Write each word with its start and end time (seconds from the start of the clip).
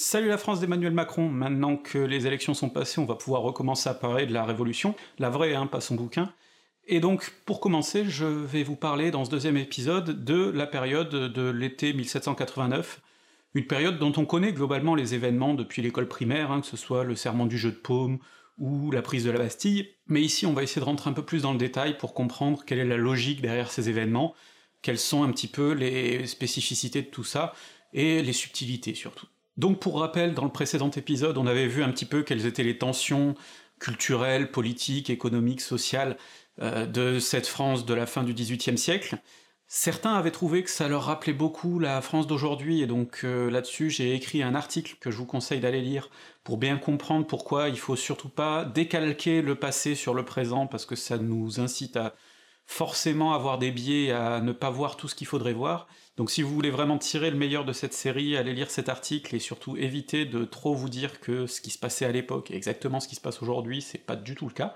Salut 0.00 0.28
la 0.28 0.38
France 0.38 0.60
d'Emmanuel 0.60 0.92
Macron, 0.92 1.28
maintenant 1.28 1.76
que 1.76 1.98
les 1.98 2.28
élections 2.28 2.54
sont 2.54 2.68
passées, 2.68 3.00
on 3.00 3.04
va 3.04 3.16
pouvoir 3.16 3.42
recommencer 3.42 3.88
à 3.88 3.94
parler 3.94 4.26
de 4.26 4.32
la 4.32 4.44
Révolution, 4.44 4.94
la 5.18 5.28
vraie, 5.28 5.56
hein, 5.56 5.66
pas 5.66 5.80
son 5.80 5.96
bouquin. 5.96 6.32
Et 6.86 7.00
donc, 7.00 7.32
pour 7.44 7.58
commencer, 7.58 8.04
je 8.04 8.24
vais 8.24 8.62
vous 8.62 8.76
parler 8.76 9.10
dans 9.10 9.24
ce 9.24 9.30
deuxième 9.30 9.56
épisode 9.56 10.22
de 10.22 10.52
la 10.52 10.68
période 10.68 11.10
de 11.10 11.50
l'été 11.50 11.92
1789, 11.94 13.00
une 13.54 13.66
période 13.66 13.98
dont 13.98 14.12
on 14.16 14.24
connaît 14.24 14.52
globalement 14.52 14.94
les 14.94 15.16
événements 15.16 15.54
depuis 15.54 15.82
l'école 15.82 16.06
primaire, 16.06 16.52
hein, 16.52 16.60
que 16.60 16.68
ce 16.68 16.76
soit 16.76 17.02
le 17.02 17.16
serment 17.16 17.46
du 17.46 17.58
jeu 17.58 17.72
de 17.72 17.76
paume 17.76 18.20
ou 18.56 18.92
la 18.92 19.02
prise 19.02 19.24
de 19.24 19.32
la 19.32 19.38
Bastille, 19.40 19.88
mais 20.06 20.22
ici 20.22 20.46
on 20.46 20.52
va 20.52 20.62
essayer 20.62 20.80
de 20.80 20.86
rentrer 20.86 21.10
un 21.10 21.12
peu 21.12 21.24
plus 21.24 21.42
dans 21.42 21.52
le 21.52 21.58
détail 21.58 21.98
pour 21.98 22.14
comprendre 22.14 22.64
quelle 22.64 22.78
est 22.78 22.84
la 22.84 22.98
logique 22.98 23.40
derrière 23.40 23.72
ces 23.72 23.88
événements, 23.88 24.36
quelles 24.80 24.96
sont 24.96 25.24
un 25.24 25.32
petit 25.32 25.48
peu 25.48 25.72
les 25.72 26.24
spécificités 26.28 27.02
de 27.02 27.08
tout 27.08 27.24
ça, 27.24 27.52
et 27.92 28.22
les 28.22 28.32
subtilités 28.32 28.94
surtout. 28.94 29.26
Donc 29.58 29.80
pour 29.80 29.98
rappel, 29.98 30.34
dans 30.34 30.44
le 30.44 30.52
précédent 30.52 30.90
épisode, 30.90 31.36
on 31.36 31.46
avait 31.46 31.66
vu 31.66 31.82
un 31.82 31.90
petit 31.90 32.06
peu 32.06 32.22
quelles 32.22 32.46
étaient 32.46 32.62
les 32.62 32.78
tensions 32.78 33.34
culturelles, 33.80 34.52
politiques, 34.52 35.10
économiques, 35.10 35.60
sociales 35.60 36.16
euh, 36.60 36.86
de 36.86 37.18
cette 37.18 37.48
France 37.48 37.84
de 37.84 37.92
la 37.92 38.06
fin 38.06 38.22
du 38.22 38.34
XVIIIe 38.34 38.78
siècle. 38.78 39.18
Certains 39.66 40.14
avaient 40.14 40.30
trouvé 40.30 40.62
que 40.62 40.70
ça 40.70 40.88
leur 40.88 41.04
rappelait 41.04 41.32
beaucoup 41.32 41.78
la 41.78 42.00
France 42.00 42.26
d'aujourd'hui, 42.26 42.82
et 42.82 42.86
donc 42.86 43.20
euh, 43.24 43.50
là-dessus 43.50 43.90
j'ai 43.90 44.14
écrit 44.14 44.42
un 44.42 44.54
article 44.54 44.96
que 45.00 45.10
je 45.10 45.18
vous 45.18 45.26
conseille 45.26 45.60
d'aller 45.60 45.82
lire 45.82 46.08
pour 46.42 46.56
bien 46.56 46.78
comprendre 46.78 47.26
pourquoi 47.26 47.68
il 47.68 47.78
faut 47.78 47.96
surtout 47.96 48.30
pas 48.30 48.64
décalquer 48.64 49.42
le 49.42 49.56
passé 49.56 49.94
sur 49.94 50.14
le 50.14 50.24
présent, 50.24 50.68
parce 50.68 50.86
que 50.86 50.96
ça 50.96 51.18
nous 51.18 51.60
incite 51.60 51.96
à 51.96 52.14
forcément 52.64 53.34
avoir 53.34 53.58
des 53.58 53.72
biais, 53.72 54.12
à 54.12 54.40
ne 54.40 54.52
pas 54.52 54.70
voir 54.70 54.96
tout 54.96 55.08
ce 55.08 55.14
qu'il 55.14 55.26
faudrait 55.26 55.52
voir, 55.52 55.88
donc 56.18 56.32
si 56.32 56.42
vous 56.42 56.52
voulez 56.52 56.70
vraiment 56.70 56.98
tirer 56.98 57.30
le 57.30 57.36
meilleur 57.36 57.64
de 57.64 57.72
cette 57.72 57.94
série, 57.94 58.36
allez 58.36 58.52
lire 58.52 58.72
cet 58.72 58.88
article 58.88 59.36
et 59.36 59.38
surtout 59.38 59.76
évitez 59.76 60.26
de 60.26 60.44
trop 60.44 60.74
vous 60.74 60.88
dire 60.88 61.20
que 61.20 61.46
ce 61.46 61.60
qui 61.60 61.70
se 61.70 61.78
passait 61.78 62.04
à 62.04 62.10
l'époque 62.10 62.50
est 62.50 62.56
exactement 62.56 62.98
ce 62.98 63.06
qui 63.06 63.14
se 63.14 63.20
passe 63.20 63.40
aujourd'hui, 63.40 63.80
c'est 63.80 64.04
pas 64.04 64.16
du 64.16 64.34
tout 64.34 64.48
le 64.48 64.52
cas. 64.52 64.74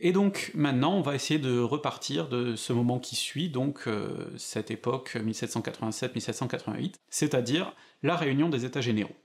Et 0.00 0.12
donc 0.12 0.50
maintenant 0.54 0.94
on 0.94 1.02
va 1.02 1.14
essayer 1.14 1.38
de 1.38 1.60
repartir 1.60 2.30
de 2.30 2.56
ce 2.56 2.72
moment 2.72 2.98
qui 2.98 3.16
suit, 3.16 3.50
donc 3.50 3.82
euh, 3.86 4.30
cette 4.38 4.70
époque 4.70 5.16
1787-1788, 5.16 6.94
c'est-à-dire 7.10 7.74
la 8.02 8.16
réunion 8.16 8.48
des 8.48 8.64
États 8.64 8.80
généraux. 8.80 9.16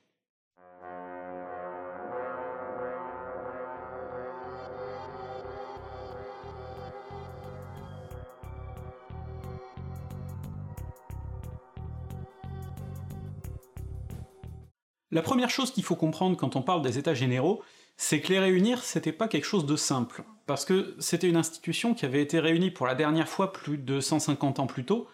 La 15.14 15.22
première 15.22 15.52
chose 15.52 15.70
qu'il 15.70 15.84
faut 15.84 15.96
comprendre 15.96 16.36
quand 16.36 16.56
on 16.56 16.64
parle 16.64 16.82
des 16.82 16.98
états 16.98 17.14
généraux, 17.14 17.62
c'est 17.98 18.20
que 18.20 18.30
les 18.30 18.40
réunir, 18.40 18.84
c'était 18.84 19.12
pas 19.12 19.28
quelque 19.28 19.46
chose 19.46 19.68
de 19.68 19.76
simple, 19.76 20.24
parce 20.48 20.66
que 20.66 20.96
c'était 20.98 21.30
une 21.30 21.36
institution 21.36 21.94
qui 21.94 22.06
avait 22.06 22.24
été 22.24 22.40
réunie 22.40 22.72
pour 22.72 22.88
la 22.88 22.96
dernière 22.96 23.30
fois 23.30 23.54
plus 23.54 23.78
de 23.78 24.00
150 24.00 24.58
ans 24.58 24.66
plus 24.66 24.86
tôt, 24.86 25.08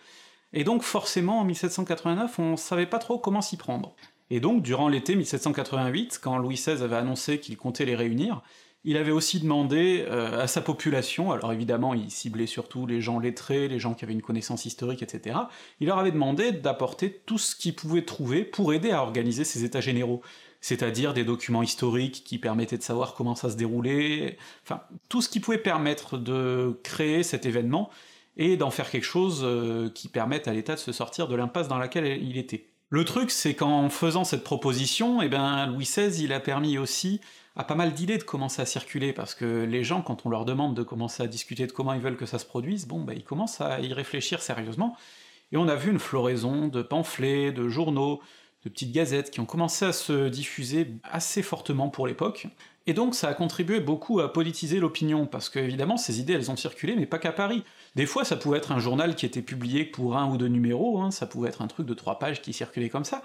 et 0.54 0.64
donc 0.64 0.84
forcément 0.84 1.42
en 1.42 1.44
1789 1.44 2.40
on 2.40 2.56
savait 2.56 2.86
pas 2.86 3.00
trop 3.00 3.20
comment 3.20 3.42
s'y 3.42 3.58
prendre. 3.58 3.94
Et 4.30 4.40
donc 4.40 4.64
durant 4.64 4.88
l'été 4.88 5.16
1788, 5.16 6.22
quand 6.24 6.38
Louis 6.38 6.56
XVI 6.56 6.82
avait 6.82 6.96
annoncé 6.96 7.42
qu'il 7.42 7.58
comptait 7.58 7.84
les 7.84 7.98
réunir, 7.98 8.42
il 8.84 8.98
avait 8.98 9.12
aussi 9.12 9.40
demandé 9.40 10.06
euh, 10.08 10.42
à 10.42 10.48
sa 10.48 10.62
population, 10.62 11.32
alors 11.32 11.52
évidemment 11.52 11.94
il 11.94 12.10
ciblait 12.10 12.48
surtout 12.48 12.88
les 12.88 13.02
gens 13.02 13.20
lettrés, 13.20 13.68
les 13.68 13.80
gens 13.80 13.94
qui 13.94 14.06
avaient 14.06 14.14
une 14.14 14.22
connaissance 14.22 14.66
historique, 14.66 15.02
etc., 15.02 15.38
il 15.80 15.88
leur 15.88 16.00
avait 16.00 16.12
demandé 16.12 16.52
d'apporter 16.52 17.22
tout 17.26 17.38
ce 17.38 17.56
qu'ils 17.56 17.76
pouvaient 17.76 18.06
trouver 18.06 18.44
pour 18.44 18.74
aider 18.74 18.92
à 18.92 19.02
organiser 19.02 19.44
ces 19.44 19.64
états 19.64 19.82
généraux, 19.82 20.22
c'est-à-dire 20.62 21.14
des 21.14 21.24
documents 21.24 21.64
historiques 21.64 22.24
qui 22.26 22.38
permettaient 22.38 22.78
de 22.78 22.84
savoir 22.84 23.14
comment 23.14 23.36
ça 23.36 23.50
se 23.50 23.56
déroulait, 23.56 24.38
enfin 24.64 24.82
tout 25.10 25.22
ce 25.22 25.30
qui 25.30 25.40
pouvait 25.40 25.58
permettre 25.58 26.18
de 26.18 26.80
créer 26.84 27.24
cet 27.24 27.46
événement, 27.46 27.90
et 28.40 28.56
d'en 28.56 28.72
faire 28.72 28.90
quelque 28.90 29.04
chose 29.04 29.42
euh, 29.44 29.90
qui 29.90 30.08
permette 30.08 30.48
à 30.48 30.54
l'État 30.54 30.76
de 30.76 30.80
se 30.80 30.94
sortir 30.94 31.28
de 31.28 31.36
l'impasse 31.36 31.68
dans 31.68 31.78
laquelle 31.78 32.24
il 32.24 32.38
était. 32.38 32.69
Le 32.92 33.06
truc, 33.06 33.30
c'est 33.30 33.54
qu'en 33.54 33.90
faisant 33.90 34.24
cette 34.24 34.44
proposition, 34.44 35.22
eh 35.22 35.30
ben 35.30 35.68
Louis 35.68 35.86
XVI, 35.86 36.24
il 36.24 36.34
a 36.34 36.40
permis 36.40 36.78
aussi 36.78 37.22
a 37.60 37.66
pas 37.66 37.76
mal 37.76 37.94
d'idées 37.94 38.18
de 38.18 38.24
commencer 38.24 38.62
à 38.62 38.66
circuler, 38.66 39.12
parce 39.12 39.36
que 39.36 39.66
les 39.66 39.84
gens, 39.84 40.02
quand 40.02 40.26
on 40.26 40.30
leur 40.30 40.46
demande 40.46 40.76
de 40.76 40.84
commencer 40.84 41.24
à 41.24 41.28
discuter 41.28 41.68
de 41.68 41.74
comment 41.74 41.92
ils 41.92 42.00
veulent 42.00 42.16
que 42.16 42.26
ça 42.26 42.40
se 42.40 42.46
produise, 42.46 42.88
bon 42.88 43.02
bah 43.02 43.14
ils 43.14 43.24
commencent 43.24 43.60
à 43.60 43.82
y 43.82 43.92
réfléchir 43.92 44.42
sérieusement, 44.42 44.96
et 45.52 45.58
on 45.58 45.68
a 45.68 45.76
vu 45.76 45.92
une 45.92 46.00
floraison 46.00 46.70
de 46.70 46.82
pamphlets, 46.82 47.52
de 47.52 47.68
journaux, 47.68 48.22
de 48.64 48.70
petites 48.70 48.94
gazettes 48.94 49.30
qui 49.30 49.42
ont 49.42 49.46
commencé 49.46 49.84
à 49.84 49.92
se 49.92 50.30
diffuser 50.30 50.88
assez 51.04 51.42
fortement 51.42 51.90
pour 51.90 52.08
l'époque, 52.08 52.48
et 52.90 52.94
donc 52.94 53.14
ça 53.14 53.28
a 53.28 53.36
contribué 53.36 53.80
beaucoup 53.80 54.20
à 54.20 54.34
politiser 54.34 54.80
l'opinion, 54.80 55.28
parce 55.28 55.48
que 55.48 55.60
évidemment 55.60 55.96
ces 55.96 56.20
idées 56.20 56.34
elles 56.34 56.50
ont 56.50 56.56
circulé, 56.56 56.96
mais 56.96 57.06
pas 57.06 57.20
qu'à 57.20 57.32
Paris. 57.32 57.64
Des 57.96 58.08
fois 58.08 58.26
ça 58.26 58.36
pouvait 58.36 58.58
être 58.58 58.72
un 58.72 58.80
journal 58.80 59.14
qui 59.14 59.28
était 59.28 59.44
publié 59.44 59.86
pour 59.86 60.18
un 60.18 60.28
ou 60.32 60.38
deux 60.38 60.48
numéros, 60.48 61.00
hein, 61.00 61.12
ça 61.12 61.28
pouvait 61.28 61.50
être 61.50 61.62
un 61.62 61.68
truc 61.68 61.86
de 61.86 61.94
trois 61.94 62.18
pages 62.18 62.42
qui 62.42 62.52
circulait 62.52 62.90
comme 62.90 63.06
ça, 63.06 63.22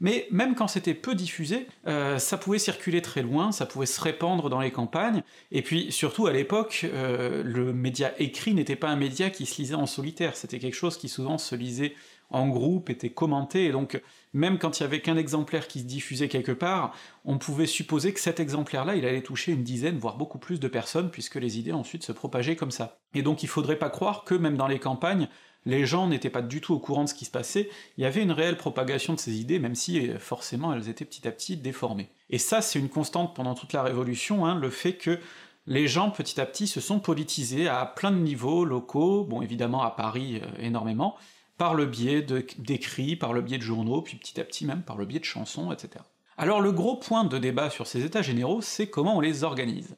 mais 0.00 0.26
même 0.30 0.54
quand 0.54 0.66
c'était 0.66 0.94
peu 0.94 1.14
diffusé, 1.14 1.66
euh, 1.86 2.18
ça 2.18 2.38
pouvait 2.38 2.58
circuler 2.58 3.02
très 3.02 3.20
loin, 3.20 3.52
ça 3.52 3.66
pouvait 3.66 3.84
se 3.84 4.00
répandre 4.00 4.48
dans 4.48 4.60
les 4.60 4.70
campagnes, 4.70 5.22
et 5.50 5.60
puis 5.60 5.92
surtout 5.92 6.26
à 6.26 6.32
l'époque, 6.32 6.86
euh, 6.86 7.42
le 7.44 7.74
média 7.74 8.14
écrit 8.18 8.54
n'était 8.54 8.76
pas 8.76 8.88
un 8.88 8.96
média 8.96 9.28
qui 9.28 9.44
se 9.44 9.60
lisait 9.60 9.74
en 9.74 9.86
solitaire, 9.86 10.38
c'était 10.38 10.58
quelque 10.58 10.74
chose 10.74 10.96
qui 10.96 11.10
souvent 11.10 11.36
se 11.36 11.54
lisait 11.54 11.94
en 12.32 12.48
groupe, 12.48 12.90
était 12.90 13.10
commenté, 13.10 13.66
et 13.66 13.72
donc 13.72 14.02
même 14.32 14.58
quand 14.58 14.80
il 14.80 14.82
y 14.82 14.86
avait 14.86 15.00
qu'un 15.00 15.16
exemplaire 15.16 15.68
qui 15.68 15.80
se 15.80 15.84
diffusait 15.84 16.28
quelque 16.28 16.52
part, 16.52 16.94
on 17.24 17.38
pouvait 17.38 17.66
supposer 17.66 18.12
que 18.12 18.20
cet 18.20 18.40
exemplaire-là, 18.40 18.96
il 18.96 19.06
allait 19.06 19.22
toucher 19.22 19.52
une 19.52 19.62
dizaine, 19.62 19.98
voire 19.98 20.16
beaucoup 20.16 20.38
plus 20.38 20.58
de 20.58 20.68
personnes, 20.68 21.10
puisque 21.10 21.36
les 21.36 21.58
idées 21.58 21.72
ensuite 21.72 22.02
se 22.02 22.12
propageaient 22.12 22.56
comme 22.56 22.70
ça. 22.70 22.98
Et 23.14 23.22
donc 23.22 23.42
il 23.42 23.48
faudrait 23.48 23.78
pas 23.78 23.90
croire 23.90 24.24
que 24.24 24.34
même 24.34 24.56
dans 24.56 24.66
les 24.66 24.78
campagnes, 24.78 25.28
les 25.64 25.86
gens 25.86 26.08
n'étaient 26.08 26.30
pas 26.30 26.42
du 26.42 26.60
tout 26.60 26.74
au 26.74 26.78
courant 26.78 27.04
de 27.04 27.08
ce 27.08 27.14
qui 27.14 27.24
se 27.24 27.30
passait, 27.30 27.70
il 27.96 28.02
y 28.02 28.06
avait 28.06 28.22
une 28.22 28.32
réelle 28.32 28.56
propagation 28.56 29.14
de 29.14 29.20
ces 29.20 29.38
idées, 29.38 29.58
même 29.58 29.74
si 29.74 30.08
euh, 30.08 30.18
forcément 30.18 30.72
elles 30.72 30.88
étaient 30.88 31.04
petit 31.04 31.28
à 31.28 31.32
petit 31.32 31.56
déformées. 31.56 32.10
Et 32.30 32.38
ça 32.38 32.62
c'est 32.62 32.78
une 32.78 32.88
constante 32.88 33.36
pendant 33.36 33.54
toute 33.54 33.72
la 33.72 33.82
Révolution, 33.82 34.46
hein, 34.46 34.54
le 34.58 34.70
fait 34.70 34.94
que 34.94 35.20
les 35.66 35.86
gens 35.86 36.10
petit 36.10 36.40
à 36.40 36.46
petit 36.46 36.66
se 36.66 36.80
sont 36.80 36.98
politisés 36.98 37.68
à 37.68 37.86
plein 37.86 38.10
de 38.10 38.16
niveaux 38.16 38.64
locaux, 38.64 39.24
bon 39.24 39.42
évidemment 39.42 39.82
à 39.82 39.90
Paris 39.90 40.40
euh, 40.42 40.46
énormément, 40.58 41.16
par 41.58 41.74
le 41.74 41.86
biais 41.86 42.22
d'écrits, 42.58 43.16
par 43.16 43.32
le 43.32 43.40
biais 43.40 43.58
de 43.58 43.62
journaux, 43.62 44.02
puis 44.02 44.16
petit 44.16 44.40
à 44.40 44.44
petit 44.44 44.64
même 44.66 44.82
par 44.82 44.96
le 44.96 45.04
biais 45.04 45.20
de 45.20 45.24
chansons, 45.24 45.72
etc. 45.72 46.04
Alors 46.36 46.60
le 46.60 46.72
gros 46.72 46.96
point 46.96 47.24
de 47.24 47.38
débat 47.38 47.70
sur 47.70 47.86
ces 47.86 48.04
états 48.04 48.22
généraux, 48.22 48.60
c'est 48.60 48.88
comment 48.88 49.16
on 49.16 49.20
les 49.20 49.44
organise. 49.44 49.96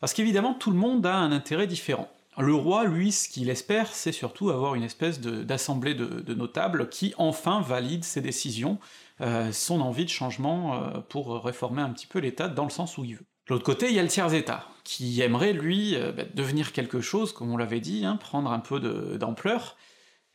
Parce 0.00 0.14
qu'évidemment 0.14 0.54
tout 0.54 0.70
le 0.70 0.76
monde 0.76 1.06
a 1.06 1.16
un 1.16 1.32
intérêt 1.32 1.66
différent. 1.66 2.08
Le 2.38 2.54
roi, 2.54 2.84
lui, 2.84 3.12
ce 3.12 3.28
qu'il 3.30 3.48
espère, 3.48 3.88
c'est 3.94 4.12
surtout 4.12 4.50
avoir 4.50 4.74
une 4.74 4.82
espèce 4.82 5.20
d'assemblée 5.20 5.94
de, 5.94 6.34
notables 6.34 6.90
qui 6.90 7.14
enfin 7.16 7.62
valide 7.62 8.04
ses 8.04 8.20
décisions, 8.20 8.78
euh, 9.22 9.52
son 9.52 9.80
envie 9.80 10.04
de 10.04 10.10
changement 10.10 10.74
euh, 10.74 11.00
pour 11.08 11.42
réformer 11.42 11.80
un 11.80 11.88
petit 11.88 12.06
peu 12.06 12.18
l'État 12.18 12.48
dans 12.48 12.64
le 12.64 12.70
sens 12.70 12.98
où 12.98 13.04
il 13.04 13.14
veut. 13.14 13.24
De 13.48 13.54
l'autre 13.54 13.64
côté, 13.64 13.88
il 13.88 13.94
y 13.94 13.98
a 13.98 14.02
le 14.02 14.08
tiers-État, 14.08 14.66
qui 14.84 15.22
aimerait, 15.22 15.54
lui, 15.54 15.94
euh, 15.94 16.12
bah, 16.12 16.24
devenir 16.34 16.72
quelque 16.72 17.00
chose, 17.00 17.32
comme 17.32 17.50
on 17.50 17.56
l'avait 17.56 17.80
dit, 17.80 18.04
hein, 18.04 18.16
prendre 18.16 18.52
un 18.52 18.58
peu 18.58 18.80
d'ampleur, 19.16 19.76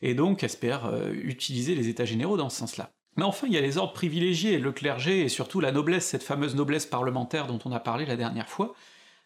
et 0.02 0.14
donc 0.14 0.42
espère 0.42 0.92
utiliser 1.12 1.74
les 1.74 1.88
États 1.88 2.04
généraux 2.04 2.36
dans 2.36 2.50
ce 2.50 2.58
sens-là. 2.58 2.90
Mais 3.16 3.24
enfin, 3.24 3.46
il 3.46 3.52
y 3.52 3.58
a 3.58 3.60
les 3.60 3.76
ordres 3.76 3.92
privilégiés, 3.92 4.58
le 4.58 4.72
clergé, 4.72 5.20
et 5.20 5.28
surtout 5.28 5.60
la 5.60 5.70
noblesse, 5.70 6.06
cette 6.06 6.22
fameuse 6.22 6.54
noblesse 6.54 6.86
parlementaire 6.86 7.46
dont 7.46 7.58
on 7.64 7.72
a 7.72 7.80
parlé 7.80 8.06
la 8.06 8.16
dernière 8.16 8.48
fois, 8.48 8.74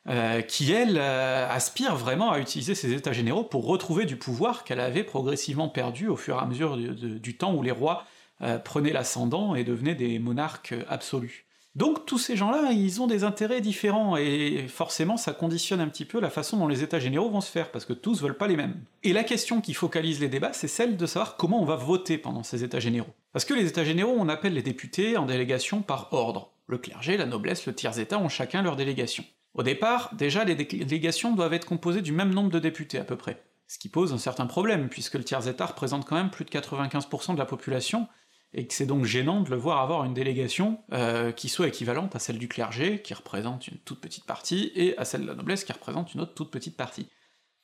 euh, 0.08 0.40
qui 0.40 0.72
elle 0.72 0.98
euh, 0.98 1.48
aspire 1.48 1.96
vraiment 1.96 2.30
à 2.30 2.38
utiliser 2.38 2.74
ses 2.74 2.92
états 2.92 3.12
généraux 3.12 3.44
pour 3.44 3.66
retrouver 3.66 4.04
du 4.04 4.16
pouvoir 4.16 4.64
qu'elle 4.64 4.80
avait 4.80 5.04
progressivement 5.04 5.68
perdu 5.68 6.08
au 6.08 6.16
fur 6.16 6.36
et 6.36 6.38
à 6.38 6.46
mesure 6.46 6.76
du, 6.76 7.36
temps 7.36 7.54
où 7.54 7.62
les 7.62 7.72
rois 7.72 8.04
euh, 8.42 8.58
prenaient 8.58 8.92
l'ascendant 8.92 9.54
et 9.54 9.64
devenaient 9.64 9.94
des 9.94 10.18
monarques 10.18 10.74
absolus. 10.88 11.45
Donc 11.76 12.06
tous 12.06 12.16
ces 12.16 12.36
gens-là, 12.36 12.72
ils 12.72 13.02
ont 13.02 13.06
des 13.06 13.22
intérêts 13.22 13.60
différents, 13.60 14.16
et 14.16 14.66
forcément 14.66 15.18
ça 15.18 15.34
conditionne 15.34 15.80
un 15.80 15.88
petit 15.88 16.06
peu 16.06 16.20
la 16.20 16.30
façon 16.30 16.56
dont 16.56 16.68
les 16.68 16.82
états 16.82 16.98
généraux 16.98 17.28
vont 17.28 17.42
se 17.42 17.50
faire, 17.50 17.70
parce 17.70 17.84
que 17.84 17.92
tous 17.92 18.22
veulent 18.22 18.38
pas 18.38 18.48
les 18.48 18.56
mêmes. 18.56 18.80
Et 19.02 19.12
la 19.12 19.24
question 19.24 19.60
qui 19.60 19.74
focalise 19.74 20.18
les 20.18 20.30
débats, 20.30 20.54
c'est 20.54 20.68
celle 20.68 20.96
de 20.96 21.04
savoir 21.04 21.36
comment 21.36 21.60
on 21.60 21.66
va 21.66 21.76
voter 21.76 22.16
pendant 22.16 22.42
ces 22.42 22.64
états 22.64 22.80
généraux. 22.80 23.12
Parce 23.34 23.44
que 23.44 23.52
les 23.52 23.66
états 23.66 23.84
généraux, 23.84 24.16
on 24.18 24.30
appelle 24.30 24.54
les 24.54 24.62
députés 24.62 25.18
en 25.18 25.26
délégation 25.26 25.82
par 25.82 26.08
ordre. 26.14 26.50
Le 26.66 26.78
clergé, 26.78 27.18
la 27.18 27.26
noblesse, 27.26 27.66
le 27.66 27.74
tiers-état 27.74 28.18
ont 28.18 28.30
chacun 28.30 28.62
leur 28.62 28.76
délégation. 28.76 29.24
Au 29.52 29.62
départ, 29.62 30.14
déjà, 30.14 30.44
les 30.44 30.54
délégations 30.54 31.34
doivent 31.34 31.52
être 31.52 31.66
composées 31.66 32.00
du 32.00 32.12
même 32.12 32.32
nombre 32.32 32.50
de 32.50 32.58
députés 32.58 32.98
à 32.98 33.04
peu 33.04 33.16
près, 33.16 33.42
ce 33.68 33.78
qui 33.78 33.90
pose 33.90 34.14
un 34.14 34.18
certain 34.18 34.46
problème, 34.46 34.88
puisque 34.88 35.14
le 35.16 35.24
tiers-état 35.24 35.66
représente 35.66 36.06
quand 36.06 36.16
même 36.16 36.30
plus 36.30 36.46
de 36.46 36.50
95% 36.50 37.34
de 37.34 37.38
la 37.38 37.44
population, 37.44 38.08
et 38.56 38.66
que 38.66 38.74
c'est 38.74 38.86
donc 38.86 39.04
gênant 39.04 39.42
de 39.42 39.50
le 39.50 39.56
voir 39.56 39.80
avoir 39.80 40.04
une 40.04 40.14
délégation 40.14 40.78
euh, 40.92 41.30
qui 41.30 41.48
soit 41.48 41.68
équivalente 41.68 42.16
à 42.16 42.18
celle 42.18 42.38
du 42.38 42.48
clergé, 42.48 43.02
qui 43.02 43.12
représente 43.12 43.68
une 43.68 43.76
toute 43.78 44.00
petite 44.00 44.24
partie, 44.24 44.72
et 44.74 44.96
à 44.98 45.04
celle 45.04 45.22
de 45.22 45.26
la 45.26 45.34
noblesse 45.34 45.62
qui 45.62 45.72
représente 45.72 46.14
une 46.14 46.22
autre 46.22 46.34
toute 46.34 46.50
petite 46.50 46.76
partie. 46.76 47.06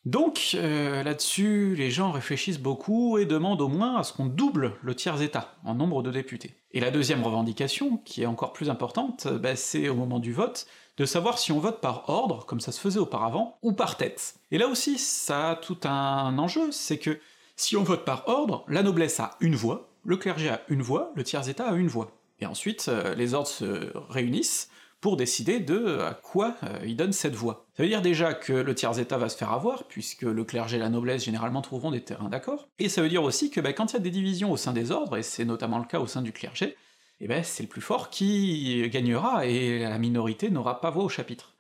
Donc 0.05 0.51
euh, 0.55 1.03
là-dessus, 1.03 1.75
les 1.77 1.91
gens 1.91 2.11
réfléchissent 2.11 2.61
beaucoup 2.61 3.19
et 3.19 3.25
demandent 3.25 3.63
au 3.63 3.69
moins 3.69 3.97
à 3.97 4.03
ce 4.03 4.13
qu'on 4.13 4.27
double 4.27 4.75
le 4.83 4.95
tiers-état 4.95 5.55
en 5.65 5.75
nombre 5.75 6.03
de 6.03 6.11
députés. 6.11 6.57
Et 6.73 6.81
la 6.81 6.91
deuxième 6.91 7.23
revendication, 7.23 7.99
qui 7.99 8.23
est 8.23 8.27
encore 8.27 8.53
plus 8.53 8.69
importante, 8.69 9.29
bah, 9.29 9.57
c'est 9.57 9.89
au 9.89 9.95
moment 9.95 10.19
du 10.19 10.33
vote, 10.33 10.67
de 10.99 11.05
savoir 11.07 11.39
si 11.39 11.53
on 11.53 11.61
vote 11.61 11.81
par 11.81 12.11
ordre, 12.11 12.45
comme 12.45 12.61
ça 12.61 12.73
se 12.73 12.81
faisait 12.81 12.99
auparavant, 12.99 13.59
ou 13.63 13.73
par 13.73 13.97
tête. 13.97 14.35
Et 14.51 14.59
là 14.59 14.69
aussi, 14.69 14.99
ça 14.99 15.51
a 15.51 15.57
tout 15.57 15.79
un 15.85 16.37
enjeu, 16.37 16.71
c'est 16.71 16.99
que 16.99 17.19
si 17.57 17.77
on 17.77 17.83
vote 17.83 18.05
par 18.05 18.29
ordre, 18.29 18.65
la 18.69 18.83
noblesse 18.83 19.21
a 19.21 19.37
une 19.41 19.55
voix, 19.55 19.92
le 20.05 20.17
clergé 20.17 20.49
a 20.49 20.61
une 20.69 20.83
voix, 20.83 21.13
le 21.15 21.25
tiers-état 21.25 21.67
a 21.67 21.75
une 21.75 21.89
voix. 21.89 22.13
Et 22.41 22.47
ensuite, 22.47 22.87
euh, 22.89 23.15
les 23.15 23.35
ordres 23.35 23.49
se 23.49 23.93
réunissent 24.09 24.69
pour 25.01 25.17
décider 25.17 25.59
de 25.59 25.99
à 25.99 26.15
quoi 26.15 26.57
euh, 26.63 26.79
ils 26.85 26.97
donnent 26.97 27.13
cette 27.13 27.35
voix. 27.35 27.67
Ça 27.77 27.83
veut 27.83 27.89
dire 27.89 28.03
déjà 28.03 28.35
que 28.35 28.53
le 28.53 28.75
tiers-état 28.75 29.19
va 29.19 29.29
se 29.29 29.37
faire 29.37 29.53
avoir, 29.53 29.85
puisque 29.85 30.23
le 30.23 30.45
clergé 30.45 30.77
et 30.77 30.81
la 30.81 30.89
noblesse 30.89 31.25
généralement 31.25 31.63
trouveront 31.63 31.91
des 31.91 32.03
terrains 32.03 32.29
d'accord, 32.29 32.69
et 32.79 32.89
ça 32.89 33.03
veut 33.03 33.09
dire 33.09 33.23
aussi 33.23 33.51
que 33.51 33.61
bah, 33.61 33.73
quand 33.73 33.93
il 33.93 33.95
y 33.95 33.97
a 33.97 34.01
des 34.01 34.11
divisions 34.11 34.53
au 34.53 34.57
sein 34.57 34.73
des 34.73 34.91
ordres, 34.93 35.17
et 35.17 35.23
c'est 35.23 35.45
notamment 35.45 35.79
le 35.79 35.85
cas 35.85 35.99
au 36.01 36.07
sein 36.07 36.23
du 36.23 36.33
clergé, 36.33 36.77
eh 37.21 37.29
ben 37.29 37.43
c'est 37.45 37.63
le 37.65 37.69
plus 37.69 37.81
fort 37.81 38.11
qui 38.11 38.89
gagnera, 38.91 39.47
et 39.47 39.81
la 39.81 39.99
minorité 39.99 40.51
n'aura 40.51 40.81
pas 40.81 40.91
voix 40.91 41.05
au 41.05 41.09
chapitre. 41.09 41.55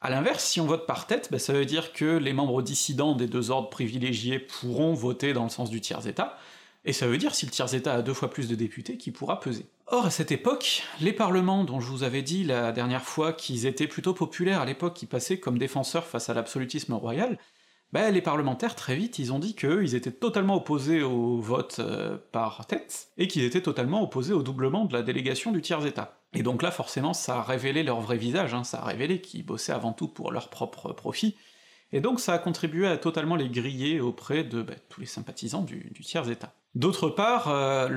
A 0.00 0.10
l'inverse, 0.10 0.44
si 0.44 0.60
on 0.60 0.66
vote 0.66 0.86
par 0.86 1.06
tête, 1.06 1.28
bah, 1.30 1.38
ça 1.38 1.52
veut 1.52 1.64
dire 1.64 1.92
que 1.92 2.16
les 2.16 2.32
membres 2.32 2.62
dissidents 2.62 3.14
des 3.14 3.26
deux 3.26 3.50
ordres 3.50 3.70
privilégiés 3.70 4.38
pourront 4.38 4.94
voter 4.94 5.32
dans 5.32 5.44
le 5.44 5.50
sens 5.50 5.70
du 5.70 5.80
tiers-état, 5.80 6.38
et 6.86 6.92
ça 6.92 7.06
veut 7.06 7.18
dire, 7.18 7.34
si 7.34 7.44
le 7.44 7.52
tiers-état 7.52 7.94
a 7.94 8.02
deux 8.02 8.14
fois 8.14 8.30
plus 8.30 8.48
de 8.48 8.54
députés, 8.54 8.96
qui 8.96 9.10
pourra 9.10 9.40
peser. 9.40 9.66
Or, 9.88 10.06
à 10.06 10.10
cette 10.10 10.32
époque, 10.32 10.84
les 11.00 11.12
parlements 11.12 11.64
dont 11.64 11.80
je 11.80 11.88
vous 11.88 12.04
avais 12.04 12.22
dit 12.22 12.44
la 12.44 12.72
dernière 12.72 13.04
fois 13.04 13.32
qu'ils 13.32 13.66
étaient 13.66 13.88
plutôt 13.88 14.14
populaires 14.14 14.60
à 14.60 14.64
l'époque, 14.64 14.94
qui 14.94 15.06
passaient 15.06 15.38
comme 15.38 15.58
défenseurs 15.58 16.06
face 16.06 16.30
à 16.30 16.34
l'absolutisme 16.34 16.94
royal, 16.94 17.38
ben, 17.92 18.10
les 18.10 18.20
parlementaires, 18.20 18.74
très 18.74 18.96
vite, 18.96 19.18
ils 19.18 19.32
ont 19.32 19.38
dit 19.38 19.54
qu'eux, 19.54 19.82
ils 19.84 19.94
étaient 19.94 20.12
totalement 20.12 20.56
opposés 20.56 21.02
au 21.02 21.38
vote 21.38 21.76
euh, 21.78 22.18
par 22.32 22.66
tête, 22.66 23.08
et 23.16 23.28
qu'ils 23.28 23.44
étaient 23.44 23.62
totalement 23.62 24.02
opposés 24.02 24.32
au 24.32 24.42
doublement 24.42 24.84
de 24.84 24.92
la 24.92 25.02
délégation 25.02 25.52
du 25.52 25.62
tiers-état. 25.62 26.20
Et 26.34 26.42
donc 26.42 26.62
là, 26.62 26.70
forcément, 26.70 27.14
ça 27.14 27.38
a 27.38 27.42
révélé 27.42 27.82
leur 27.82 28.00
vrai 28.00 28.16
visage, 28.16 28.54
hein, 28.54 28.64
ça 28.64 28.80
a 28.80 28.84
révélé 28.84 29.20
qu'ils 29.20 29.46
bossaient 29.46 29.72
avant 29.72 29.92
tout 29.92 30.08
pour 30.08 30.32
leur 30.32 30.50
propre 30.50 30.92
profit, 30.92 31.36
et 31.92 32.00
donc 32.00 32.20
ça 32.20 32.34
a 32.34 32.38
contribué 32.38 32.86
à 32.86 32.96
totalement 32.96 33.36
les 33.36 33.48
griller 33.48 34.00
auprès 34.00 34.44
de 34.44 34.62
ben, 34.62 34.76
tous 34.88 35.00
les 35.00 35.06
sympathisants 35.06 35.62
du, 35.62 35.92
tiers-état. 36.02 36.52
D'autre 36.76 37.08
part, 37.08 37.48
euh, 37.48 37.88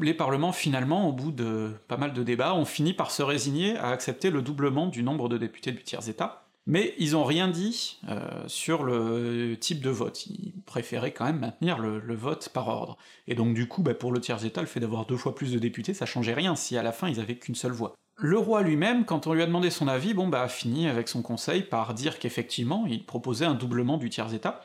les 0.00 0.14
parlements, 0.14 0.52
finalement, 0.52 1.08
au 1.08 1.12
bout 1.12 1.32
de 1.32 1.72
pas 1.88 1.96
mal 1.96 2.12
de 2.12 2.22
débats, 2.22 2.54
ont 2.54 2.64
fini 2.64 2.94
par 2.94 3.10
se 3.10 3.24
résigner 3.24 3.76
à 3.76 3.88
accepter 3.88 4.30
le 4.30 4.40
doublement 4.40 4.86
du 4.86 5.02
nombre 5.02 5.28
de 5.28 5.36
députés 5.36 5.72
du 5.72 5.82
tiers-état, 5.82 6.44
mais 6.64 6.94
ils 6.96 7.16
ont 7.16 7.24
rien 7.24 7.48
dit 7.48 7.98
euh, 8.08 8.20
sur 8.46 8.84
le 8.84 9.56
type 9.58 9.82
de 9.82 9.90
vote, 9.90 10.26
ils 10.26 10.54
préféraient 10.64 11.10
quand 11.10 11.24
même 11.24 11.40
maintenir 11.40 11.80
le, 11.80 12.14
vote 12.14 12.50
par 12.50 12.68
ordre. 12.68 12.96
Et 13.26 13.34
donc 13.34 13.52
du 13.52 13.66
coup, 13.66 13.82
ben, 13.82 13.94
pour 13.94 14.12
le 14.12 14.20
tiers-état, 14.20 14.60
le 14.60 14.68
fait 14.68 14.78
d'avoir 14.78 15.06
deux 15.06 15.16
fois 15.16 15.34
plus 15.34 15.50
de 15.50 15.58
députés, 15.58 15.92
ça 15.92 16.06
changeait 16.06 16.32
rien 16.32 16.54
si 16.54 16.76
à 16.76 16.84
la 16.84 16.92
fin 16.92 17.08
ils 17.08 17.18
avaient 17.18 17.34
qu'une 17.34 17.56
seule 17.56 17.72
voix. 17.72 17.96
Le 18.14 18.38
roi 18.38 18.62
lui-même, 18.62 19.06
quand 19.06 19.26
on 19.26 19.32
lui 19.32 19.42
a 19.42 19.46
demandé 19.46 19.70
son 19.70 19.88
avis, 19.88 20.14
bon 20.14 20.28
bah 20.28 20.42
a 20.42 20.48
fini 20.48 20.86
avec 20.86 21.08
son 21.08 21.22
conseil 21.22 21.62
par 21.62 21.94
dire 21.94 22.20
qu'effectivement, 22.20 22.84
il 22.86 23.04
proposait 23.04 23.46
un 23.46 23.54
doublement 23.54 23.96
du 23.96 24.08
tiers-état, 24.08 24.60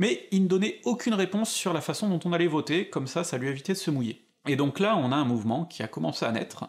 mais 0.00 0.26
il 0.32 0.42
ne 0.42 0.48
donnait 0.48 0.80
aucune 0.84 1.14
réponse 1.14 1.52
sur 1.52 1.72
la 1.72 1.80
façon 1.80 2.08
dont 2.08 2.18
on 2.24 2.32
allait 2.32 2.48
voter, 2.48 2.88
comme 2.88 3.06
ça 3.06 3.22
ça 3.22 3.38
lui 3.38 3.48
évitait 3.48 3.74
de 3.74 3.78
se 3.78 3.92
mouiller. 3.92 4.24
Et 4.48 4.56
donc 4.56 4.80
là, 4.80 4.96
on 4.96 5.12
a 5.12 5.16
un 5.16 5.24
mouvement 5.24 5.64
qui 5.64 5.84
a 5.84 5.86
commencé 5.86 6.24
à 6.24 6.32
naître, 6.32 6.68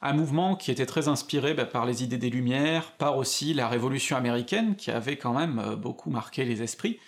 un 0.00 0.14
mouvement 0.14 0.56
qui 0.56 0.70
était 0.70 0.86
très 0.86 1.08
inspiré 1.08 1.52
bah, 1.52 1.66
par 1.66 1.84
les 1.84 2.02
idées 2.02 2.16
des 2.16 2.30
Lumières, 2.30 2.92
par 2.92 3.18
aussi 3.18 3.52
la 3.52 3.68
Révolution 3.68 4.16
américaine, 4.16 4.76
qui 4.76 4.90
avait 4.90 5.16
quand 5.16 5.34
même 5.34 5.58
euh, 5.58 5.76
beaucoup 5.76 6.08
marqué 6.08 6.46
les 6.46 6.62
esprits, 6.62 6.98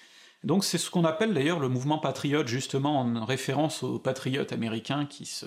donc 0.42 0.64
c'est 0.64 0.78
ce 0.78 0.90
qu'on 0.90 1.04
appelle 1.04 1.34
d'ailleurs 1.34 1.60
le 1.60 1.68
mouvement 1.68 1.98
patriote, 1.98 2.48
justement 2.48 3.00
en 3.00 3.24
référence 3.24 3.82
aux 3.82 3.98
patriotes 3.98 4.52
américains 4.52 5.04
qui 5.04 5.26
se 5.26 5.46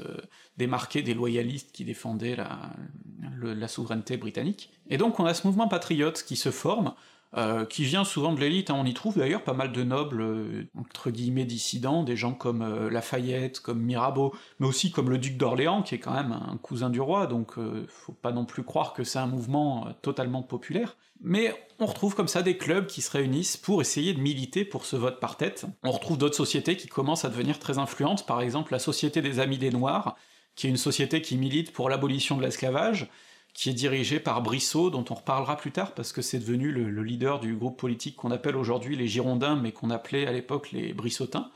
démarquaient 0.57 1.01
des 1.01 1.15
loyalistes 1.15 1.71
qui 1.71 1.83
défendaient 1.83 2.35
la, 2.35 3.67
souveraineté 3.67 4.17
britannique. 4.17 4.71
Et 4.89 4.97
donc 4.97 5.19
on 5.19 5.25
a 5.25 5.33
ce 5.33 5.47
mouvement 5.47 5.67
patriote 5.67 6.23
qui 6.23 6.35
se 6.35 6.51
forme, 6.51 6.93
euh, 7.35 7.65
qui 7.65 7.83
vient 7.83 8.03
souvent 8.03 8.31
de 8.33 8.39
l'élite, 8.39 8.69
hein. 8.69 8.75
on 8.77 8.85
y 8.85 8.93
trouve 8.93 9.17
d'ailleurs 9.17 9.43
pas 9.43 9.53
mal 9.53 9.71
de 9.71 9.83
nobles, 9.83 10.21
euh, 10.21 10.67
entre 10.77 11.09
guillemets 11.09 11.45
dissidents, 11.45 12.03
des 12.03 12.15
gens 12.15 12.33
comme 12.33 12.61
euh, 12.61 12.91
Lafayette, 12.91 13.59
comme 13.59 13.81
Mirabeau, 13.81 14.35
mais 14.59 14.67
aussi 14.67 14.91
comme 14.91 15.09
le 15.09 15.17
duc 15.17 15.35
d'Orléans, 15.35 15.81
qui 15.81 15.95
est 15.95 15.99
quand 15.99 16.13
même 16.13 16.31
un 16.31 16.57
cousin 16.57 16.91
du 16.91 17.01
roi, 17.01 17.25
donc 17.25 17.55
faut 17.87 18.13
pas 18.13 18.31
non 18.31 18.45
plus 18.45 18.63
croire 18.63 18.93
que 18.93 19.03
c'est 19.03 19.17
un 19.17 19.25
mouvement 19.25 19.87
totalement 20.03 20.43
populaire. 20.43 20.95
Mais 21.21 21.55
on 21.79 21.87
retrouve 21.87 22.13
comme 22.13 22.27
ça 22.27 22.43
des 22.43 22.57
clubs 22.57 22.85
qui 22.85 23.01
se 23.01 23.09
réunissent 23.09 23.57
pour 23.57 23.81
essayer 23.81 24.13
de 24.13 24.19
militer 24.19 24.63
pour 24.63 24.85
ce 24.85 24.95
vote 24.95 25.19
par 25.19 25.37
tête. 25.37 25.65
On 25.83 25.91
retrouve 25.91 26.19
d'autres 26.19 26.35
sociétés 26.35 26.77
qui 26.77 26.87
commencent 26.87 27.25
à 27.25 27.29
devenir 27.29 27.57
très 27.57 27.79
influentes, 27.79 28.27
par 28.27 28.41
exemple 28.41 28.73
la 28.73 28.79
Société 28.79 29.21
des 29.21 29.39
Amis 29.39 29.57
des 29.57 29.71
Noirs, 29.71 30.15
qui 30.55 30.67
est 30.67 30.69
une 30.69 30.77
société 30.77 31.21
qui 31.21 31.37
milite 31.37 31.73
pour 31.73 31.89
l'abolition 31.89 32.37
de 32.37 32.43
l'esclavage, 32.43 33.09
qui 33.53 33.69
est 33.69 33.73
dirigée 33.73 34.19
par 34.19 34.41
Brissot, 34.41 34.89
dont 34.89 35.05
on 35.09 35.13
reparlera 35.13 35.57
plus 35.57 35.71
tard 35.71 35.93
parce 35.93 36.11
que 36.11 36.21
c'est 36.21 36.39
devenu 36.39 36.71
le, 36.71 36.89
le, 36.89 37.03
leader 37.03 37.39
du 37.39 37.55
groupe 37.55 37.79
politique 37.79 38.15
qu'on 38.15 38.31
appelle 38.31 38.55
aujourd'hui 38.55 38.95
les 38.95 39.07
Girondins, 39.07 39.55
mais 39.55 39.71
qu'on 39.71 39.91
appelait 39.91 40.25
à 40.25 40.31
l'époque 40.31 40.71
les 40.71 40.93
Brissotins. 40.93 41.51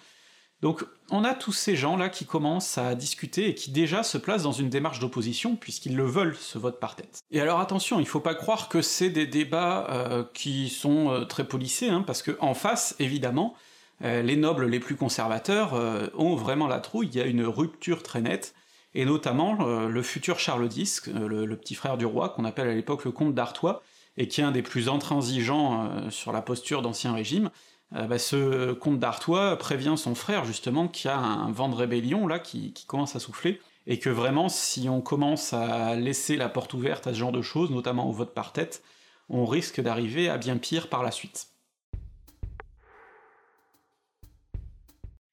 Donc 0.62 0.84
on 1.12 1.24
a 1.24 1.34
tous 1.34 1.52
ces 1.52 1.76
gens-là 1.76 2.10
qui 2.10 2.26
commencent 2.26 2.78
à 2.78 2.96
discuter 2.96 3.50
et 3.50 3.56
qui 3.56 3.72
déjà 3.72 4.04
se 4.04 4.18
placent 4.18 4.44
dans 4.44 4.52
une 4.52 4.70
démarche 4.70 5.00
d'opposition, 5.00 5.56
puisqu'ils 5.56 5.96
le 5.96 6.06
veulent, 6.06 6.36
ce 6.36 6.58
vote 6.58 6.80
par 6.80 6.96
tête. 6.96 7.20
Et 7.32 7.40
alors 7.40 7.60
attention, 7.60 8.00
il 8.00 8.08
faut 8.08 8.20
pas 8.20 8.36
croire 8.36 8.68
que 8.68 8.82
c'est 8.82 9.10
des 9.10 9.28
débats 9.28 9.88
euh, 9.90 10.24
qui 10.34 10.70
sont 10.70 11.12
euh, 11.12 11.26
très 11.26 11.48
polissés, 11.48 11.90
hein, 11.90 12.04
parce 12.06 12.24
que 12.24 12.36
en 12.40 12.56
face, 12.56 12.96
évidemment, 13.00 13.56
euh, 14.04 14.22
les 14.24 14.36
nobles 14.36 14.66
les 14.66 14.80
plus 14.80 14.96
conservateurs 14.96 15.74
ont 16.16 16.36
vraiment 16.36 16.68
la 16.68 16.80
trouille, 16.80 17.08
il 17.08 17.16
y 17.16 17.22
a 17.22 17.26
une 17.26 17.44
rupture 17.44 18.02
très 18.02 18.22
nette, 18.22 18.56
et 18.94 19.06
notamment 19.06 19.88
le 19.88 20.02
futur 20.02 20.40
Charles 20.40 20.70
X, 20.76 21.08
le, 21.08 21.46
le, 21.46 21.58
petit 21.58 21.76
frère 21.76 21.98
du 21.98 22.06
roi, 22.06 22.30
qu'on 22.30 22.46
appelle 22.46 22.68
à 22.68 22.74
l'époque 22.74 23.06
le 23.06 23.12
comte 23.12 23.36
d'Artois, 23.36 23.84
et 24.18 24.28
qui 24.28 24.42
est 24.42 24.44
un 24.44 24.52
des 24.52 24.64
plus 24.64 24.90
intransigeants 24.90 26.10
sur 26.10 26.32
la 26.32 26.42
posture 26.42 26.82
d'Ancien 26.82 27.14
Régime, 27.14 27.52
euh, 27.96 28.06
bah, 28.08 28.20
ce 28.20 28.74
comte 28.74 29.00
d'Artois 29.00 29.58
prévient 29.58 29.96
son 29.98 30.14
frère 30.14 30.44
justement 30.44 30.88
qu'il 30.88 31.10
y 31.10 31.14
a 31.14 31.18
un 31.18 31.52
vent 31.52 31.70
de 31.70 31.76
rébellion 31.76 32.28
là 32.28 32.40
qui, 32.40 32.74
commence 32.88 33.16
à 33.16 33.20
souffler, 33.20 33.62
et 33.86 34.00
que 34.00 34.10
vraiment 34.10 34.50
si 34.50 34.90
on 34.90 35.02
commence 35.02 35.54
à 35.54 35.96
laisser 35.96 36.36
la 36.36 36.50
porte 36.50 36.74
ouverte 36.74 37.08
à 37.08 37.14
ce 37.14 37.20
genre 37.20 37.32
de 37.32 37.42
choses, 37.42 37.72
notamment 37.72 38.10
au 38.10 38.12
vote 38.12 38.34
par 38.34 38.52
tête, 38.52 38.84
on 39.30 39.46
risque 39.46 39.82
d'arriver 39.82 40.30
à 40.30 40.38
bien 40.38 40.58
pire 40.58 40.90
par 40.90 41.04
la 41.04 41.12
suite. 41.12 41.48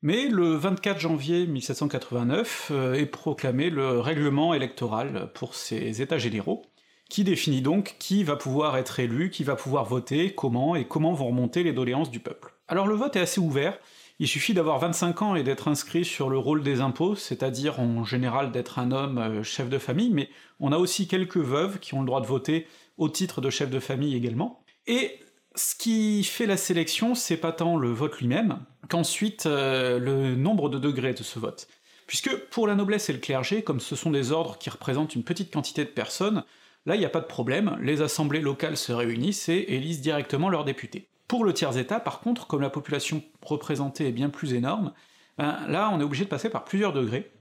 Mais 0.06 0.28
le 0.28 0.54
24 0.54 1.00
janvier 1.00 1.46
1789 1.46 2.72
euh, 2.72 2.92
est 2.92 3.06
proclamé 3.06 3.70
le 3.70 4.00
règlement 4.00 4.52
électoral 4.52 5.30
pour 5.32 5.54
ces 5.54 6.02
États 6.02 6.18
généraux, 6.18 6.60
qui 7.08 7.24
définit 7.24 7.62
donc 7.62 7.96
qui 7.98 8.23
va 8.23 8.37
pouvoir 8.37 8.76
être 8.76 9.00
élu, 9.00 9.30
qui 9.30 9.44
va 9.44 9.56
pouvoir 9.56 9.87
voter, 9.87 10.34
comment, 10.34 10.76
et 10.76 10.84
comment 10.84 11.14
vont 11.14 11.28
remonter 11.28 11.62
les 11.62 11.73
doléances 11.73 12.11
du 12.11 12.20
peuple. 12.20 12.52
Alors 12.68 12.87
le 12.87 12.94
vote 12.94 13.16
est 13.16 13.20
assez 13.20 13.40
ouvert, 13.40 13.78
il 14.18 14.28
suffit 14.28 14.52
d'avoir 14.52 14.78
25 14.78 15.23
ans 15.23 15.37
et 15.37 15.42
d'être 15.42 15.68
inscrit 15.68 16.04
sur 16.04 16.28
le 16.28 16.37
rôle 16.37 16.62
des 16.62 16.82
impôts, 16.82 17.14
c'est-à-dire 17.14 17.80
en 17.80 18.04
général 18.04 18.52
d'être 18.52 18.78
un 18.78 18.92
homme 18.92 19.16
euh, 19.16 19.42
chef 19.42 19.70
de 19.70 19.78
famille, 19.78 20.11
mais 20.11 20.28
on 20.61 20.73
a 20.73 20.76
aussi 20.76 21.08
quelques 21.08 21.38
veuves 21.38 21.78
qui 21.78 21.94
ont 21.94 22.00
le 22.00 22.06
droit 22.06 22.20
de 22.20 22.26
voter 22.26 22.66
au 22.99 23.08
titre 23.08 23.40
de 23.40 23.49
chef 23.49 23.70
de 23.70 23.80
famille 23.80 24.14
également. 24.14 24.62
Et 24.87 25.18
ce 25.54 25.75
qui 25.75 26.25
fait 26.25 26.46
la 26.46 26.56
sélection, 26.56 27.14
c'est 27.14 27.37
pas 27.37 27.52
tant 27.52 27.76
le 27.76 27.90
vote 27.90 28.18
lui-même, 28.18 28.58
qu'ensuite 28.88 29.46
euh, 29.46 29.99
le 29.99 30.34
nombre 30.34 30.68
de 30.68 30.78
degrés 30.78 31.14
de 31.14 31.23
ce 31.23 31.38
vote. 31.38 31.68
Puisque 32.06 32.34
pour 32.50 32.66
la 32.66 32.75
noblesse 32.75 33.08
et 33.08 33.12
le 33.12 33.18
clergé, 33.18 33.62
comme 33.62 33.80
ce 33.80 33.96
sont 33.96 34.11
des 34.11 34.32
ordres 34.32 34.58
qui 34.58 34.68
représentent 34.68 35.14
une 35.14 35.25
petite 35.25 35.52
quantité 35.52 35.84
de 35.84 35.90
personnes, 35.90 36.44
Là, 36.87 36.96
il 36.96 36.99
n'y 36.99 37.06
a 37.06 37.11
pas 37.11 37.20
de 37.20 37.26
problème, 37.26 37.78
les 37.80 38.02
assemblées 38.02 38.40
locales 38.40 38.76
se 38.76 38.92
réunissent 38.92 39.49
et 39.49 39.64
élisent 39.68 40.02
directement 40.02 40.50
leurs 40.50 40.64
députés. 40.64 41.08
Pour 41.28 41.44
le 41.44 41.54
tiers-état, 41.54 41.99
par 41.99 42.20
contre, 42.20 42.46
comme 42.46 42.61
la 42.61 42.68
population 42.68 43.23
représentée 43.42 44.06
est 44.06 44.12
bien 44.12 44.28
plus 44.28 44.52
énorme, 44.52 44.92
ben, 45.38 45.66
là 45.68 45.90
on 45.92 46.00
est 46.00 46.04
obligé 46.04 46.25
de 46.25 46.28
passer 46.28 46.50
par 46.50 46.64
plusieurs 46.64 46.92
degrés. 46.92 47.32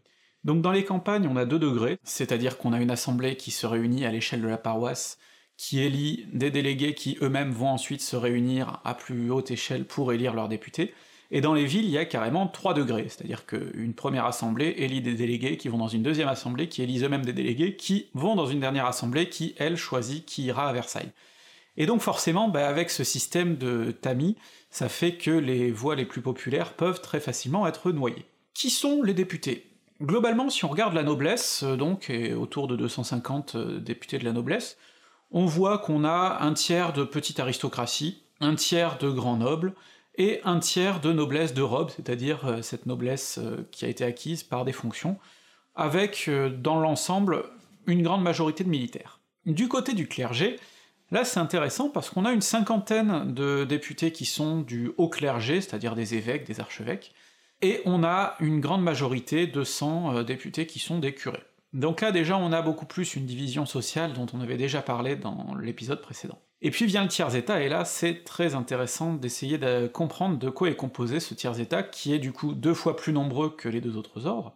Donc 0.45 0.61
dans 0.61 0.71
les 0.71 0.85
campagnes, 0.85 1.27
on 1.27 1.35
a 1.35 1.45
deux 1.45 1.59
degrés, 1.59 1.99
c'est-à-dire 2.03 2.57
qu'on 2.57 2.71
a 2.71 2.81
une 2.81 2.91
assemblée 2.91 3.35
qui 3.35 3.51
se 3.51 3.67
réunit 3.67 4.05
à 4.05 4.11
l'échelle 4.11 4.41
de 4.41 4.47
la 4.47 4.57
paroisse, 4.57 5.17
qui 5.57 5.81
élit 5.81 6.25
des 6.33 6.51
délégués 6.51 6.93
qui 6.93 7.17
eux-mêmes 7.21 7.51
vont 7.51 7.69
ensuite 7.69 8.01
se 8.01 8.15
réunir 8.15 8.79
à 8.83 8.95
plus 8.95 9.31
haute 9.31 9.51
échelle 9.51 9.85
pour 9.85 10.13
élire 10.13 10.33
leurs 10.33 10.49
députés, 10.49 10.93
et 11.35 11.41
dans 11.41 11.55
les 11.55 11.65
villes, 11.65 11.85
il 11.85 11.89
y 11.89 11.97
a 11.97 12.05
carrément 12.05 12.45
3 12.45 12.75
degrés, 12.75 13.07
c'est-à-dire 13.09 13.47
qu'une 13.47 13.95
première 13.95 14.25
assemblée 14.25 14.75
élit 14.77 15.01
des 15.01 15.15
délégués 15.15 15.57
qui 15.57 15.67
vont 15.67 15.79
dans 15.79 15.87
une 15.87 16.03
deuxième 16.03 16.27
assemblée, 16.27 16.69
qui 16.69 16.83
élisent 16.83 17.03
eux-mêmes 17.03 17.25
des 17.25 17.33
délégués, 17.33 17.75
qui 17.75 18.05
vont 18.13 18.35
dans 18.35 18.45
une 18.45 18.59
dernière 18.59 18.85
assemblée, 18.85 19.29
qui, 19.29 19.55
elle, 19.57 19.75
choisit 19.75 20.23
qui 20.27 20.43
ira 20.43 20.69
à 20.69 20.73
Versailles. 20.73 21.11
Et 21.75 21.87
donc 21.87 22.01
forcément, 22.01 22.49
bah, 22.49 22.67
avec 22.67 22.91
ce 22.91 23.03
système 23.03 23.57
de 23.57 23.89
tamis, 23.89 24.37
ça 24.69 24.89
fait 24.89 25.15
que 25.15 25.31
les 25.31 25.71
voix 25.71 25.95
les 25.95 26.05
plus 26.05 26.21
populaires 26.21 26.73
peuvent 26.73 27.01
très 27.01 27.19
facilement 27.19 27.65
être 27.65 27.91
noyées. 27.91 28.25
Qui 28.53 28.69
sont 28.69 29.01
les 29.01 29.15
députés? 29.15 29.71
Globalement, 30.03 30.51
si 30.51 30.65
on 30.65 30.67
regarde 30.67 30.93
la 30.93 31.01
noblesse, 31.01 31.63
euh, 31.63 31.75
donc, 31.75 32.11
et 32.11 32.35
autour 32.35 32.67
de 32.67 32.75
250 32.75 33.55
euh, 33.55 33.79
députés 33.79 34.19
de 34.19 34.25
la 34.25 34.33
noblesse, 34.33 34.77
on 35.33 35.45
voit 35.45 35.79
qu'on 35.79 36.05
a 36.05 36.37
un 36.41 36.53
tiers 36.53 36.93
de 36.93 37.03
petite 37.03 37.39
aristocratie, 37.39 38.23
un 38.39 38.55
tiers 38.55 38.97
de 38.99 39.09
grands 39.09 39.37
nobles, 39.37 39.73
et 40.15 40.41
un 40.43 40.59
tiers 40.59 40.99
de 40.99 41.11
noblesse 41.11 41.55
de 41.55 41.63
robe, 41.63 41.89
c'est-à-dire 41.89 42.45
euh, 42.45 42.61
cette 42.61 42.85
noblesse 42.85 43.39
euh, 43.39 43.67
qui 43.71 43.83
a 43.83 43.87
été 43.87 44.05
acquise 44.05 44.43
par 44.43 44.63
des 44.63 44.71
fonctions, 44.71 45.17
avec 45.75 46.25
euh, 46.27 46.49
dans 46.49 46.79
l'ensemble 46.79 47.45
une 47.87 48.03
grande 48.03 48.21
majorité 48.21 48.63
de 48.63 48.69
militaires. 48.69 49.19
Du 49.47 49.67
côté 49.67 49.93
du 49.93 50.07
clergé, 50.07 50.59
là 51.09 51.25
c'est 51.25 51.39
intéressant 51.39 51.89
parce 51.89 52.11
qu'on 52.11 52.25
a 52.25 52.31
une 52.31 52.41
cinquantaine 52.41 53.33
de 53.33 53.63
députés 53.63 54.11
qui 54.11 54.25
sont 54.25 54.61
du 54.61 54.91
haut 54.97 55.09
clergé, 55.09 55.61
c'est-à-dire 55.61 55.95
des 55.95 56.13
évêques, 56.13 56.45
des 56.45 56.59
archevêques, 56.59 57.11
et 57.63 57.81
on 57.85 58.03
a 58.03 58.35
une 58.39 58.59
grande 58.59 58.83
majorité 58.83 59.47
de 59.47 59.63
100 59.63 60.23
députés 60.23 60.67
qui 60.67 60.79
sont 60.79 60.99
des 60.99 61.15
curés. 61.15 61.43
Donc 61.73 62.01
là 62.01 62.11
déjà 62.11 62.37
on 62.37 62.51
a 62.51 62.61
beaucoup 62.61 62.85
plus 62.85 63.15
une 63.15 63.25
division 63.25 63.65
sociale 63.65 64.13
dont 64.13 64.27
on 64.33 64.41
avait 64.41 64.57
déjà 64.57 64.81
parlé 64.81 65.15
dans 65.15 65.55
l'épisode 65.55 66.01
précédent. 66.01 66.39
Et 66.61 66.71
puis 66.71 66.85
vient 66.85 67.03
le 67.03 67.09
tiers-état, 67.09 67.61
et 67.61 67.67
là 67.67 67.83
c'est 67.83 68.23
très 68.23 68.55
intéressant 68.55 69.13
d'essayer 69.13 69.57
de 69.57 69.87
comprendre 69.87 70.37
de 70.37 70.49
quoi 70.49 70.69
est 70.69 70.75
composé 70.75 71.19
ce 71.19 71.33
tiers-état, 71.33 71.83
qui 71.83 72.13
est 72.13 72.19
du 72.19 72.31
coup 72.31 72.53
deux 72.53 72.73
fois 72.73 72.95
plus 72.95 73.11
nombreux 73.11 73.49
que 73.49 73.67
les 73.67 73.81
deux 73.81 73.97
autres 73.97 74.27
ordres. 74.27 74.55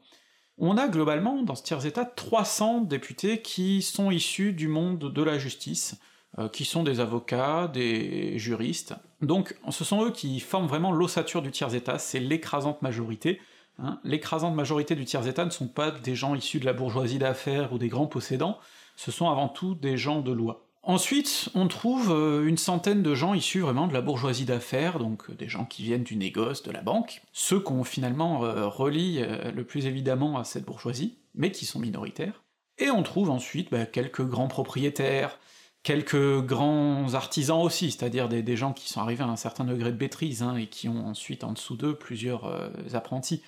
On 0.57 0.77
a 0.77 0.87
globalement 0.87 1.43
dans 1.43 1.55
ce 1.55 1.63
tiers-état 1.63 2.05
300 2.05 2.81
députés 2.81 3.41
qui 3.41 3.81
sont 3.81 4.09
issus 4.09 4.53
du 4.53 4.69
monde 4.69 5.11
de 5.11 5.21
la 5.21 5.37
justice, 5.37 5.99
euh, 6.39 6.47
qui 6.47 6.65
sont 6.65 6.83
des 6.83 6.99
avocats, 6.99 7.67
des 7.67 8.39
juristes. 8.39 8.95
Donc 9.21 9.57
ce 9.69 9.83
sont 9.83 10.05
eux 10.05 10.11
qui 10.11 10.39
forment 10.39 10.67
vraiment 10.67 10.91
l'ossature 10.91 11.41
du 11.41 11.51
tiers-état, 11.51 11.99
c'est 11.99 12.19
l'écrasante 12.19 12.81
majorité. 12.81 13.41
Hein. 13.79 13.99
L'écrasante 14.03 14.55
majorité 14.55 14.95
du 14.95 15.05
tiers-état 15.05 15.45
ne 15.45 15.51
sont 15.51 15.67
pas 15.67 15.91
des 15.91 16.15
gens 16.15 16.35
issus 16.35 16.59
de 16.59 16.65
la 16.65 16.73
bourgeoisie 16.73 17.19
d'affaires 17.19 17.73
ou 17.73 17.77
des 17.77 17.89
grands 17.89 18.07
possédants, 18.07 18.57
ce 18.95 19.11
sont 19.11 19.29
avant 19.29 19.47
tout 19.47 19.75
des 19.75 19.97
gens 19.97 20.21
de 20.21 20.31
loi. 20.31 20.67
Ensuite, 20.87 21.49
on 21.53 21.67
trouve 21.67 22.13
euh, 22.13 22.47
une 22.47 22.57
centaine 22.57 23.03
de 23.03 23.13
gens 23.13 23.33
issus 23.33 23.59
vraiment 23.59 23.87
de 23.87 23.93
la 23.93 23.99
bourgeoisie 23.99 24.45
d'affaires, 24.45 24.99
donc 24.99 25.29
euh, 25.29 25.33
des 25.33 25.49
gens 25.49 25.65
qui 25.65 25.83
viennent 25.83 26.03
du 26.03 26.15
négoce, 26.15 26.63
de 26.63 26.71
la 26.71 26.81
banque, 26.81 27.21
ceux 27.33 27.59
qu'on 27.59 27.83
finalement 27.83 28.45
euh, 28.45 28.67
relie 28.67 29.19
le 29.53 29.63
plus 29.65 29.85
évidemment 29.85 30.37
à 30.37 30.45
cette 30.45 30.63
bourgeoisie, 30.63 31.17
mais 31.35 31.51
qui 31.51 31.65
sont 31.65 31.79
minoritaires. 31.79 32.41
Et 32.77 32.89
on 32.89 33.03
trouve 33.03 33.29
ensuite 33.29 33.69
bah, 33.69 33.85
quelques 33.85 34.25
grands 34.25 34.47
propriétaires, 34.47 35.39
quelques 35.83 36.41
grands 36.45 37.13
artisans 37.15 37.61
aussi, 37.61 37.91
c'est-à-dire 37.91 38.29
des, 38.29 38.55
gens 38.55 38.71
qui 38.71 38.87
sont 38.87 39.01
arrivés 39.01 39.25
à 39.25 39.27
un 39.27 39.35
certain 39.35 39.65
degré 39.65 39.91
de 39.91 39.97
maîtrise, 39.97 40.41
hein, 40.41 40.55
et 40.55 40.67
qui 40.67 40.87
ont 40.87 41.05
ensuite 41.05 41.43
en 41.43 41.51
dessous 41.51 41.75
d'eux 41.75 41.95
plusieurs 41.95 42.49
apprentis, 42.93 43.41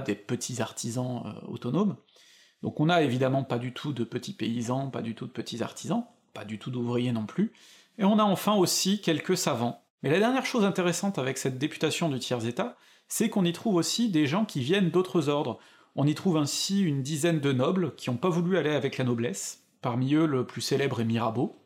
des 0.00 0.14
petits 0.14 0.60
artisans 0.60 1.34
autonomes. 1.46 1.96
Donc 2.62 2.80
on 2.80 2.88
a 2.88 3.02
évidemment 3.02 3.44
pas 3.44 3.58
du 3.58 3.72
tout 3.72 3.92
de 3.92 4.04
petits 4.04 4.32
paysans, 4.32 4.90
pas 4.90 5.02
du 5.02 5.14
tout 5.14 5.26
de 5.26 5.32
petits 5.32 5.62
artisans, 5.62 6.04
pas 6.34 6.44
du 6.44 6.58
tout 6.58 6.70
d'ouvriers 6.70 7.12
non 7.12 7.26
plus, 7.26 7.52
et 7.98 8.04
on 8.04 8.18
a 8.18 8.24
enfin 8.24 8.54
aussi 8.54 9.00
quelques 9.00 9.36
savants. 9.36 9.82
Mais 10.02 10.10
la 10.10 10.18
dernière 10.18 10.46
chose 10.46 10.64
intéressante 10.64 11.18
avec 11.18 11.38
cette 11.38 11.58
députation 11.58 12.08
du 12.08 12.18
tiers-état, 12.18 12.76
c'est 13.08 13.28
qu'on 13.28 13.44
y 13.44 13.52
trouve 13.52 13.76
aussi 13.76 14.10
des 14.10 14.26
gens 14.26 14.44
qui 14.44 14.60
viennent 14.60 14.90
d'autres 14.90 15.28
ordres. 15.28 15.58
On 15.96 16.06
y 16.06 16.14
trouve 16.14 16.36
ainsi 16.36 16.82
une 16.82 17.02
dizaine 17.02 17.40
de 17.40 17.52
nobles 17.52 17.94
qui 17.96 18.10
n'ont 18.10 18.16
pas 18.16 18.28
voulu 18.28 18.56
aller 18.56 18.70
avec 18.70 18.98
la 18.98 19.04
noblesse, 19.04 19.64
parmi 19.80 20.14
eux 20.14 20.26
le 20.26 20.46
plus 20.46 20.60
célèbre 20.60 21.00
est 21.00 21.04
Mirabeau, 21.04 21.56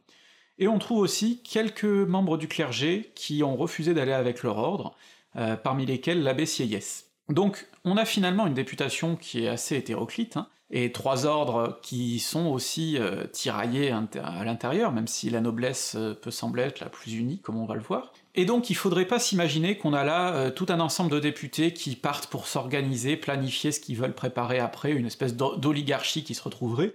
et 0.58 0.68
on 0.68 0.78
trouve 0.78 0.98
aussi 0.98 1.42
quelques 1.42 1.84
membres 1.84 2.38
du 2.38 2.48
clergé 2.48 3.12
qui 3.14 3.42
ont 3.42 3.56
refusé 3.56 3.94
d'aller 3.94 4.12
avec 4.12 4.42
leur 4.42 4.58
ordre, 4.58 4.94
euh, 5.36 5.56
parmi 5.56 5.86
lesquels 5.86 6.22
l'abbé 6.22 6.46
Sieyès. 6.46 7.11
Donc 7.32 7.66
on 7.84 7.96
a 7.96 8.04
finalement 8.04 8.46
une 8.46 8.54
députation 8.54 9.16
qui 9.16 9.44
est 9.44 9.48
assez 9.48 9.76
hétéroclite, 9.76 10.36
hein, 10.36 10.48
et 10.70 10.90
trois 10.90 11.26
ordres 11.26 11.78
qui 11.82 12.18
sont 12.18 12.46
aussi 12.46 12.96
euh, 12.98 13.26
tiraillés 13.26 13.90
à 13.90 14.44
l'intérieur, 14.44 14.92
même 14.92 15.06
si 15.06 15.28
la 15.28 15.40
noblesse 15.40 15.94
euh, 15.96 16.14
peut 16.14 16.30
sembler 16.30 16.62
être 16.62 16.80
la 16.80 16.88
plus 16.88 17.14
unie, 17.14 17.40
comme 17.40 17.58
on 17.58 17.66
va 17.66 17.74
le 17.74 17.82
voir. 17.82 18.12
Et 18.34 18.46
donc 18.46 18.70
il 18.70 18.74
faudrait 18.74 19.06
pas 19.06 19.18
s'imaginer 19.18 19.76
qu'on 19.76 19.92
a 19.92 20.02
là 20.02 20.34
euh, 20.34 20.50
tout 20.50 20.66
un 20.70 20.80
ensemble 20.80 21.10
de 21.10 21.20
députés 21.20 21.74
qui 21.74 21.94
partent 21.94 22.26
pour 22.26 22.46
s'organiser, 22.46 23.16
planifier 23.16 23.70
ce 23.70 23.80
qu'ils 23.80 23.96
veulent 23.96 24.14
préparer 24.14 24.58
après, 24.58 24.92
une 24.92 25.06
espèce 25.06 25.36
d'oligarchie 25.36 26.24
qui 26.24 26.34
se 26.34 26.42
retrouverait. 26.42 26.94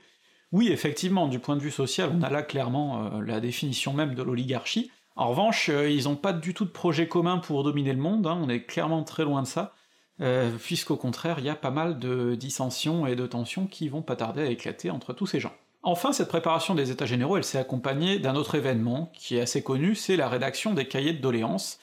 Oui, 0.52 0.70
effectivement, 0.70 1.28
du 1.28 1.40
point 1.40 1.56
de 1.56 1.62
vue 1.62 1.72
social, 1.72 2.12
on 2.18 2.24
a 2.24 2.30
là 2.30 2.42
clairement 2.42 3.20
la 3.20 3.42
définition 3.42 3.94
même 3.94 4.16
de 4.16 4.24
l'oligarchie. 4.24 4.90
En 5.18 5.30
revanche, 5.30 5.68
ils 5.68 6.08
ont 6.08 6.16
pas 6.16 6.32
du 6.32 6.54
tout 6.54 6.64
de 6.64 6.70
projet 6.70 7.10
commun 7.10 7.40
pour 7.40 7.64
dominer 7.64 7.92
le 7.92 8.00
monde, 8.00 8.26
hein, 8.26 8.40
on 8.42 8.48
est 8.48 8.64
clairement 8.64 9.04
très 9.04 9.26
loin 9.26 9.42
de 9.42 9.48
ça, 9.48 9.74
euh, 10.22 10.52
puisqu'au 10.58 10.98
contraire, 10.98 11.40
il 11.40 11.46
y 11.46 11.50
a 11.50 11.56
pas 11.56 11.72
mal 11.72 12.00
de 12.00 12.36
dissensions 12.36 13.06
et 13.06 13.16
de 13.16 13.28
tensions 13.28 13.68
qui 13.68 13.90
vont 13.90 14.02
pas 14.02 14.16
tarder 14.16 14.42
à 14.42 14.46
éclater 14.46 14.90
entre 14.90 15.14
tous 15.14 15.28
ces 15.28 15.40
gens. 15.40 15.54
Enfin, 15.84 16.12
cette 16.12 16.28
préparation 16.28 16.76
des 16.76 16.92
états 16.92 17.06
généraux, 17.06 17.38
elle 17.38 17.44
s'est 17.44 17.60
accompagnée 17.60 18.20
d'un 18.20 18.36
autre 18.36 18.56
événement 18.56 19.12
qui 19.14 19.38
est 19.38 19.42
assez 19.42 19.64
connu, 19.64 19.96
c'est 19.96 20.18
la 20.18 20.28
rédaction 20.28 20.74
des 20.74 20.88
cahiers 20.88 21.14
de 21.14 21.22
doléances, 21.22 21.80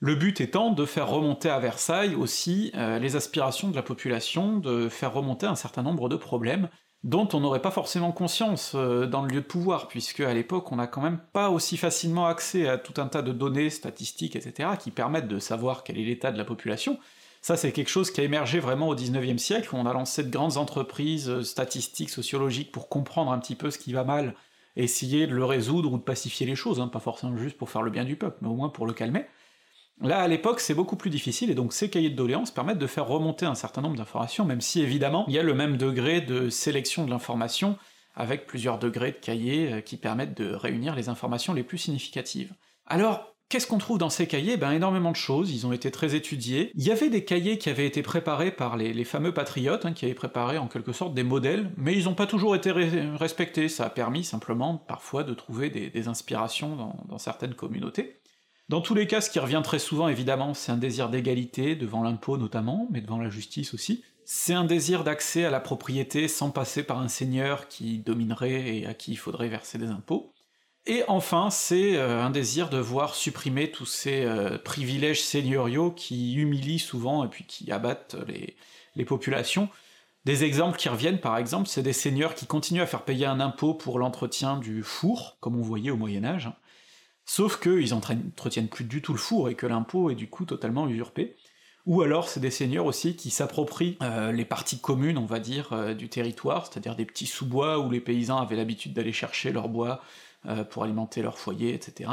le 0.00 0.14
but 0.14 0.40
étant 0.40 0.70
de 0.70 0.84
faire 0.84 1.08
remonter 1.08 1.48
à 1.48 1.58
Versailles 1.60 2.14
aussi 2.14 2.72
euh, 2.74 2.98
les 2.98 3.16
aspirations 3.16 3.70
de 3.70 3.76
la 3.76 3.82
population, 3.82 4.58
de 4.58 4.88
faire 4.88 5.12
remonter 5.12 5.46
un 5.46 5.54
certain 5.54 5.82
nombre 5.82 6.08
de 6.08 6.16
problèmes 6.16 6.68
dont 7.04 7.28
on 7.34 7.40
n'aurait 7.40 7.62
pas 7.62 7.70
forcément 7.70 8.12
conscience 8.12 8.72
euh, 8.74 9.06
dans 9.06 9.22
le 9.22 9.28
lieu 9.28 9.40
de 9.40 9.46
pouvoir, 9.46 9.88
puisque 9.88 10.20
à 10.20 10.32
l'époque 10.32 10.72
on 10.72 10.76
n'a 10.76 10.86
quand 10.86 11.02
même 11.02 11.20
pas 11.32 11.50
aussi 11.50 11.76
facilement 11.76 12.26
accès 12.26 12.66
à 12.66 12.78
tout 12.78 12.98
un 13.00 13.06
tas 13.06 13.22
de 13.22 13.32
données, 13.32 13.70
statistiques, 13.70 14.36
etc., 14.36 14.70
qui 14.80 14.90
permettent 14.90 15.28
de 15.28 15.38
savoir 15.38 15.84
quel 15.84 15.98
est 15.98 16.04
l'état 16.04 16.32
de 16.32 16.38
la 16.38 16.44
population, 16.44 16.98
ça, 17.44 17.58
c'est 17.58 17.72
quelque 17.72 17.90
chose 17.90 18.10
qui 18.10 18.22
a 18.22 18.24
émergé 18.24 18.58
vraiment 18.58 18.88
au 18.88 18.96
19e 18.96 19.36
siècle, 19.36 19.74
où 19.74 19.76
on 19.76 19.84
a 19.84 19.92
lancé 19.92 20.24
de 20.24 20.30
grandes 20.30 20.56
entreprises 20.56 21.28
euh, 21.28 21.42
statistiques, 21.42 22.08
sociologiques, 22.08 22.72
pour 22.72 22.88
comprendre 22.88 23.30
un 23.32 23.38
petit 23.38 23.54
peu 23.54 23.70
ce 23.70 23.76
qui 23.76 23.92
va 23.92 24.02
mal, 24.02 24.34
essayer 24.76 25.26
de 25.26 25.34
le 25.34 25.44
résoudre 25.44 25.92
ou 25.92 25.98
de 25.98 26.02
pacifier 26.02 26.46
les 26.46 26.56
choses, 26.56 26.80
hein, 26.80 26.88
pas 26.88 27.00
forcément 27.00 27.36
juste 27.36 27.58
pour 27.58 27.68
faire 27.68 27.82
le 27.82 27.90
bien 27.90 28.04
du 28.04 28.16
peuple, 28.16 28.38
mais 28.40 28.48
au 28.48 28.54
moins 28.54 28.70
pour 28.70 28.86
le 28.86 28.94
calmer. 28.94 29.26
Là, 30.00 30.20
à 30.20 30.26
l'époque, 30.26 30.58
c'est 30.58 30.72
beaucoup 30.72 30.96
plus 30.96 31.10
difficile, 31.10 31.50
et 31.50 31.54
donc 31.54 31.74
ces 31.74 31.90
cahiers 31.90 32.08
de 32.08 32.16
doléances 32.16 32.50
permettent 32.50 32.78
de 32.78 32.86
faire 32.86 33.06
remonter 33.06 33.44
un 33.44 33.54
certain 33.54 33.82
nombre 33.82 33.96
d'informations, 33.96 34.46
même 34.46 34.62
si 34.62 34.80
évidemment, 34.80 35.26
il 35.28 35.34
y 35.34 35.38
a 35.38 35.42
le 35.42 35.52
même 35.52 35.76
degré 35.76 36.22
de 36.22 36.48
sélection 36.48 37.04
de 37.04 37.10
l'information, 37.10 37.76
avec 38.14 38.46
plusieurs 38.46 38.78
degrés 38.78 39.12
de 39.12 39.18
cahiers 39.18 39.70
euh, 39.70 39.80
qui 39.82 39.98
permettent 39.98 40.34
de 40.34 40.54
réunir 40.54 40.94
les 40.94 41.10
informations 41.10 41.52
les 41.52 41.62
plus 41.62 41.76
significatives. 41.76 42.54
Alors, 42.86 43.33
Qu'est-ce 43.48 43.66
qu'on 43.66 43.78
trouve 43.78 43.98
dans 43.98 44.10
ces 44.10 44.26
cahiers? 44.26 44.56
Ben 44.56 44.72
énormément 44.72 45.12
de 45.12 45.16
choses, 45.16 45.52
ils 45.52 45.66
ont 45.66 45.72
été 45.72 45.90
très 45.90 46.14
étudiés. 46.14 46.72
Il 46.74 46.82
y 46.82 46.90
avait 46.90 47.10
des 47.10 47.24
cahiers 47.24 47.58
qui 47.58 47.70
avaient 47.70 47.86
été 47.86 48.02
préparés 48.02 48.50
par 48.50 48.76
les, 48.76 49.04
fameux 49.04 49.32
patriotes, 49.32 49.84
hein, 49.84 49.92
qui 49.92 50.06
avaient 50.06 50.14
préparé 50.14 50.58
en 50.58 50.66
quelque 50.66 50.92
sorte 50.92 51.14
des 51.14 51.22
modèles, 51.22 51.70
mais 51.76 51.96
ils 51.96 52.04
n'ont 52.06 52.14
pas 52.14 52.26
toujours 52.26 52.56
été 52.56 52.72
respectés, 52.72 53.68
ça 53.68 53.86
a 53.86 53.90
permis 53.90 54.24
simplement 54.24 54.76
parfois 54.76 55.24
de 55.24 55.34
trouver 55.34 55.70
des, 55.70 56.08
inspirations 56.08 56.74
dans, 56.74 56.96
dans, 57.08 57.18
certaines 57.18 57.54
communautés. 57.54 58.20
Dans 58.68 58.80
tous 58.80 58.94
les 58.94 59.06
cas, 59.06 59.20
ce 59.20 59.30
qui 59.30 59.38
revient 59.38 59.62
très 59.62 59.78
souvent 59.78 60.08
évidemment, 60.08 60.54
c'est 60.54 60.72
un 60.72 60.76
désir 60.76 61.08
d'égalité, 61.10 61.76
devant 61.76 62.02
l'impôt 62.02 62.38
notamment, 62.38 62.88
mais 62.90 63.02
devant 63.02 63.18
la 63.18 63.28
justice 63.28 63.74
aussi. 63.74 64.02
C'est 64.24 64.54
un 64.54 64.64
désir 64.64 65.04
d'accès 65.04 65.44
à 65.44 65.50
la 65.50 65.60
propriété 65.60 66.28
sans 66.28 66.50
passer 66.50 66.82
par 66.82 66.98
un 66.98 67.08
seigneur 67.08 67.68
qui 67.68 67.98
dominerait 67.98 68.78
et 68.78 68.86
à 68.86 68.94
qui 68.94 69.12
il 69.12 69.16
faudrait 69.16 69.48
verser 69.48 69.76
des 69.76 69.88
impôts. 69.88 70.33
Et 70.86 71.02
enfin, 71.08 71.48
c'est 71.50 71.96
euh, 71.96 72.22
un 72.22 72.30
désir 72.30 72.68
de 72.68 72.76
voir 72.76 73.14
supprimer 73.14 73.70
tous 73.70 73.86
ces 73.86 74.24
euh, 74.24 74.58
privilèges 74.58 75.22
seigneuriaux 75.22 75.90
qui 75.90 76.34
humilient 76.34 76.78
souvent 76.78 77.24
et 77.24 77.28
puis 77.28 77.44
qui 77.44 77.72
abattent 77.72 78.16
les, 78.28 79.04
populations. 79.06 79.70
Des 80.26 80.44
exemples 80.44 80.76
qui 80.76 80.90
reviennent, 80.90 81.20
par 81.20 81.38
exemple, 81.38 81.68
c'est 81.68 81.82
des 81.82 81.94
seigneurs 81.94 82.34
qui 82.34 82.46
continuent 82.46 82.82
à 82.82 82.86
faire 82.86 83.02
payer 83.02 83.24
un 83.24 83.40
impôt 83.40 83.72
pour 83.72 83.98
l'entretien 83.98 84.58
du 84.58 84.82
four, 84.82 85.36
comme 85.40 85.58
on 85.58 85.62
voyait 85.62 85.90
au 85.90 85.96
Moyen-Âge, 85.96 86.46
hein. 86.46 86.56
sauf 87.24 87.60
qu'ils 87.60 87.90
n'entretiennent 87.90 88.68
plus 88.68 88.84
du 88.84 89.00
tout 89.02 89.12
le 89.12 89.18
four 89.18 89.48
et 89.48 89.54
que 89.54 89.66
l'impôt 89.66 90.10
est 90.10 90.14
du 90.14 90.28
coup 90.28 90.44
totalement 90.44 90.86
usurpé. 90.86 91.34
Ou 91.86 92.00
alors 92.00 92.28
c'est 92.28 92.40
des 92.40 92.50
seigneurs 92.50 92.86
aussi 92.86 93.16
qui 93.16 93.30
s'approprient 93.30 93.98
euh, 94.02 94.32
les 94.32 94.46
parties 94.46 94.78
communes, 94.78 95.18
on 95.18 95.26
va 95.26 95.38
dire, 95.38 95.94
du 95.94 96.08
territoire, 96.08 96.66
c'est-à-dire 96.66 96.96
des 96.96 97.04
petits 97.04 97.26
sous-bois 97.26 97.78
où 97.78 97.90
les 97.90 98.00
paysans 98.00 98.38
avaient 98.38 98.56
l'habitude 98.56 98.94
d'aller 98.94 99.12
chercher 99.12 99.50
leur 99.50 99.68
bois 99.68 100.02
euh, 100.46 100.64
pour 100.64 100.84
alimenter 100.84 101.22
leur 101.22 101.38
foyer, 101.38 101.74
etc. 101.74 102.10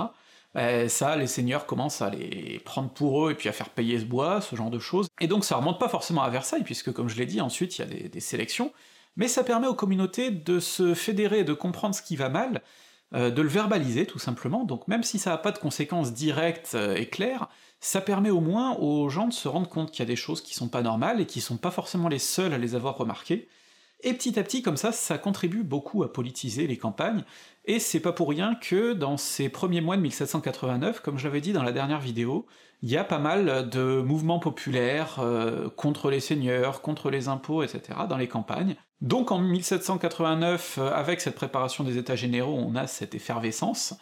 Ben, 0.54 0.90
ça, 0.90 1.16
les 1.16 1.28
seigneurs 1.28 1.66
commencent 1.66 2.02
à 2.02 2.10
les 2.10 2.60
prendre 2.66 2.90
pour 2.90 3.26
eux 3.26 3.32
et 3.32 3.36
puis 3.36 3.48
à 3.48 3.54
faire 3.54 3.70
payer 3.70 4.00
ce 4.00 4.06
bois, 4.06 4.42
ce 4.42 4.56
genre 4.56 4.70
de 4.70 4.80
choses. 4.80 5.08
Et 5.22 5.28
donc 5.28 5.46
ça 5.46 5.56
remonte 5.56 5.80
pas 5.80 5.88
forcément 5.88 6.24
à 6.24 6.30
Versailles, 6.30 6.64
puisque 6.64 6.92
comme 6.92 7.08
je 7.08 7.16
l'ai 7.18 7.26
dit, 7.26 7.40
ensuite 7.40 7.78
il 7.78 7.82
y 7.82 7.84
a 8.06 8.08
des, 8.10 8.20
sélections, 8.20 8.74
mais 9.16 9.28
ça 9.30 9.44
permet 9.44 9.68
aux 9.68 9.76
communautés 9.76 10.30
de 10.30 10.60
se 10.60 10.94
fédérer, 10.94 11.44
de 11.46 11.54
comprendre 11.54 11.96
ce 11.96 12.02
qui 12.02 12.18
va 12.18 12.28
mal, 12.28 12.62
euh, 13.14 13.30
de 13.30 13.42
le 13.42 13.48
verbaliser 13.48 14.06
tout 14.06 14.20
simplement, 14.20 14.66
donc 14.66 14.88
même 14.88 15.04
si 15.04 15.20
ça 15.20 15.32
n'a 15.32 15.38
pas 15.38 15.52
de 15.52 15.58
conséquences 15.58 16.14
directes 16.14 16.72
euh, 16.76 16.96
et 16.96 17.08
claires, 17.08 17.48
ça 17.80 18.02
permet 18.02 18.30
au 18.30 18.42
moins 18.42 18.76
aux 18.76 19.10
gens 19.10 19.28
de 19.28 19.34
se 19.34 19.48
rendre 19.48 19.70
compte 19.70 19.92
qu'il 19.92 20.00
y 20.00 20.04
a 20.04 20.06
des 20.06 20.16
choses 20.16 20.42
qui 20.42 20.54
sont 20.54 20.68
pas 20.68 20.82
normales 20.82 21.22
et 21.22 21.26
qui 21.26 21.42
sont 21.42 21.58
pas 21.58 21.72
forcément 21.72 22.10
les 22.10 22.20
seuls 22.20 22.54
à 22.54 22.58
les 22.58 22.76
avoir 22.76 22.98
remarquées, 22.98 23.48
et 24.04 24.14
petit 24.14 24.40
à 24.40 24.44
petit, 24.44 24.62
comme 24.62 24.78
ça, 24.78 24.92
ça 24.92 25.18
contribue 25.18 25.64
beaucoup 25.64 26.04
à 26.04 26.12
politiser 26.12 26.68
les 26.68 26.78
campagnes, 26.78 27.24
et 27.66 27.80
c'est 27.80 28.00
pas 28.00 28.12
pour 28.12 28.30
rien 28.30 28.56
que 28.56 28.94
dans 28.94 29.18
ces 29.18 29.50
premiers 29.50 29.82
mois 29.82 29.98
de 29.98 30.02
1789, 30.02 31.00
comme 31.02 31.18
je 31.18 31.26
l'avais 31.26 31.42
dit 31.42 31.54
dans 31.54 31.64
la 31.64 31.72
dernière 31.72 32.00
vidéo, 32.00 32.46
il 32.82 32.90
y 32.90 32.98
a 32.98 33.04
pas 33.04 33.20
mal 33.20 33.70
de 33.70 34.02
mouvements 34.02 34.40
populaires 34.40 35.20
euh, 35.20 35.70
contre 35.70 36.10
les 36.10 36.20
seigneurs, 36.20 36.82
contre 36.82 37.12
les 37.12 37.28
impôts, 37.28 37.62
etc. 37.62 38.00
dans 38.10 38.18
les 38.18 38.28
campagnes. 38.28 38.76
Donc 39.02 39.32
en 39.32 39.40
1789, 39.40 40.78
euh, 40.80 40.92
avec 40.92 41.22
cette 41.22 41.36
préparation 41.36 41.84
des 41.84 41.98
états 41.98 42.16
généraux, 42.16 42.58
on 42.58 42.76
a 42.76 42.88
cette 42.88 43.14
effervescence, 43.14 43.94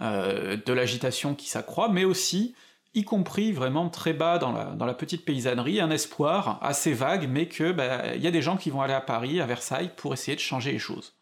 euh, 0.00 0.58
de 0.64 0.72
l'agitation 0.74 1.34
qui 1.34 1.48
s'accroît, 1.48 1.88
mais 1.88 2.04
aussi 2.04 2.54
y 2.96 3.04
compris 3.04 3.52
vraiment 3.52 3.88
très 3.90 4.14
bas 4.14 4.38
dans 4.38 4.52
la, 4.52 4.94
petite 4.94 5.24
paysannerie, 5.24 5.80
un 5.80 5.90
espoir 5.90 6.58
assez 6.62 6.94
vague, 6.94 7.28
mais 7.30 7.46
que 7.46 7.70
bah, 7.70 8.14
il 8.16 8.22
y 8.22 8.26
a 8.26 8.30
des 8.30 8.42
gens 8.42 8.56
qui 8.56 8.70
vont 8.70 8.80
aller 8.80 8.94
à 8.94 9.02
Paris, 9.02 9.40
à 9.40 9.46
Versailles, 9.46 9.90
pour 9.96 10.14
essayer 10.14 10.34
de 10.34 10.40
changer 10.40 10.72
les 10.72 10.78
choses. 10.78 11.14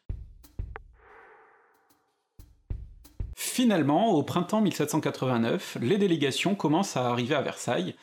Finalement, 3.34 4.12
au 4.12 4.22
printemps 4.22 4.60
1789, 4.60 5.78
les 5.80 5.98
délégations 5.98 6.54
commencent 6.54 6.96
à 6.96 7.08
arriver 7.08 7.34
à 7.34 7.42
Versailles, 7.42 7.96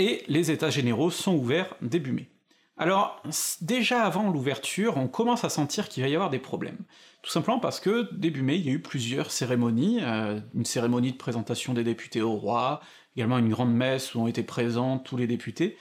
et 0.00 0.24
les 0.26 0.50
états 0.50 0.70
généraux 0.70 1.10
sont 1.10 1.36
ouverts 1.36 1.76
début 1.80 2.12
mai. 2.12 2.28
Alors, 2.76 3.22
déjà 3.60 4.02
avant 4.02 4.30
l'ouverture, 4.30 4.96
on 4.96 5.06
commence 5.06 5.44
à 5.44 5.48
sentir 5.48 5.88
qu'il 5.88 6.02
va 6.02 6.08
y 6.08 6.14
avoir 6.14 6.30
des 6.30 6.40
problèmes. 6.40 6.78
Tout 7.22 7.30
simplement 7.30 7.60
parce 7.60 7.78
que, 7.78 8.12
début 8.12 8.42
mai, 8.42 8.56
il 8.56 8.66
y 8.66 8.68
a 8.68 8.72
eu 8.72 8.82
plusieurs 8.82 9.30
cérémonies, 9.30 10.00
euh, 10.02 10.40
une 10.54 10.64
cérémonie 10.64 11.12
de 11.12 11.16
présentation 11.16 11.72
des 11.72 11.84
députés 11.84 12.20
au 12.20 12.34
roi, 12.34 12.80
également 13.16 13.38
une 13.38 13.48
grande 13.50 13.74
messe 13.74 14.14
où 14.14 14.20
ont 14.20 14.26
été 14.26 14.42
présents 14.42 14.98
tous 14.98 15.16
les 15.16 15.26
députés, 15.26 15.76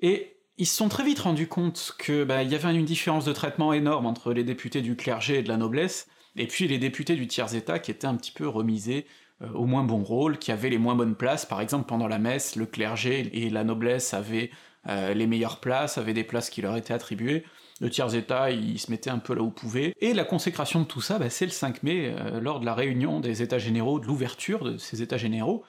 et 0.00 0.36
ils 0.58 0.66
se 0.66 0.76
sont 0.76 0.88
très 0.88 1.04
vite 1.04 1.18
rendus 1.18 1.48
compte 1.48 1.94
que 1.98 2.24
bah, 2.24 2.42
y 2.42 2.54
avait 2.54 2.74
une 2.74 2.84
différence 2.84 3.24
de 3.24 3.32
traitement 3.32 3.72
énorme 3.72 4.06
entre 4.06 4.32
les 4.32 4.44
députés 4.44 4.80
du 4.80 4.96
clergé 4.96 5.38
et 5.38 5.42
de 5.42 5.48
la 5.48 5.56
noblesse, 5.56 6.08
et 6.36 6.46
puis 6.46 6.68
les 6.68 6.78
députés 6.78 7.14
du 7.14 7.26
tiers-état 7.26 7.78
qui 7.78 7.90
étaient 7.90 8.06
un 8.06 8.16
petit 8.16 8.32
peu 8.32 8.48
remisés 8.48 9.06
euh, 9.42 9.50
au 9.52 9.66
moins 9.66 9.84
bon 9.84 10.02
rôle, 10.02 10.38
qui 10.38 10.52
avaient 10.52 10.70
les 10.70 10.78
moins 10.78 10.94
bonnes 10.94 11.14
places, 11.14 11.44
par 11.44 11.60
exemple 11.60 11.86
pendant 11.86 12.08
la 12.08 12.18
messe, 12.18 12.56
le 12.56 12.66
clergé 12.66 13.30
et 13.32 13.50
la 13.50 13.64
noblesse 13.64 14.14
avaient 14.14 14.50
euh, 14.88 15.12
les 15.12 15.26
meilleures 15.26 15.60
places, 15.60 15.98
avaient 15.98 16.14
des 16.14 16.24
places 16.24 16.48
qui 16.48 16.62
leur 16.62 16.76
étaient 16.76 16.94
attribuées, 16.94 17.44
le 17.80 17.90
tiers-état, 17.90 18.50
il 18.50 18.78
se 18.78 18.90
mettait 18.90 19.10
un 19.10 19.18
peu 19.18 19.34
là 19.34 19.42
où 19.42 19.50
pouvait, 19.50 19.94
et 20.00 20.14
la 20.14 20.24
consécration 20.24 20.80
de 20.80 20.86
tout 20.86 21.02
ça, 21.02 21.18
bah, 21.18 21.28
c'est 21.28 21.44
le 21.44 21.50
5 21.50 21.82
mai, 21.82 22.14
euh, 22.18 22.40
lors 22.40 22.60
de 22.60 22.64
la 22.64 22.74
réunion 22.74 23.20
des 23.20 23.42
états 23.42 23.58
généraux, 23.58 24.00
de 24.00 24.06
l'ouverture 24.06 24.64
de 24.64 24.78
ces 24.78 25.02
états 25.02 25.18
généraux, 25.18 25.64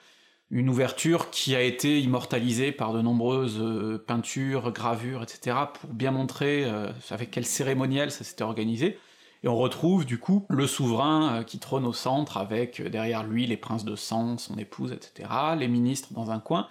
une 0.50 0.68
ouverture 0.68 1.30
qui 1.30 1.54
a 1.54 1.62
été 1.62 2.00
immortalisée 2.00 2.72
par 2.72 2.92
de 2.92 3.02
nombreuses 3.02 3.58
euh, 3.60 4.02
peintures, 4.06 4.72
gravures, 4.72 5.22
etc., 5.22 5.56
pour 5.78 5.90
bien 5.90 6.10
montrer 6.10 6.64
avec 7.10 7.30
quel 7.30 7.44
cérémonial 7.44 8.10
ça 8.10 8.24
s'était 8.24 8.44
organisé, 8.44 8.98
et 9.44 9.48
on 9.48 9.56
retrouve 9.56 10.04
du 10.04 10.18
coup 10.18 10.46
le 10.48 10.66
souverain 10.66 11.44
qui 11.44 11.58
trône 11.58 11.86
au 11.86 11.92
centre, 11.92 12.38
avec 12.38 12.82
derrière 12.82 13.24
lui 13.24 13.46
les 13.46 13.56
princes 13.56 13.84
de 13.84 13.94
sang, 13.94 14.38
son 14.38 14.56
épouse, 14.58 14.92
etc., 14.92 15.28
les 15.58 15.68
ministres 15.68 16.12
dans 16.12 16.30
un 16.30 16.40
coin, 16.40 16.66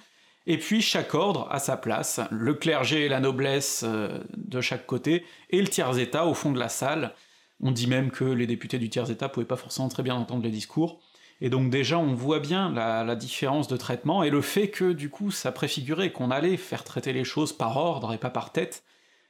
et 0.49 0.57
puis 0.57 0.81
chaque 0.81 1.13
ordre 1.13 1.45
a 1.51 1.59
sa 1.59 1.75
place, 1.75 2.21
le 2.31 2.53
clergé 2.53 3.05
et 3.05 3.09
la 3.09 3.19
noblesse 3.19 3.83
euh, 3.85 4.23
de 4.37 4.61
chaque 4.61 4.85
côté, 4.85 5.25
et 5.49 5.61
le 5.61 5.67
tiers-état 5.67 6.25
au 6.25 6.33
fond 6.33 6.53
de 6.53 6.59
la 6.59 6.69
salle. 6.69 7.13
On 7.59 7.71
dit 7.71 7.87
même 7.87 8.11
que 8.11 8.23
les 8.23 8.47
députés 8.47 8.79
du 8.79 8.89
tiers-état 8.89 9.27
pouvaient 9.27 9.45
pas 9.45 9.57
forcément 9.57 9.89
très 9.89 10.03
bien 10.03 10.15
entendre 10.15 10.43
les 10.43 10.49
discours, 10.49 11.01
et 11.41 11.49
donc 11.49 11.69
déjà 11.69 11.97
on 11.97 12.13
voit 12.13 12.39
bien 12.39 12.71
la, 12.71 13.15
différence 13.15 13.67
de 13.67 13.77
traitement, 13.77 14.23
et 14.23 14.29
le 14.29 14.41
fait 14.41 14.69
que 14.69 14.91
du 14.91 15.09
coup 15.09 15.31
ça 15.31 15.51
préfigurait 15.51 16.11
qu'on 16.11 16.31
allait 16.31 16.57
faire 16.57 16.83
traiter 16.83 17.13
les 17.13 17.23
choses 17.23 17.53
par 17.53 17.77
ordre 17.77 18.13
et 18.13 18.17
pas 18.17 18.29
par 18.29 18.51
tête, 18.51 18.83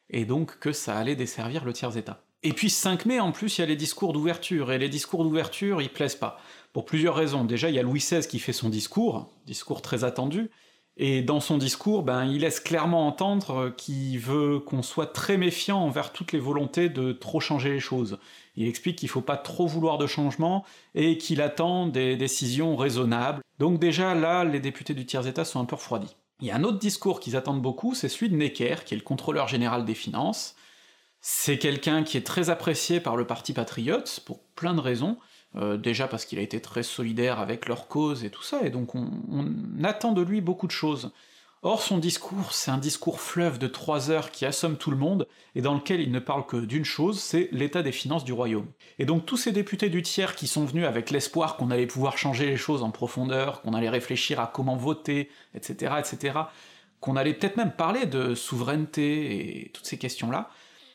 et 0.09 0.25
donc 0.25 0.59
que 0.59 0.71
ça 0.71 0.97
allait 0.97 1.15
desservir 1.15 1.65
le 1.65 1.73
tiers-état. 1.73 2.23
Et 2.43 2.53
puis 2.53 2.69
5 2.69 3.05
mai, 3.05 3.19
en 3.19 3.31
plus, 3.31 3.57
il 3.57 3.61
y 3.61 3.63
a 3.63 3.67
les 3.67 3.75
discours 3.75 4.13
d'ouverture, 4.13 4.71
et 4.71 4.77
les 4.77 4.89
discours 4.89 5.23
d'ouverture, 5.23 5.81
ils 5.81 5.89
plaisent 5.89 6.15
pas. 6.15 6.39
Pour 6.71 6.85
plusieurs 6.85 7.15
raisons. 7.15 7.43
Déjà, 7.43 7.69
il 7.69 7.75
y 7.75 7.79
a 7.79 7.81
Louis 7.81 7.99
XVI 7.99 8.27
qui 8.27 8.37
fait 8.37 8.53
son 8.53 8.69
discours, 8.69 9.27
discours 9.47 9.81
très 9.81 10.03
attendu, 10.03 10.51
et 10.97 11.21
dans 11.21 11.39
son 11.39 11.57
discours, 11.57 12.01
ben, 12.01 12.25
il 12.25 12.41
laisse 12.41 12.59
clairement 12.59 13.07
entendre 13.07 13.73
qu'il 13.77 14.19
veut 14.19 14.59
qu'on 14.59 14.81
soit 14.81 15.07
très 15.07 15.37
méfiant 15.37 15.79
envers 15.79 16.11
toutes 16.11 16.31
les 16.31 16.39
volontés 16.39 16.89
de 16.89 17.11
trop 17.11 17.39
changer 17.39 17.69
les 17.69 17.79
choses. 17.79 18.17
Il 18.57 18.67
explique 18.67 18.97
qu'il 18.97 19.07
faut 19.07 19.21
pas 19.21 19.37
trop 19.37 19.67
vouloir 19.67 19.97
de 19.97 20.07
changement 20.07 20.65
et 20.95 21.17
qu'il 21.17 21.41
attend 21.41 21.87
des 21.87 22.17
décisions 22.17 22.75
raisonnables. 22.75 23.41
Donc 23.59 23.79
déjà 23.79 24.15
là, 24.15 24.43
les 24.43 24.59
députés 24.59 24.95
du 24.95 25.05
tiers-état 25.05 25.45
sont 25.45 25.59
un 25.59 25.65
peu 25.65 25.75
refroidis. 25.75 26.15
Il 26.41 26.47
y 26.47 26.51
a 26.51 26.55
un 26.55 26.63
autre 26.63 26.79
discours 26.79 27.19
qu'ils 27.19 27.35
attendent 27.35 27.61
beaucoup, 27.61 27.95
c'est 27.95 28.09
celui 28.09 28.29
de 28.29 28.35
Necker, 28.35 28.83
qui 28.83 28.93
est 28.93 28.97
le 28.97 29.03
contrôleur 29.03 29.47
général 29.47 29.85
des 29.85 29.95
finances. 29.95 30.55
C'est 31.21 31.57
quelqu'un 31.57 32.03
qui 32.03 32.17
est 32.17 32.25
très 32.25 32.49
apprécié 32.49 32.99
par 32.99 33.15
le 33.15 33.25
parti 33.25 33.53
patriote, 33.53 34.21
pour 34.25 34.43
plein 34.55 34.73
de 34.73 34.79
raisons, 34.79 35.17
euh, 35.55 35.77
déjà 35.77 36.07
parce 36.07 36.25
qu'il 36.25 36.37
a 36.37 36.43
été 36.43 36.61
très 36.61 36.83
solidaire 36.83 37.39
avec 37.39 37.67
leur 37.67 37.87
cause 37.87 38.23
et 38.23 38.29
tout 38.29 38.43
ça, 38.43 38.61
et 38.63 38.69
donc 38.69 38.93
on, 38.93 39.09
attend 39.83 40.11
de 40.11 40.21
lui 40.21 40.41
beaucoup 40.41 40.67
de 40.67 40.71
choses. 40.71 41.11
Or 41.69 41.81
son 41.81 41.97
discours, 41.97 42.53
c'est 42.53 42.71
un 42.71 42.77
discours 42.77 43.19
fleuve 43.19 43.59
de 43.59 43.67
trois 43.67 44.09
heures 44.09 44.31
qui 44.31 44.45
assomme 44.45 44.77
tout 44.77 44.89
le 44.89 44.95
monde, 44.95 45.27
et 45.53 45.59
dans 45.59 45.73
lequel 45.73 45.99
il 45.99 46.13
ne 46.13 46.19
parle 46.19 46.45
que 46.45 46.55
d'une 46.55 46.85
chose, 46.85 47.19
c'est 47.19 47.49
l'état 47.51 47.83
des 47.83 47.91
finances 47.91 48.23
du 48.23 48.31
royaume. 48.31 48.67
Et 48.99 49.05
donc 49.05 49.25
tous 49.25 49.35
ces 49.35 49.51
députés 49.51 49.89
du 49.89 50.01
tiers 50.01 50.37
qui 50.37 50.47
sont 50.47 50.63
venus 50.63 50.85
avec 50.85 51.11
l'espoir 51.11 51.57
qu'on 51.57 51.69
allait 51.69 51.85
pouvoir 51.85 52.17
changer 52.17 52.45
les 52.45 52.55
choses 52.55 52.83
en 52.83 52.91
profondeur, 52.91 53.61
qu'on 53.61 53.73
allait 53.73 53.89
réfléchir 53.89 54.39
à 54.39 54.47
comment 54.47 54.77
voter, 54.77 55.29
etc., 55.55 55.95
etc., 55.99 56.39
qu'on 57.01 57.17
allait 57.17 57.33
peut-être 57.33 57.57
même 57.57 57.73
parler 57.73 58.05
de 58.05 58.33
souveraineté 58.33 59.65
et 59.65 59.71
toutes 59.73 59.87
ces 59.87 59.97
questions-là, 59.97 60.49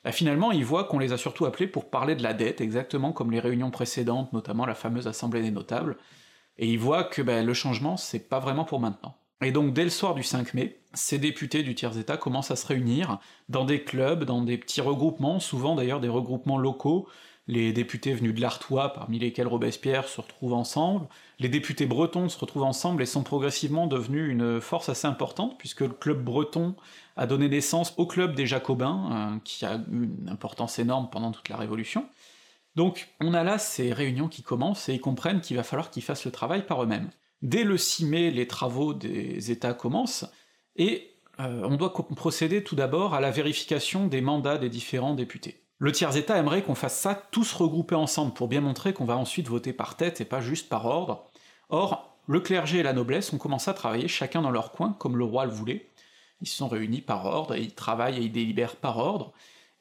bah, 0.04 0.10
finalement 0.10 0.52
il 0.52 0.64
voit 0.64 0.84
qu'on 0.84 0.98
les 0.98 1.12
a 1.12 1.18
surtout 1.18 1.44
appelés 1.44 1.66
pour 1.66 1.90
parler 1.90 2.14
de 2.14 2.22
la 2.22 2.32
dette, 2.32 2.62
exactement 2.62 3.12
comme 3.12 3.30
les 3.30 3.40
réunions 3.40 3.70
précédentes, 3.70 4.32
notamment 4.32 4.64
la 4.64 4.74
fameuse 4.74 5.06
Assemblée 5.06 5.42
des 5.42 5.50
notables, 5.50 5.98
et 6.56 6.66
il 6.66 6.78
voit 6.78 7.04
que 7.04 7.20
bah, 7.20 7.42
le 7.42 7.52
changement, 7.52 7.98
c'est 7.98 8.26
pas 8.30 8.38
vraiment 8.38 8.64
pour 8.64 8.80
maintenant. 8.80 9.18
Et 9.42 9.50
donc 9.50 9.72
dès 9.74 9.84
le 9.84 9.90
soir 9.90 10.14
du 10.14 10.22
5 10.22 10.54
mai, 10.54 10.78
ces 10.94 11.18
députés 11.18 11.62
du 11.62 11.74
tiers-état 11.74 12.16
commencent 12.16 12.50
à 12.50 12.56
se 12.56 12.66
réunir 12.66 13.18
dans 13.48 13.64
des 13.64 13.82
clubs, 13.82 14.24
dans 14.24 14.42
des 14.42 14.58
petits 14.58 14.80
regroupements, 14.80 15.40
souvent 15.40 15.74
d'ailleurs 15.74 16.00
des 16.00 16.08
regroupements 16.08 16.58
locaux, 16.58 17.08
les 17.48 17.72
députés 17.72 18.14
venus 18.14 18.34
de 18.34 18.40
l'Artois, 18.40 18.92
parmi 18.92 19.18
lesquels 19.18 19.48
Robespierre, 19.48 20.06
se 20.06 20.20
retrouvent 20.20 20.52
ensemble, 20.52 21.08
les 21.40 21.48
députés 21.48 21.86
bretons 21.86 22.28
se 22.28 22.38
retrouvent 22.38 22.62
ensemble 22.62 23.02
et 23.02 23.06
sont 23.06 23.24
progressivement 23.24 23.88
devenus 23.88 24.30
une 24.30 24.60
force 24.60 24.88
assez 24.88 25.08
importante, 25.08 25.58
puisque 25.58 25.80
le 25.80 25.88
club 25.88 26.22
breton 26.22 26.76
a 27.16 27.26
donné 27.26 27.48
naissance 27.48 27.94
au 27.96 28.06
club 28.06 28.36
des 28.36 28.46
Jacobins, 28.46 29.32
euh, 29.34 29.38
qui 29.44 29.64
a 29.64 29.80
une 29.90 30.28
importance 30.30 30.78
énorme 30.78 31.08
pendant 31.10 31.32
toute 31.32 31.48
la 31.48 31.56
Révolution. 31.56 32.06
Donc 32.76 33.08
on 33.20 33.34
a 33.34 33.42
là 33.42 33.58
ces 33.58 33.92
réunions 33.92 34.28
qui 34.28 34.42
commencent, 34.42 34.88
et 34.88 34.94
ils 34.94 35.00
comprennent 35.00 35.40
qu'il 35.40 35.56
va 35.56 35.64
falloir 35.64 35.90
qu'ils 35.90 36.04
fassent 36.04 36.24
le 36.24 36.30
travail 36.30 36.64
par 36.64 36.82
eux-mêmes. 36.82 37.10
Dès 37.42 37.64
le 37.64 37.76
6 37.76 38.06
mai, 38.06 38.30
les 38.30 38.46
travaux 38.46 38.94
des 38.94 39.50
États 39.50 39.74
commencent, 39.74 40.24
et 40.76 41.10
euh, 41.40 41.62
on 41.64 41.76
doit 41.76 41.92
procéder 41.92 42.62
tout 42.62 42.76
d'abord 42.76 43.14
à 43.14 43.20
la 43.20 43.30
vérification 43.30 44.06
des 44.06 44.20
mandats 44.20 44.58
des 44.58 44.68
différents 44.68 45.14
députés. 45.14 45.64
Le 45.78 45.90
tiers-état 45.90 46.38
aimerait 46.38 46.62
qu'on 46.62 46.76
fasse 46.76 46.98
ça 46.98 47.20
tous 47.32 47.52
regroupés 47.52 47.96
ensemble, 47.96 48.32
pour 48.32 48.46
bien 48.46 48.60
montrer 48.60 48.92
qu'on 48.92 49.04
va 49.04 49.16
ensuite 49.16 49.48
voter 49.48 49.72
par 49.72 49.96
tête 49.96 50.20
et 50.20 50.24
pas 50.24 50.40
juste 50.40 50.68
par 50.68 50.86
ordre. 50.86 51.24
Or, 51.68 52.16
le 52.28 52.38
clergé 52.38 52.78
et 52.78 52.82
la 52.84 52.92
noblesse 52.92 53.32
ont 53.32 53.38
commencé 53.38 53.68
à 53.68 53.74
travailler 53.74 54.06
chacun 54.06 54.42
dans 54.42 54.52
leur 54.52 54.70
coin, 54.70 54.94
comme 55.00 55.16
le 55.16 55.24
roi 55.24 55.44
le 55.44 55.50
voulait. 55.50 55.90
Ils 56.40 56.46
se 56.46 56.56
sont 56.56 56.68
réunis 56.68 57.00
par 57.00 57.26
ordre, 57.26 57.56
et 57.56 57.62
ils 57.62 57.74
travaillent 57.74 58.18
et 58.18 58.24
ils 58.24 58.30
délibèrent 58.30 58.76
par 58.76 58.98
ordre, 58.98 59.32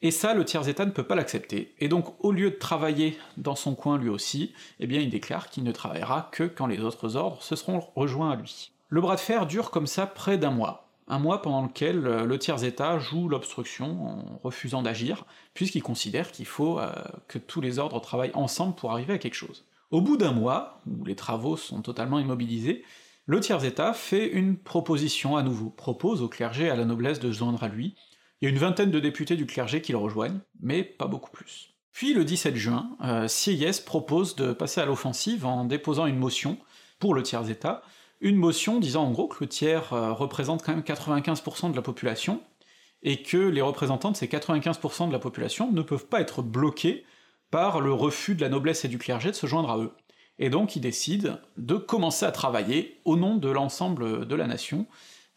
et 0.02 0.12
ça, 0.12 0.34
le 0.34 0.46
tiers-état 0.46 0.86
ne 0.86 0.92
peut 0.92 1.04
pas 1.04 1.16
l'accepter. 1.16 1.76
Et 1.80 1.88
donc, 1.88 2.16
au 2.20 2.32
lieu 2.32 2.50
de 2.50 2.56
travailler 2.56 3.18
dans 3.38 3.56
son 3.56 3.76
coin 3.76 3.98
lui 3.98 4.10
aussi, 4.10 4.54
eh 4.80 4.88
bien 4.88 5.00
il 5.00 5.10
déclare 5.10 5.50
qu'il 5.50 5.64
ne 5.64 5.72
travaillera 5.72 6.30
que 6.32 6.44
quand 6.44 6.66
les 6.66 6.80
autres 6.80 7.16
ordres 7.16 7.44
se 7.44 7.56
seront 7.56 7.84
rejoints 7.96 8.32
à 8.32 8.36
lui. 8.36 8.72
Le 8.90 9.00
bras 9.02 9.16
de 9.16 9.22
fer 9.22 9.46
dure 9.46 9.70
comme 9.70 9.88
ça 9.88 10.08
près 10.08 10.38
d'un 10.38 10.52
mois, 10.52 10.92
un 11.08 11.20
mois 11.20 11.42
pendant 11.42 11.64
lequel 11.64 12.08
euh, 12.08 12.26
le 12.26 12.40
tiers-état 12.40 12.98
joue 12.98 13.28
l'obstruction 13.28 14.08
en 14.08 14.40
refusant 14.44 14.82
d'agir, 14.82 15.26
puisqu'il 15.54 15.84
considère 15.84 16.32
qu'il 16.32 16.46
faut 16.46 16.80
euh, 16.80 16.92
que 17.28 17.38
tous 17.38 17.62
les 17.62 17.80
ordres 17.80 18.00
travaillent 18.00 18.32
ensemble 18.34 18.76
pour 18.76 18.92
arriver 18.92 19.14
à 19.14 19.18
quelque 19.18 19.36
chose. 19.36 19.66
Au 19.92 20.02
bout 20.02 20.18
d'un 20.18 20.32
mois, 20.32 20.82
où 20.88 21.04
les 21.06 21.16
travaux 21.16 21.58
sont 21.58 21.82
totalement 21.82 22.18
immobilisés, 22.20 22.84
le 23.26 23.40
tiers-état 23.40 23.94
fait 23.94 24.28
une 24.28 24.58
proposition 24.58 25.36
à 25.36 25.44
nouveau, 25.44 25.70
propose 25.70 26.22
au 26.22 26.28
clergé 26.28 26.66
et 26.66 26.70
à 26.70 26.76
la 26.76 26.86
noblesse 26.86 27.20
de 27.20 27.32
se 27.32 27.38
joindre 27.38 27.64
à 27.64 27.68
lui, 27.68 27.96
il 28.41 28.45
y 28.45 28.47
a 28.47 28.51
une 28.51 28.58
vingtaine 28.58 28.91
de 28.91 28.99
députés 28.99 29.36
du 29.36 29.45
clergé 29.45 29.82
qui 29.82 29.91
le 29.91 29.99
rejoignent, 29.99 30.39
mais 30.62 30.84
pas 30.84 31.08
beaucoup 31.08 31.30
plus. 31.30 31.73
Puis 31.91 32.13
le 32.13 32.25
17 32.25 32.56
juin, 32.56 32.97
euh, 33.04 33.27
propose 33.86 34.36
de 34.36 34.54
passer 34.54 34.82
à 34.82 34.86
l'offensive 34.86 35.45
en 35.45 35.65
déposant 35.65 36.08
une 36.08 36.17
motion 36.17 36.58
pour 36.99 37.13
le 37.13 37.21
tiers-état, 37.21 37.84
une 38.19 38.38
motion 38.38 38.80
disant 38.80 39.04
en 39.04 39.12
gros 39.12 39.27
que 39.27 39.43
le 39.43 39.47
tiers 39.47 39.93
euh, 39.93 40.13
représente 40.13 40.63
quand 40.63 40.73
même 40.73 40.84
95% 40.84 41.71
de 41.71 41.75
la 41.75 41.82
population, 41.82 42.41
et 43.04 43.21
que 43.21 43.38
les 43.38 43.62
représentants 43.62 44.12
de 44.12 44.17
ces 44.17 44.27
95% 44.27 45.08
de 45.08 45.13
la 45.13 45.19
population 45.19 45.71
ne 45.71 45.82
peuvent 45.82 46.06
pas 46.06 46.21
être 46.21 46.41
bloqués 46.41 47.06
par 47.49 47.82
le 47.82 47.93
refus 47.93 48.36
de 48.36 48.41
la 48.41 48.49
noblesse 48.49 48.86
et 48.86 48.88
du 48.88 48.97
clergé 48.97 49.30
de 49.30 49.36
se 49.36 49.47
joindre 49.47 49.71
à 49.71 49.77
eux. 49.77 49.91
Et 50.39 50.49
donc 50.49 50.75
ils 50.75 50.82
décident 50.82 51.38
de 51.58 51.75
commencer 51.75 52.25
à 52.25 52.32
travailler 52.32 53.01
au 53.06 53.17
nom 53.17 53.36
de 53.36 53.49
l'ensemble 53.49 54.25
de 54.25 54.36
la 54.36 54.47
nation, 54.47 54.88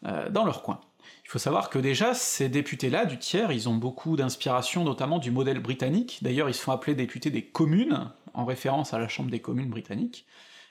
euh, 0.05 0.29
dans 0.29 0.45
leur 0.45 0.61
coin. 0.61 0.79
Il 1.23 1.29
faut 1.29 1.39
savoir 1.39 1.69
que 1.69 1.79
déjà, 1.79 2.13
ces 2.13 2.49
députés-là, 2.49 3.05
du 3.05 3.17
tiers, 3.17 3.51
ils 3.51 3.67
ont 3.67 3.75
beaucoup 3.75 4.15
d'inspiration, 4.15 4.83
notamment 4.83 5.19
du 5.19 5.31
modèle 5.31 5.59
britannique, 5.59 6.19
d'ailleurs 6.21 6.49
ils 6.49 6.53
se 6.53 6.61
font 6.61 6.71
appeler 6.71 6.95
députés 6.95 7.29
des 7.29 7.43
communes, 7.43 8.11
en 8.33 8.45
référence 8.45 8.93
à 8.93 8.99
la 8.99 9.07
Chambre 9.07 9.31
des 9.31 9.39
communes 9.39 9.69
britanniques, 9.69 10.25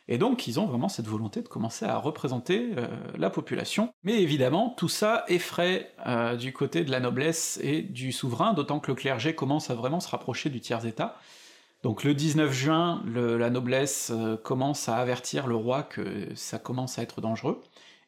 et 0.07 0.18
donc 0.18 0.47
ils 0.47 0.61
ont 0.61 0.66
vraiment 0.66 0.88
cette 0.88 1.07
volonté 1.07 1.40
de 1.40 1.49
commencer 1.49 1.87
à 1.87 1.97
représenter 1.97 2.70
euh, 2.77 2.87
la 3.16 3.31
population. 3.31 3.92
Mais 4.03 4.20
évidemment, 4.20 4.75
tout 4.77 4.88
ça 4.88 5.25
effraie 5.29 5.92
euh, 6.07 6.37
du 6.37 6.53
côté 6.53 6.85
de 6.85 6.90
la 6.90 7.01
noblesse 7.01 7.59
et 7.62 7.81
du 7.81 8.12
souverain, 8.12 8.53
d'autant 8.53 8.81
que 8.81 8.90
le 8.90 8.94
clergé 8.94 9.35
commence 9.35 9.70
à 9.70 9.75
vraiment 9.75 10.01
se 10.01 10.09
rapprocher 10.09 10.51
du 10.51 10.61
tiers-état. 10.61 11.16
Donc 11.83 12.05
le 12.05 12.14
19 12.14 12.53
juin, 12.53 13.03
la 13.07 13.51
noblesse 13.51 14.11
euh, 14.14 14.37
commence 14.37 14.88
à 14.88 14.97
avertir 14.97 15.47
le 15.47 15.57
roi 15.57 15.83
que 15.83 16.35
ça 16.35 16.59
commence 16.59 16.99
à 16.99 17.03
être 17.03 17.20
dangereux, 17.20 17.62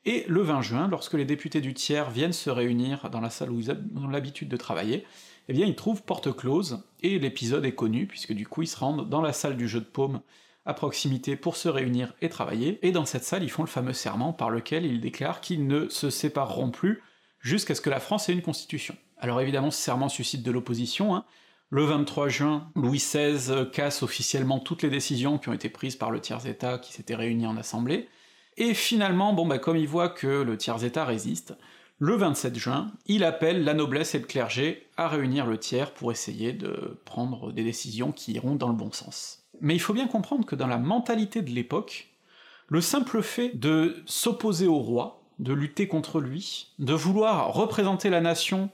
et 0.07 0.25
le 0.29 0.41
20 0.41 0.63
juin, 0.63 0.89
lorsque 0.89 1.15
les 1.15 1.25
députés 1.25 1.61
du 1.61 1.75
tiers 1.75 2.11
viennent 2.11 2.33
se 2.33 2.49
réunir 2.49 3.11
dans 3.11 3.21
la 3.21 3.29
salle 3.29 3.51
où 3.51 3.59
ils 3.59 3.73
ont 3.73 4.09
l'habitude 4.09 4.49
de 4.49 4.57
travailler, 4.57 5.05
eh 5.49 5.53
bien 5.53 5.67
ils 5.67 5.75
trouvent 5.75 6.03
porte 6.03 6.35
close, 6.35 6.85
et 7.03 7.19
l'épisode 7.19 7.65
est 7.65 7.75
connu, 7.75 8.07
puisque 8.07 8.33
du 8.33 8.47
coup 8.47 8.63
ils 8.63 8.69
se 8.69 8.79
rendent 8.79 9.09
dans 9.11 9.21
la 9.21 9.33
salle 9.33 9.57
du 9.57 9.69
jeu 9.69 9.81
de 9.81 9.85
paume 9.85 10.21
à 10.65 10.75
proximité 10.75 11.37
pour 11.37 11.57
se 11.57 11.69
réunir 11.69 12.15
et 12.23 12.29
travailler, 12.29 12.79
et 12.87 12.93
dans 12.93 13.05
cette 13.05 13.25
salle 13.25 13.43
ils 13.43 13.51
font 13.51 13.65
le 13.65 13.69
fameux 13.69 13.93
serment 13.93 14.33
par 14.33 14.51
lequel 14.51 14.87
ils 14.87 15.01
déclarent 15.01 15.41
qu'ils 15.41 15.67
ne 15.67 15.89
se 15.89 16.09
sépareront 16.09 16.71
plus 16.71 17.03
jusqu'à 17.41 17.75
ce 17.75 17.81
que 17.81 17.91
la 17.91 18.01
France 18.01 18.29
ait 18.29 18.33
une 18.33 18.43
constitution. 18.43 18.97
Alors 19.19 19.41
évidemment 19.41 19.73
ce 19.73 19.83
serment 19.83 20.09
suscite 20.09 20.45
de 20.45 20.51
l'opposition, 20.53 21.17
hein. 21.17 21.25
le 21.71 21.85
23 21.85 22.29
juin, 22.29 22.71
Louis 22.77 22.99
XVI 22.99 23.71
casse 23.73 24.05
officiellement 24.05 24.61
toutes 24.61 24.83
les 24.83 24.91
décisions 24.91 25.39
qui 25.39 25.49
ont 25.49 25.53
été 25.53 25.69
prises 25.69 25.97
par 25.97 26.13
le 26.13 26.21
tiers-état 26.21 26.79
qui 26.79 26.93
s'était 26.93 27.17
réuni 27.17 27.47
en 27.47 27.57
assemblée, 27.57 28.09
et 28.57 28.75
finalement, 28.75 29.33
bon 29.33 29.47
bah 29.47 29.59
comme 29.59 29.77
il 29.77 29.89
voit 29.89 30.09
que 30.09 30.43
le 30.43 30.57
tiers-état 30.57 31.05
résiste, 31.05 31.55
le 31.99 32.15
27 32.15 32.57
juin, 32.57 32.93
il 33.07 33.25
appelle 33.25 33.65
la 33.65 33.73
noblesse 33.73 34.15
et 34.15 34.19
le 34.19 34.27
clergé 34.27 34.87
à 34.97 35.09
réunir 35.09 35.47
le 35.47 35.59
tiers 35.59 35.95
pour 35.95 36.13
essayer 36.13 36.53
de 36.53 37.01
prendre 37.07 37.53
des 37.53 37.65
décisions 37.65 38.13
qui 38.13 38.33
iront 38.33 38.55
dans 38.55 38.69
le 38.69 38.75
bon 38.75 38.93
sens. 38.93 39.47
Mais 39.63 39.75
il 39.75 39.81
faut 39.81 39.95
bien 39.95 40.07
comprendre 40.07 40.45
que 40.45 40.57
dans 40.57 40.67
la 40.67 40.77
mentalité 40.77 41.41
de 41.41 41.51
l'époque, 41.51 42.09
le 42.69 42.81
simple 42.81 43.23
fait 43.23 43.51
de 43.55 44.03
s'opposer 44.05 44.67
au 44.67 44.79
roi, 44.79 45.23
de 45.39 45.55
lutter 45.55 45.89
contre 45.89 46.21
lui, 46.21 46.75
de 46.79 46.93
vouloir 46.93 47.53
représenter 47.55 48.11
la 48.11 48.21
nation 48.21 48.69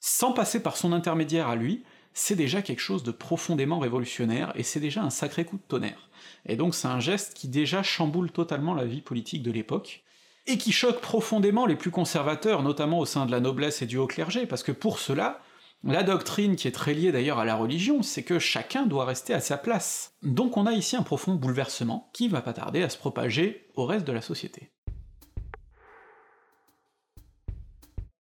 sans 0.00 0.32
passer 0.32 0.62
par 0.62 0.76
son 0.76 0.92
intermédiaire 0.92 1.48
à 1.48 1.56
lui, 1.56 1.84
c'est 2.14 2.36
déjà 2.36 2.62
quelque 2.62 2.80
chose 2.80 3.02
de 3.02 3.10
profondément 3.10 3.80
révolutionnaire, 3.80 4.52
et 4.54 4.62
c'est 4.62 4.80
déjà 4.80 5.02
un 5.02 5.10
sacré 5.10 5.44
coup 5.44 5.56
de 5.56 5.62
tonnerre. 5.68 6.08
Et 6.46 6.56
donc 6.56 6.74
c'est 6.74 6.88
un 6.88 7.00
geste 7.00 7.34
qui 7.34 7.48
déjà 7.48 7.82
chamboule 7.82 8.30
totalement 8.30 8.72
la 8.72 8.84
vie 8.84 9.02
politique 9.02 9.42
de 9.42 9.50
l'époque, 9.50 10.04
et 10.46 10.56
qui 10.56 10.72
choque 10.72 11.00
profondément 11.00 11.66
les 11.66 11.76
plus 11.76 11.90
conservateurs, 11.90 12.62
notamment 12.62 13.00
au 13.00 13.06
sein 13.06 13.26
de 13.26 13.30
la 13.30 13.40
noblesse 13.40 13.82
et 13.82 13.86
du 13.86 13.98
haut 13.98 14.06
clergé, 14.06 14.46
parce 14.46 14.62
que 14.62 14.72
pour 14.72 14.98
cela, 14.98 15.40
la 15.82 16.02
doctrine, 16.02 16.56
qui 16.56 16.68
est 16.68 16.72
très 16.72 16.94
liée 16.94 17.12
d'ailleurs 17.12 17.38
à 17.38 17.44
la 17.44 17.56
religion, 17.56 18.02
c'est 18.02 18.22
que 18.22 18.38
chacun 18.38 18.86
doit 18.86 19.04
rester 19.04 19.34
à 19.34 19.40
sa 19.40 19.58
place. 19.58 20.14
Donc 20.22 20.56
on 20.56 20.66
a 20.66 20.72
ici 20.72 20.96
un 20.96 21.02
profond 21.02 21.34
bouleversement 21.34 22.10
qui 22.14 22.28
va 22.28 22.40
pas 22.40 22.54
tarder 22.54 22.82
à 22.82 22.88
se 22.88 22.96
propager 22.96 23.66
au 23.74 23.84
reste 23.84 24.06
de 24.06 24.12
la 24.12 24.22
société. 24.22 24.70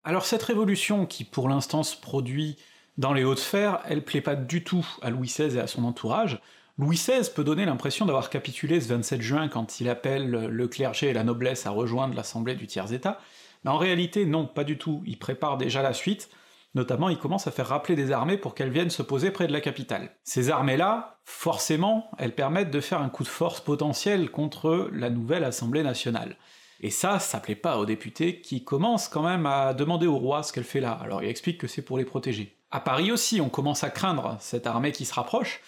Alors 0.04 0.26
cette 0.26 0.42
révolution 0.42 1.06
qui 1.06 1.24
pour 1.24 1.50
l'instant 1.50 1.84
se 1.84 1.96
produit 1.96 2.58
dans 2.98 3.14
les 3.14 3.24
Hauts-de-Fer, 3.24 3.80
elle 3.88 4.04
plaît 4.04 4.22
pas 4.22 4.36
du 4.36 4.64
tout 4.64 4.86
à 5.02 5.10
Louis 5.10 5.28
XVI 5.28 5.58
et 5.58 5.62
à 5.62 5.68
son 5.68 5.84
entourage, 5.84 6.40
Louis 6.78 6.96
XVI 6.96 7.30
peut 7.34 7.44
donner 7.44 7.66
l'impression 7.66 8.06
d'avoir 8.06 8.30
capitulé 8.30 8.82
ce 8.82 8.88
27 8.88 9.22
juin 9.22 9.48
quand 9.50 9.80
il 9.80 9.90
appelle 9.90 10.30
le 10.30 10.68
clergé 10.68 11.10
et 11.10 11.14
la 11.14 11.24
noblesse 11.24 11.66
à 11.66 11.70
rejoindre 11.70 12.16
l'assemblée 12.16 12.56
du 12.56 12.66
tiers-état, 12.66 13.20
mais 13.64 13.72
en 13.72 13.78
réalité 13.78 14.26
non, 14.26 14.48
pas 14.48 14.64
du 14.64 14.78
tout, 14.78 15.04
il 15.06 15.20
prépare 15.20 15.58
déjà 15.58 15.82
la 15.82 15.94
suite, 15.94 16.30
notamment 16.74 17.10
il 17.10 17.18
commence 17.18 17.48
à 17.48 17.52
faire 17.52 17.68
rappeler 17.68 17.96
des 17.96 18.12
armées 18.12 18.38
pour 18.38 18.56
qu'elles 18.56 18.72
viennent 18.72 18.90
se 18.90 19.04
poser 19.04 19.32
près 19.32 19.48
de 19.48 19.54
la 19.54 19.62
capitale. 19.62 20.12
Ces 20.24 20.50
armées-là, 20.50 21.20
forcément, 21.24 22.10
elles 22.18 22.36
permettent 22.36 22.72
de 22.72 22.80
faire 22.80 23.02
un 23.02 23.10
coup 23.10 23.24
de 23.24 23.28
force 23.28 23.62
potentiel 23.62 24.32
contre 24.32 24.90
la 24.94 25.10
nouvelle 25.10 25.44
Assemblée 25.44 25.84
nationale. 25.84 26.38
Et 26.80 26.90
ça, 26.90 27.20
ça 27.20 27.40
plaît 27.40 27.56
pas 27.56 27.78
aux 27.78 27.86
députés 27.86 28.42
qui 28.42 28.64
commencent 28.64 29.10
quand 29.10 29.24
même 29.24 29.46
à 29.46 29.74
demander 29.74 30.08
au 30.08 30.18
roi 30.18 30.42
ce 30.42 30.52
qu'elle 30.52 30.64
fait 30.64 30.80
là, 30.80 30.94
alors 30.94 31.22
il 31.22 31.30
explique 31.30 31.60
que 31.60 31.68
c'est 31.68 31.84
pour 31.84 31.98
les 31.98 32.06
protéger. 32.06 32.58
À 32.72 32.80
Paris 32.80 33.12
aussi, 33.12 33.42
on 33.42 33.50
commence 33.50 33.84
à 33.84 33.90
craindre 33.90 34.38
cette 34.40 34.66
armée 34.66 34.94
qui 34.94 35.04
se 35.04 35.14
rapproche, 35.14 35.60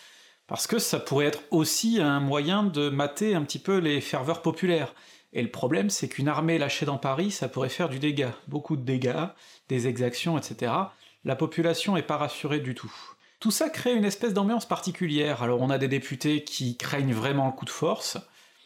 parce 0.47 0.67
que 0.67 0.79
ça 0.79 0.99
pourrait 0.99 1.25
être 1.25 1.41
aussi 1.51 1.99
un 1.99 2.21
moyen 2.21 2.63
de 2.63 2.89
mater 2.89 3.35
un 3.35 3.43
petit 3.43 3.59
peu 3.59 3.77
les 3.77 3.99
ferveurs 3.99 4.41
populaires. 4.41 4.95
Et 5.33 5.41
le 5.41 5.51
problème, 5.51 5.89
c'est 5.89 6.07
qu'une 6.07 6.29
armée 6.29 6.57
lâchée 6.57 6.85
dans 6.85 6.97
Paris, 6.97 7.31
ça 7.31 7.49
pourrait 7.49 7.67
faire 7.67 7.89
du 7.89 7.99
dégât, 7.99 8.33
beaucoup 8.47 8.77
de 8.77 8.83
dégâts, 8.83 9.25
des 9.67 9.87
exactions, 9.87 10.37
etc. 10.37 10.71
La 11.25 11.35
population 11.35 11.97
est 11.97 12.03
pas 12.03 12.17
rassurée 12.17 12.59
du 12.59 12.73
tout. 12.73 12.93
Tout 13.41 13.51
ça 13.51 13.69
crée 13.69 13.93
une 13.93 14.05
espèce 14.05 14.33
d'ambiance 14.33 14.65
particulière, 14.65 15.43
alors 15.43 15.61
on 15.61 15.69
a 15.69 15.77
des 15.77 15.89
députés 15.89 16.45
qui 16.45 16.77
craignent 16.77 17.13
vraiment 17.13 17.47
le 17.47 17.51
coup 17.51 17.65
de 17.65 17.69
force, 17.69 18.17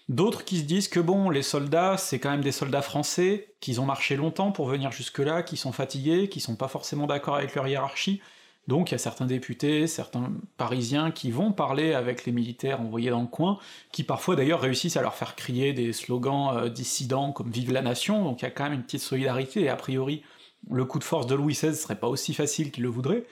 d'autres 0.09 0.45
qui 0.45 0.59
se 0.59 0.63
disent 0.63 0.87
que 0.87 0.99
bon, 0.99 1.29
les 1.29 1.41
soldats, 1.41 1.97
c'est 1.97 2.19
quand 2.19 2.31
même 2.31 2.41
des 2.41 2.51
soldats 2.51 2.81
français, 2.81 3.53
qu'ils 3.59 3.81
ont 3.81 3.85
marché 3.85 4.15
longtemps 4.15 4.51
pour 4.51 4.67
venir 4.67 4.91
jusque-là, 4.91 5.43
qui 5.43 5.57
sont 5.57 5.71
fatigués, 5.71 6.29
qui 6.29 6.39
sont 6.39 6.55
pas 6.55 6.67
forcément 6.67 7.07
d'accord 7.07 7.35
avec 7.35 7.55
leur 7.55 7.67
hiérarchie, 7.67 8.21
donc 8.67 8.91
il 8.91 8.93
y 8.93 8.95
a 8.95 8.99
certains 8.99 9.25
députés, 9.25 9.87
certains 9.87 10.31
parisiens 10.57 11.11
qui 11.11 11.31
vont 11.31 11.53
parler 11.53 11.93
avec 11.93 12.25
les 12.25 12.33
militaires 12.33 12.81
envoyés 12.81 13.09
dans 13.09 13.21
le 13.21 13.27
coin, 13.27 13.59
qui 13.93 14.03
parfois 14.03 14.35
d'ailleurs 14.35 14.59
réussissent 14.59 14.97
à 14.97 15.01
leur 15.01 15.15
faire 15.15 15.35
crier 15.35 15.71
des 15.71 15.93
slogans 15.93 16.55
euh, 16.55 16.69
dissidents 16.69 17.31
comme 17.31 17.49
Vive 17.49 17.71
la 17.71 17.81
nation, 17.81 18.23
donc 18.23 18.41
il 18.41 18.45
y 18.45 18.47
a 18.47 18.51
quand 18.51 18.65
même 18.65 18.73
une 18.73 18.83
petite 18.83 19.01
solidarité, 19.01 19.61
et 19.61 19.69
a 19.69 19.77
priori 19.77 20.21
le 20.69 20.83
coup 20.83 20.99
de 20.99 21.05
force 21.05 21.27
de 21.27 21.35
Louis 21.35 21.53
XVI 21.53 21.75
serait 21.75 21.99
pas 21.99 22.07
aussi 22.07 22.33
facile 22.33 22.71
qu'il 22.71 22.83
le 22.83 22.89
voudrait, 22.89 23.23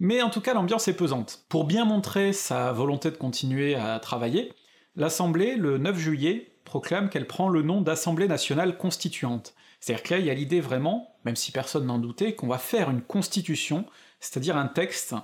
mais 0.00 0.20
en 0.20 0.30
tout 0.30 0.40
cas 0.40 0.52
l'ambiance 0.52 0.88
est 0.88 0.96
pesante. 0.96 1.44
Pour 1.48 1.64
bien 1.64 1.84
montrer 1.84 2.32
sa 2.32 2.72
volonté 2.72 3.12
de 3.12 3.16
continuer 3.16 3.76
à 3.76 4.00
travailler, 4.00 4.52
l'Assemblée, 4.96 5.56
le 5.56 5.78
9 5.78 5.98
juillet, 5.98 6.52
proclame 6.64 7.08
qu'elle 7.10 7.26
prend 7.26 7.48
le 7.48 7.62
nom 7.62 7.80
d'Assemblée 7.80 8.28
nationale 8.28 8.76
constituante. 8.76 9.54
C'est-à-dire 9.80 10.02
que 10.02 10.20
y 10.20 10.30
a 10.30 10.34
l'idée 10.34 10.60
vraiment, 10.60 11.16
même 11.24 11.36
si 11.36 11.50
personne 11.52 11.86
n'en 11.86 11.98
doutait, 11.98 12.34
qu'on 12.34 12.46
va 12.46 12.58
faire 12.58 12.90
une 12.90 13.02
constitution 13.02 13.84
c'est-à-dire 14.22 14.56
un 14.56 14.68
texte 14.68 15.14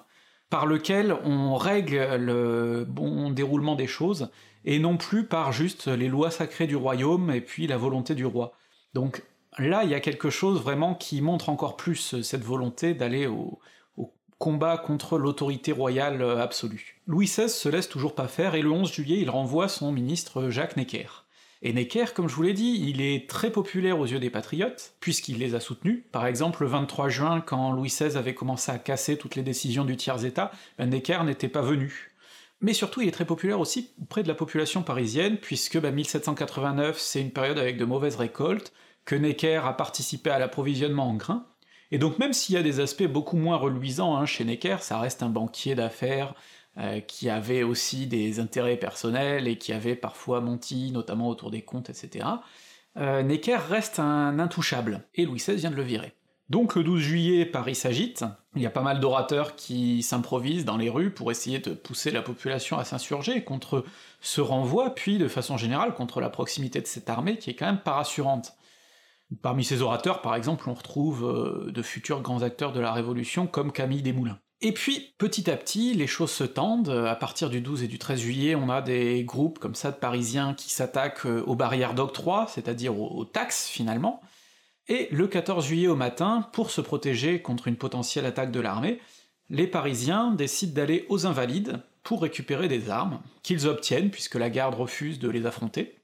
par 0.51 0.67
lequel 0.67 1.17
on 1.25 1.57
règle 1.57 2.17
le 2.17 2.85
bon 2.87 3.31
déroulement 3.31 3.77
des 3.77 3.87
choses, 3.87 4.31
et 4.65 4.79
non 4.79 4.97
plus 4.97 5.25
par 5.25 5.53
juste 5.53 5.87
les 5.87 6.09
lois 6.09 6.31
sacrées 6.31 6.67
du 6.67 6.77
royaume 6.77 7.31
et 7.31 7.41
puis 7.41 7.67
la 7.67 7.77
volonté 7.77 8.15
du 8.15 8.27
roi. 8.27 8.53
Donc 8.93 9.23
là, 9.57 9.85
il 9.85 9.91
y 9.91 9.95
a 9.95 10.01
quelque 10.01 10.31
chose 10.31 10.61
vraiment 10.61 10.95
qui 10.95 11.23
montre 11.23 11.49
encore 11.49 11.77
plus 11.77 12.21
cette 12.23 12.45
volonté 12.45 12.93
d'aller 12.93 13.27
au, 13.27 13.61
combat 14.39 14.79
contre 14.79 15.19
l'autorité 15.19 15.73
royale 15.73 16.23
absolue. 16.23 17.01
Louis 17.07 17.27
XVI 17.27 17.49
se 17.49 17.69
laisse 17.69 17.89
toujours 17.89 18.15
pas 18.15 18.29
faire, 18.29 18.55
et 18.55 18.63
le 18.63 18.71
11 18.71 18.93
juillet, 18.93 19.19
il 19.21 19.31
renvoie 19.31 19.69
son 19.69 19.93
ministre 19.93 20.49
Jacques 20.49 20.77
Necker. 20.77 21.25
Et 21.61 21.73
Necker, 21.73 22.15
comme 22.15 22.29
je 22.29 22.35
vous 22.35 22.43
l'ai 22.43 22.53
dit, 22.53 22.85
il 22.87 23.01
est 23.01 23.29
très 23.29 23.51
populaire 23.51 23.99
aux 23.99 24.07
yeux 24.07 24.21
des 24.21 24.31
patriotes, 24.31 24.95
puisqu'il 25.01 25.39
les 25.39 25.57
a 25.57 25.61
soutenus. 25.61 26.05
Par 26.13 26.27
exemple, 26.27 26.63
le 26.63 26.69
23 26.69 27.09
juin, 27.09 27.41
quand 27.41 27.73
Louis 27.73 27.89
XVI 27.89 28.17
avait 28.17 28.35
commencé 28.35 28.71
à 28.71 28.79
casser 28.79 29.19
toutes 29.19 29.35
les 29.35 29.43
décisions 29.43 29.85
du 29.85 29.97
tiers-état, 29.97 30.53
ben 30.79 30.89
Necker 30.89 31.25
n'était 31.25 31.49
pas 31.49 31.63
venu. 31.63 32.13
Mais 32.61 32.75
surtout, 32.75 33.01
il 33.01 33.09
est 33.09 33.13
très 33.13 33.25
populaire 33.25 33.59
aussi 33.59 33.91
auprès 34.01 34.23
de 34.23 34.29
la 34.29 34.35
population 34.35 34.83
parisienne, 34.83 35.37
puisque 35.37 35.77
1789, 35.77 36.87
ben, 36.87 36.95
c'est 36.97 37.21
une 37.21 37.33
période 37.33 37.59
avec 37.59 37.77
de 37.77 37.85
mauvaises 37.85 38.17
récoltes, 38.17 38.73
que 39.05 39.17
Necker 39.17 39.63
a 39.65 39.73
participé 39.73 40.31
à 40.31 40.39
l'approvisionnement 40.39 41.09
en 41.09 41.15
grains, 41.15 41.47
et 41.91 41.99
donc 41.99 42.19
même 42.19 42.33
s'il 42.33 42.55
y 42.55 42.59
a 42.59 42.63
des 42.63 42.81
aspects 42.81 43.07
beaucoup 43.07 43.37
moins 43.37 43.57
reluisants 43.57 44.17
hein, 44.17 44.27
chez 44.27 44.45
Necker, 44.45 44.79
ça 44.81 44.99
reste 44.99 45.23
un 45.23 45.31
banquier 45.31 45.75
d'affaires, 45.75 46.35
euh, 46.79 47.01
qui 47.01 47.29
avait 47.29 47.65
aussi 47.65 48.07
des 48.07 48.39
intérêts 48.39 48.77
personnels 48.77 49.49
et 49.49 49.59
qui 49.59 49.73
avait 49.73 49.97
parfois 49.97 50.41
menti, 50.41 50.93
notamment 50.93 51.29
autour 51.29 51.51
des 51.51 51.63
comptes, 51.63 51.91
etc. 51.91 52.25
Euh, 52.97 53.25
Necker 53.25 53.59
reste 53.69 53.99
un 53.99 54.39
intouchable, 54.39 55.03
et 55.17 55.25
Louis 55.25 55.39
XVI 55.39 55.57
vient 55.57 55.73
de 55.73 55.77
le 55.77 55.83
virer. 55.83 56.13
Donc 56.51 56.77
le 56.77 56.85
12 56.85 57.01
juillet, 57.01 57.45
Paris 57.47 57.75
s'agite, 57.75 58.25
il 58.55 58.63
y 58.63 58.67
a 58.67 58.71
pas 58.71 58.81
mal 58.81 59.01
d'orateurs 59.01 59.57
qui 59.57 60.03
s'improvisent 60.03 60.65
dans 60.65 60.77
les 60.77 60.89
rues 60.89 61.11
pour 61.11 61.31
essayer 61.31 61.59
de 61.59 61.73
pousser 61.75 62.11
la 62.11 62.23
population 62.23 62.79
à 62.79 62.85
s'insurger 62.85 63.43
contre 63.43 63.85
ce 64.21 64.41
renvoi, 64.41 64.95
puis 64.95 65.19
de 65.19 65.27
façon 65.29 65.57
générale 65.57 65.95
contre 65.95 66.21
la 66.21 66.31
proximité 66.31 66.81
de 66.81 66.87
cette 66.87 67.11
armée 67.11 67.39
qui 67.39 67.51
est 67.51 67.55
quand 67.55 67.67
même 67.67 67.81
pas 67.81 67.95
rassurante. 67.95 68.55
Parmi 69.43 69.65
ces 69.65 69.83
orateurs, 69.83 70.23
par 70.23 70.35
exemple, 70.35 70.69
on 70.69 70.75
retrouve 70.75 71.25
euh, 71.25 71.71
de 71.71 71.83
futurs 71.83 72.23
grands 72.23 72.43
acteurs 72.43 72.73
de 72.73 72.81
la 72.81 72.93
Révolution 72.93 73.47
comme 73.47 73.73
Camille 73.73 74.03
Desmoulins. 74.03 74.39
Et 74.61 74.73
puis, 74.73 75.15
petit 75.19 75.49
à 75.51 75.57
petit, 75.57 75.95
les 75.95 76.09
choses 76.09 76.33
se 76.33 76.43
tendent, 76.43 76.89
à 76.89 77.15
partir 77.15 77.49
du 77.49 77.61
12 77.61 77.85
et 77.85 77.89
du 77.89 77.99
13 77.99 78.21
juillet, 78.21 78.55
on 78.57 78.69
a 78.69 78.83
des 78.83 79.23
groupes 79.23 79.61
comme 79.61 79.77
ça 79.77 79.93
de 79.93 79.97
Parisiens 79.97 80.55
qui 80.55 80.71
s'attaquent 80.71 81.27
euh, 81.27 81.45
aux 81.47 81.55
barrières 81.55 81.95
d'octroi, 81.95 82.47
c'est-à-dire 82.49 82.99
aux, 82.99 83.25
taxes 83.25 83.69
finalement, 83.69 84.21
et 84.89 85.09
le 85.13 85.29
14 85.29 85.65
juillet 85.65 85.87
au 85.87 85.95
matin, 85.95 86.49
pour 86.53 86.71
se 86.71 86.81
protéger 86.81 87.41
contre 87.41 87.69
une 87.69 87.77
potentielle 87.77 88.27
attaque 88.27 88.51
de 88.51 88.59
l'armée, 88.59 89.01
les 89.49 89.67
Parisiens 89.67 90.33
décident 90.33 90.75
d'aller 90.75 91.07
aux 91.09 91.27
Invalides 91.27 91.81
pour 92.03 92.23
récupérer 92.23 92.69
des 92.69 92.91
armes, 92.91 93.21
qu'ils 93.43 93.67
obtiennent 93.67 94.11
puisque 94.11 94.35
la 94.35 94.51
garde 94.51 94.75
refuse 94.75 95.19
de 95.19 95.29
les 95.29 95.47
affronter, 95.47 95.98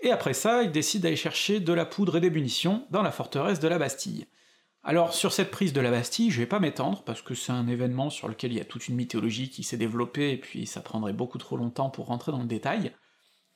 et 0.00 0.10
après 0.10 0.34
ça, 0.34 0.62
ils 0.62 0.72
décident 0.72 1.04
d'aller 1.04 1.16
chercher 1.16 1.60
de 1.60 1.72
la 1.72 1.86
poudre 1.86 2.16
et 2.16 2.20
des 2.20 2.30
munitions 2.30 2.86
dans 2.90 3.02
la 3.02 3.10
forteresse 3.10 3.60
de 3.60 3.68
la 3.68 3.78
Bastille. 3.78 4.26
Alors 4.82 5.14
sur 5.14 5.32
cette 5.32 5.50
prise 5.50 5.72
de 5.72 5.80
la 5.80 5.90
Bastille, 5.90 6.30
je 6.30 6.38
vais 6.38 6.46
pas 6.46 6.60
m'étendre, 6.60 7.02
parce 7.02 7.20
que 7.20 7.34
c'est 7.34 7.50
un 7.50 7.66
événement 7.66 8.08
sur 8.08 8.28
lequel 8.28 8.52
il 8.52 8.58
y 8.58 8.60
a 8.60 8.64
toute 8.64 8.86
une 8.86 8.94
mythologie 8.94 9.50
qui 9.50 9.64
s'est 9.64 9.76
développée, 9.76 10.30
et 10.32 10.36
puis 10.36 10.66
ça 10.66 10.80
prendrait 10.80 11.12
beaucoup 11.12 11.38
trop 11.38 11.56
longtemps 11.56 11.90
pour 11.90 12.06
rentrer 12.06 12.30
dans 12.30 12.38
le 12.38 12.46
détail. 12.46 12.92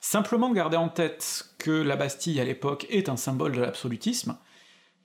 Simplement 0.00 0.50
garder 0.50 0.76
en 0.76 0.88
tête 0.88 1.44
que 1.58 1.70
la 1.70 1.94
Bastille 1.94 2.40
à 2.40 2.44
l'époque 2.44 2.86
est 2.90 3.08
un 3.08 3.16
symbole 3.16 3.52
de 3.52 3.60
l'absolutisme, 3.60 4.38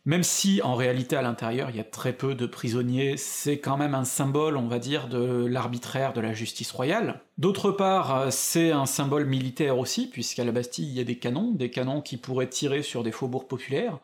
Même 0.06 0.24
si 0.24 0.62
en 0.62 0.76
réalité 0.76 1.16
à 1.16 1.22
l'intérieur 1.22 1.70
il 1.72 1.78
y 1.78 1.80
a 1.80 1.84
très 1.84 2.14
peu 2.14 2.36
de 2.36 2.46
prisonniers, 2.46 3.18
c'est 3.18 3.60
quand 3.60 3.78
même 3.78 3.96
un 3.96 4.06
symbole, 4.06 4.56
on 4.58 4.68
va 4.68 4.80
dire, 4.80 5.08
de 5.08 5.46
l'arbitraire 5.46 6.14
de 6.14 6.22
la 6.22 6.34
justice 6.34 6.72
royale. 6.72 7.22
D'autre 7.38 7.72
part, 7.72 8.32
c'est 8.32 8.72
un 8.72 8.86
symbole 8.86 9.26
militaire 9.26 9.80
aussi, 9.80 10.08
puisqu'à 10.08 10.44
la 10.44 10.52
Bastille 10.52 10.88
il 10.88 10.96
y 10.96 11.00
a 11.00 11.04
des 11.04 11.18
canons, 11.18 11.52
des 11.52 11.72
canons 11.72 12.02
qui 12.02 12.18
pourraient 12.18 12.50
tirer 12.50 12.84
sur 12.84 13.04
des 13.04 13.12
faubourgs 13.12 13.48
populaires, 13.48 14.00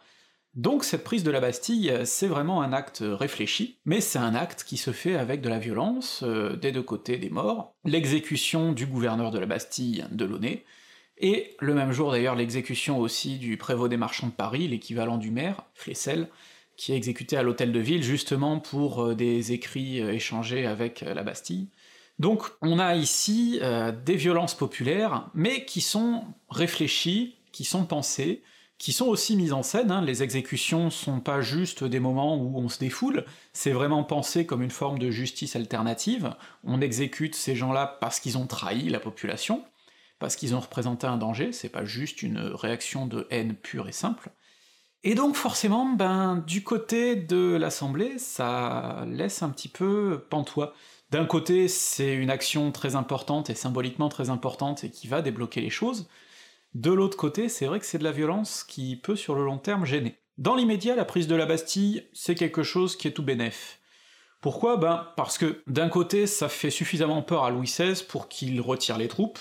donc 0.53 0.83
cette 0.83 1.05
prise 1.05 1.23
de 1.23 1.31
la 1.31 1.39
Bastille, 1.39 1.93
c'est 2.03 2.27
vraiment 2.27 2.61
un 2.61 2.73
acte 2.73 3.01
réfléchi, 3.03 3.79
mais 3.85 4.01
c'est 4.01 4.19
un 4.19 4.35
acte 4.35 4.65
qui 4.65 4.75
se 4.75 4.91
fait 4.91 5.15
avec 5.15 5.39
de 5.39 5.47
la 5.47 5.59
violence, 5.59 6.23
euh, 6.23 6.57
des 6.57 6.73
deux 6.73 6.83
côtés 6.83 7.17
des 7.17 7.29
morts, 7.29 7.73
l'exécution 7.85 8.73
du 8.73 8.85
gouverneur 8.85 9.31
de 9.31 9.39
la 9.39 9.45
Bastille, 9.45 10.05
de 10.11 10.25
Launay, 10.25 10.65
et 11.21 11.55
le 11.59 11.73
même 11.73 11.91
jour 11.91 12.11
d'ailleurs 12.11 12.35
l'exécution 12.35 12.99
aussi 12.99 13.37
du 13.37 13.57
prévôt 13.57 13.87
des 13.87 13.97
marchands 13.97 14.27
de 14.27 14.33
Paris, 14.33 14.67
l'équivalent 14.67 15.17
du 15.17 15.31
maire, 15.31 15.63
Flessel, 15.73 16.27
qui 16.77 16.93
est 16.93 16.97
exécuté 16.97 17.37
à 17.37 17.43
l'hôtel 17.43 17.71
de 17.71 17.79
ville 17.79 18.03
justement 18.03 18.59
pour 18.59 19.03
euh, 19.03 19.15
des 19.15 19.51
écrits 19.51 20.01
euh, 20.01 20.11
échangés 20.11 20.65
avec 20.65 21.01
la 21.01 21.23
Bastille. 21.23 21.67
Donc 22.19 22.51
on 22.61 22.77
a 22.77 22.95
ici 22.95 23.59
des 24.05 24.15
violences 24.15 24.53
populaires, 24.53 25.29
mais 25.33 25.65
qui 25.65 25.81
sont 25.81 26.23
réfléchies, 26.49 27.35
qui 27.51 27.63
sont 27.63 27.85
pensées, 27.85 28.43
qui 28.81 28.93
sont 28.93 29.05
aussi 29.05 29.35
mises 29.35 29.53
en 29.53 29.61
scène, 29.61 29.91
hein. 29.91 30.01
les 30.01 30.23
exécutions 30.23 30.89
sont 30.89 31.19
pas 31.19 31.41
juste 31.41 31.83
des 31.83 31.99
moments 31.99 32.35
où 32.35 32.57
on 32.57 32.67
se 32.67 32.79
défoule, 32.79 33.25
c'est 33.53 33.73
vraiment 33.73 34.03
pensé 34.03 34.47
comme 34.47 34.63
une 34.63 34.71
forme 34.71 34.97
de 34.97 35.11
justice 35.11 35.55
alternative, 35.55 36.33
on 36.63 36.81
exécute 36.81 37.35
ces 37.35 37.55
gens-là 37.55 37.85
parce 38.01 38.19
qu'ils 38.19 38.39
ont 38.39 38.47
trahi 38.47 38.89
la 38.89 38.99
population, 38.99 39.63
parce 40.21 40.37
qu'ils 40.37 40.55
ont 40.55 40.59
représenté 40.61 41.05
un 41.07 41.17
danger, 41.17 41.51
c'est 41.51 41.69
pas 41.69 41.83
juste 41.83 42.21
une 42.21 42.37
réaction 42.37 43.07
de 43.07 43.27
haine 43.31 43.55
pure 43.55 43.89
et 43.89 43.91
simple. 43.91 44.29
Et 45.03 45.15
donc 45.15 45.35
forcément, 45.35 45.85
ben, 45.85 46.43
du 46.47 46.63
côté 46.63 47.15
de 47.15 47.57
l'Assemblée, 47.59 48.19
ça 48.19 49.03
laisse 49.09 49.41
un 49.41 49.49
petit 49.49 49.67
peu 49.67 50.23
pantois. 50.29 50.73
D'un 51.09 51.25
côté, 51.25 51.67
c'est 51.67 52.13
une 52.13 52.29
action 52.29 52.71
très 52.71 52.95
importante 52.95 53.49
et 53.49 53.55
symboliquement 53.55 54.07
très 54.07 54.29
importante 54.29 54.83
et 54.83 54.91
qui 54.91 55.07
va 55.07 55.21
débloquer 55.21 55.59
les 55.59 55.71
choses, 55.71 56.07
de 56.73 56.91
l'autre 56.91 57.17
côté, 57.17 57.49
c'est 57.49 57.65
vrai 57.65 57.79
que 57.79 57.85
c'est 57.85 57.97
de 57.97 58.03
la 58.03 58.13
violence 58.13 58.63
qui 58.63 58.95
peut 58.95 59.17
sur 59.17 59.35
le 59.35 59.43
long 59.43 59.57
terme 59.57 59.85
gêner. 59.85 60.19
Dans 60.37 60.55
l'immédiat, 60.55 60.95
la 60.95 61.03
prise 61.03 61.27
de 61.27 61.35
la 61.35 61.45
Bastille, 61.45 62.07
c'est 62.13 62.35
quelque 62.35 62.63
chose 62.63 62.95
qui 62.95 63.09
est 63.09 63.11
tout 63.11 63.23
bénef. 63.23 63.79
Pourquoi? 64.39 64.77
Ben 64.77 65.07
parce 65.17 65.37
que 65.37 65.61
d'un 65.67 65.89
côté, 65.89 66.27
ça 66.27 66.47
fait 66.47 66.69
suffisamment 66.69 67.21
peur 67.23 67.43
à 67.43 67.49
Louis 67.49 67.67
XVI 67.67 68.01
pour 68.07 68.29
qu'il 68.29 68.61
retire 68.61 68.97
les 68.97 69.09
troupes, 69.09 69.39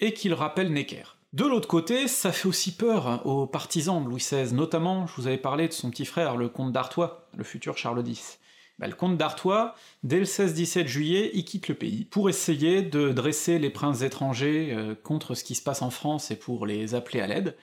et 0.00 0.12
qu'il 0.12 0.34
rappelle 0.34 0.72
Necker. 0.72 1.16
De 1.32 1.44
l'autre 1.44 1.68
côté, 1.68 2.08
ça 2.08 2.32
fait 2.32 2.48
aussi 2.48 2.74
peur 2.76 3.26
aux 3.26 3.46
partisans 3.46 4.02
de 4.02 4.08
Louis 4.08 4.20
XVI, 4.20 4.54
notamment, 4.54 5.06
je 5.06 5.14
vous 5.16 5.26
avais 5.26 5.36
parlé 5.36 5.68
de 5.68 5.72
son 5.72 5.90
petit 5.90 6.06
frère, 6.06 6.36
le 6.36 6.48
comte 6.48 6.72
d'Artois, 6.72 7.28
le 7.36 7.44
futur 7.44 7.76
Charles 7.76 8.06
X. 8.06 8.38
Bah, 8.78 8.86
le 8.86 8.94
comte 8.94 9.16
d'Artois, 9.16 9.74
dès 10.02 10.18
le 10.18 10.24
16-17 10.24 10.86
juillet, 10.86 11.30
il 11.34 11.44
quitte 11.44 11.68
le 11.68 11.74
pays, 11.74 12.04
pour 12.04 12.28
essayer 12.28 12.82
de 12.82 13.10
dresser 13.10 13.58
les 13.58 13.70
princes 13.70 14.02
étrangers 14.02 14.72
euh, 14.72 14.94
contre 14.94 15.34
ce 15.34 15.44
qui 15.44 15.54
se 15.54 15.62
passe 15.62 15.82
en 15.82 15.90
France 15.90 16.30
et 16.30 16.36
pour 16.36 16.66
les 16.66 16.94
appeler 16.94 17.20
à 17.20 17.26
l'aide, 17.26 17.56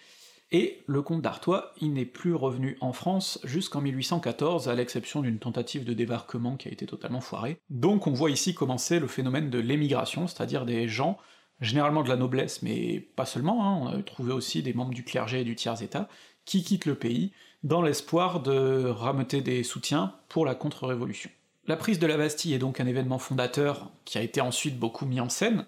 et 0.54 0.84
le 0.86 1.02
comte 1.02 1.24
d'Artois, 1.24 1.74
il 1.82 1.94
n'est 1.94 2.06
plus 2.06 2.36
revenu 2.36 2.78
en 2.80 2.94
France 2.94 3.40
jusqu'en 3.44 3.82
1814, 3.82 4.70
à 4.70 4.76
l'exception 4.76 5.22
d'une 5.22 5.40
tentative 5.40 5.84
de 5.84 5.94
débarquement 5.94 6.58
qui 6.58 6.70
a 6.70 6.72
été 6.72 6.86
totalement 6.86 7.22
foirée. 7.22 7.58
Donc 7.72 8.06
on 8.06 8.14
voit 8.14 8.30
ici 8.30 8.54
commencer 8.54 9.00
le 9.00 9.08
phénomène 9.08 9.50
de 9.50 9.58
l'émigration, 9.58 10.28
c'est-à-dire 10.28 10.66
des 10.66 10.88
gens, 10.88 11.18
généralement 11.62 12.04
de 12.04 12.10
la 12.10 12.16
noblesse, 12.16 12.62
mais 12.62 13.00
pas 13.00 13.26
seulement, 13.26 13.66
hein, 13.66 13.80
on 13.82 14.00
a 14.00 14.04
trouvé 14.04 14.34
aussi 14.34 14.64
des 14.64 14.74
membres 14.74 14.94
du 14.94 15.04
clergé 15.04 15.42
et 15.42 15.44
du 15.44 15.56
tiers-état, 15.56 16.10
qui 16.46 16.64
quittent 16.64 16.86
le 16.86 16.96
pays, 16.96 17.32
dans 17.64 17.82
l'espoir 17.82 18.42
de 18.42 18.86
rameuter 18.86 19.42
des 19.42 19.64
soutiens 19.64 20.16
pour 20.28 20.46
la 20.46 20.56
contre-révolution. 20.56 21.30
La 21.66 21.78
prise 21.78 22.00
de 22.00 22.08
la 22.08 22.18
Bastille 22.18 22.54
est 22.54 22.60
donc 22.60 22.82
un 22.82 22.88
événement 22.88 23.20
fondateur 23.20 23.90
qui 24.04 24.18
a 24.18 24.22
été 24.22 24.42
ensuite 24.42 24.78
beaucoup 24.78 25.06
mis 25.06 25.22
en 25.22 25.30
scène, 25.30 25.66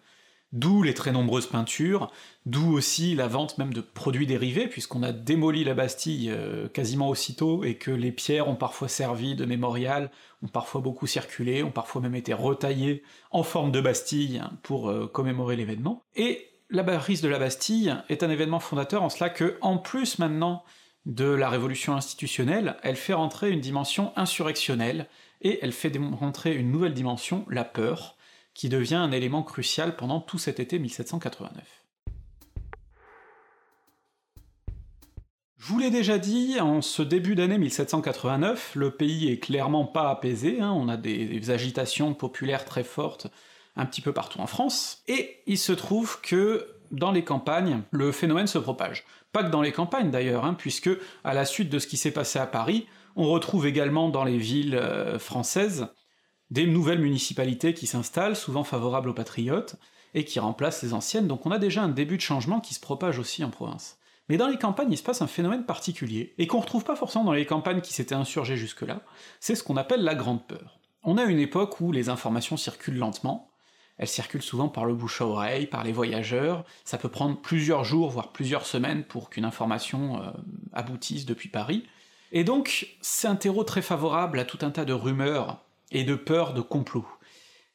d'où 0.51 0.83
les 0.83 0.93
très 0.93 1.11
nombreuses 1.11 1.47
peintures, 1.47 2.11
d'où 2.45 2.71
aussi 2.73 3.15
la 3.15 3.27
vente 3.27 3.57
même 3.57 3.73
de 3.73 3.81
produits 3.81 4.27
dérivés, 4.27 4.67
puisqu'on 4.67 5.03
a 5.03 5.11
démoli 5.11 5.63
la 5.63 5.73
Bastille 5.73 6.29
euh, 6.31 6.67
quasiment 6.69 7.09
aussitôt, 7.09 7.63
et 7.63 7.75
que 7.75 7.91
les 7.91 8.11
pierres 8.11 8.47
ont 8.47 8.55
parfois 8.55 8.87
servi 8.87 9.35
de 9.35 9.45
mémorial, 9.45 10.11
ont 10.43 10.47
parfois 10.47 10.81
beaucoup 10.81 11.07
circulé, 11.07 11.63
ont 11.63 11.71
parfois 11.71 12.01
même 12.01 12.15
été 12.15 12.33
retaillées 12.33 13.03
en 13.31 13.43
forme 13.43 13.71
de 13.71 13.81
Bastille 13.81 14.41
pour 14.63 14.89
euh, 14.89 15.07
commémorer 15.07 15.55
l'événement. 15.55 16.03
Et 16.15 16.49
la 16.69 16.83
prise 16.83 17.21
de 17.21 17.27
la 17.27 17.39
Bastille 17.39 17.95
est 18.09 18.23
un 18.23 18.29
événement 18.29 18.59
fondateur 18.59 19.03
en 19.03 19.09
cela 19.09 19.29
que, 19.29 19.57
en 19.61 19.77
plus 19.77 20.19
maintenant 20.19 20.63
de 21.05 21.25
la 21.25 21.49
révolution 21.49 21.95
institutionnelle, 21.95 22.77
elle 22.81 22.95
fait 22.95 23.13
rentrer 23.13 23.51
une 23.51 23.61
dimension 23.61 24.11
insurrectionnelle, 24.15 25.07
et 25.41 25.59
elle 25.61 25.73
fait 25.73 25.91
rentrer 26.19 26.55
une 26.55 26.71
nouvelle 26.71 26.93
dimension, 26.93 27.45
la 27.49 27.63
peur, 27.63 28.14
qui 28.55 28.69
devient 28.69 28.95
un 28.95 29.11
élément 29.11 29.43
crucial 29.43 29.95
pendant 29.95 30.19
tout 30.19 30.39
cet 30.39 30.59
été 30.59 30.79
1789. 30.79 31.63
Je 35.57 35.71
vous 35.71 35.79
l'ai 35.79 35.91
déjà 35.91 36.17
dit, 36.17 36.59
en 36.59 36.81
ce 36.81 37.01
début 37.01 37.35
d'année 37.35 37.57
1789, 37.57 38.73
le 38.75 38.91
pays 38.91 39.31
est 39.31 39.39
clairement 39.39 39.85
pas 39.85 40.09
apaisé, 40.09 40.61
hein, 40.61 40.71
on 40.71 40.89
a 40.89 40.97
des 40.97 41.49
agitations 41.51 42.13
populaires 42.13 42.65
très 42.65 42.83
fortes 42.83 43.27
un 43.75 43.85
petit 43.85 44.01
peu 44.01 44.13
partout 44.13 44.39
en 44.39 44.47
France, 44.47 45.03
et 45.07 45.41
il 45.47 45.57
se 45.57 45.73
trouve 45.73 46.21
que 46.21 46.67
dans 46.91 47.11
les 47.11 47.23
campagnes, 47.23 47.81
le 47.91 48.11
phénomène 48.11 48.47
se 48.47 48.57
propage. 48.57 49.03
Pas 49.31 49.43
que 49.43 49.49
dans 49.49 49.61
les 49.61 49.71
campagnes 49.71 50.11
d'ailleurs, 50.11 50.45
hein, 50.45 50.53
puisque 50.53 50.89
à 51.23 51.33
la 51.33 51.45
suite 51.45 51.69
de 51.69 51.79
ce 51.79 51.87
qui 51.87 51.97
s'est 51.97 52.11
passé 52.11 52.39
à 52.39 52.47
Paris, 52.47 52.87
on 53.15 53.27
retrouve 53.27 53.65
également 53.65 54.09
dans 54.09 54.23
les 54.23 54.37
villes 54.37 54.75
euh, 54.75 55.19
françaises 55.19 55.87
des 56.51 56.67
nouvelles 56.67 56.99
municipalités 56.99 57.73
qui 57.73 57.87
s'installent, 57.87 58.35
souvent 58.35 58.63
favorables 58.63 59.09
aux 59.09 59.13
patriotes, 59.13 59.75
et 60.13 60.23
qui 60.23 60.39
remplacent 60.39 60.83
les 60.83 60.93
anciennes, 60.93 61.27
donc 61.27 61.45
on 61.45 61.51
a 61.51 61.59
déjà 61.59 61.83
un 61.83 61.89
début 61.89 62.15
de 62.15 62.21
changement 62.21 62.61
qui 62.61 62.73
se 62.73 62.79
propage 62.79 63.19
aussi 63.19 63.43
en 63.43 63.49
province. 63.49 63.97
Mais 64.29 64.37
dans 64.37 64.47
les 64.47 64.57
campagnes, 64.57 64.91
il 64.91 64.97
se 64.97 65.03
passe 65.03 65.21
un 65.21 65.27
phénomène 65.27 65.65
particulier, 65.65 66.33
et 66.37 66.47
qu'on 66.47 66.61
retrouve 66.61 66.85
pas 66.85 66.95
forcément 66.95 67.25
dans 67.25 67.33
les 67.33 67.45
campagnes 67.45 67.81
qui 67.81 67.93
s'étaient 67.93 68.15
insurgées 68.15 68.57
jusque-là, 68.57 69.01
c'est 69.39 69.55
ce 69.55 69.63
qu'on 69.63 69.77
appelle 69.77 70.03
la 70.03 70.15
Grande 70.15 70.47
Peur. 70.47 70.79
On 71.03 71.17
a 71.17 71.25
une 71.25 71.39
époque 71.39 71.81
où 71.81 71.91
les 71.91 72.09
informations 72.09 72.57
circulent 72.57 72.97
lentement, 72.97 73.51
elle 73.97 74.07
circule 74.07 74.41
souvent 74.41 74.67
par 74.67 74.85
le 74.85 74.93
bouche 74.93 75.21
à 75.21 75.25
oreille, 75.25 75.67
par 75.67 75.83
les 75.83 75.93
voyageurs, 75.93 76.65
ça 76.83 76.97
peut 76.97 77.09
prendre 77.09 77.39
plusieurs 77.39 77.83
jours, 77.83 78.09
voire 78.09 78.31
plusieurs 78.31 78.65
semaines 78.65 79.03
pour 79.03 79.29
qu'une 79.29 79.45
information 79.45 80.21
euh, 80.21 80.31
aboutisse 80.73 81.25
depuis 81.25 81.49
Paris, 81.49 81.85
et 82.31 82.43
donc 82.43 82.87
c'est 83.01 83.27
un 83.27 83.35
terreau 83.35 83.63
très 83.63 83.81
favorable 83.81 84.39
à 84.39 84.45
tout 84.45 84.59
un 84.61 84.71
tas 84.71 84.85
de 84.85 84.93
rumeurs 84.93 85.64
et 85.91 86.03
de 86.03 86.15
peurs 86.15 86.53
de 86.53 86.61
complot. 86.61 87.05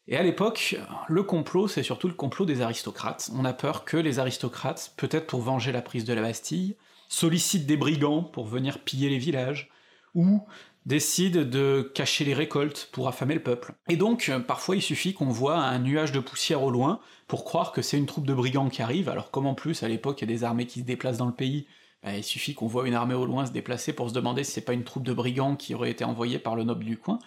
Et 0.08 0.16
à 0.16 0.22
l'époque, 0.22 0.76
le 1.08 1.22
complot, 1.22 1.68
c'est 1.68 1.82
surtout 1.82 2.08
le 2.08 2.14
complot 2.14 2.44
des 2.44 2.62
aristocrates. 2.62 3.30
On 3.36 3.44
a 3.44 3.52
peur 3.52 3.84
que 3.84 3.96
les 3.96 4.18
aristocrates, 4.18 4.92
peut-être 4.96 5.26
pour 5.26 5.40
venger 5.40 5.70
la 5.70 5.82
prise 5.82 6.04
de 6.04 6.12
la 6.12 6.22
Bastille, 6.22 6.76
sollicitent 7.08 7.66
des 7.66 7.76
brigands 7.76 8.22
pour 8.22 8.46
venir 8.46 8.80
piller 8.80 9.08
les 9.08 9.18
villages, 9.18 9.70
ou 10.14 10.42
décide 10.86 11.48
de 11.50 11.90
cacher 11.94 12.24
les 12.24 12.34
récoltes 12.34 12.88
pour 12.92 13.06
affamer 13.06 13.34
le 13.34 13.42
peuple. 13.42 13.74
Et 13.88 13.96
donc, 13.96 14.32
parfois 14.46 14.76
il 14.76 14.82
suffit 14.82 15.12
qu'on 15.12 15.28
voit 15.28 15.58
un 15.58 15.78
nuage 15.78 16.12
de 16.12 16.20
poussière 16.20 16.62
au 16.62 16.70
loin 16.70 17.00
pour 17.28 17.44
croire 17.44 17.72
que 17.72 17.82
c'est 17.82 17.98
une 17.98 18.06
troupe 18.06 18.26
de 18.26 18.34
brigands 18.34 18.70
qui 18.70 18.82
arrive, 18.82 19.08
alors 19.08 19.30
comme 19.30 19.46
en 19.46 19.54
plus 19.54 19.82
à 19.82 19.88
l'époque 19.88 20.20
il 20.20 20.28
y 20.28 20.32
a 20.32 20.34
des 20.34 20.44
armées 20.44 20.66
qui 20.66 20.80
se 20.80 20.84
déplacent 20.84 21.18
dans 21.18 21.26
le 21.26 21.34
pays, 21.34 21.66
bah, 22.02 22.16
il 22.16 22.24
suffit 22.24 22.54
qu'on 22.54 22.66
voit 22.66 22.88
une 22.88 22.94
armée 22.94 23.14
au 23.14 23.26
loin 23.26 23.44
se 23.44 23.52
déplacer 23.52 23.92
pour 23.92 24.08
se 24.08 24.14
demander 24.14 24.42
si 24.42 24.52
c'est 24.52 24.60
pas 24.62 24.72
une 24.72 24.84
troupe 24.84 25.04
de 25.04 25.12
brigands 25.12 25.54
qui 25.54 25.74
aurait 25.74 25.90
été 25.90 26.04
envoyée 26.04 26.38
par 26.38 26.56
le 26.56 26.64
noble 26.64 26.84
du 26.84 26.96
coin. 26.96 27.18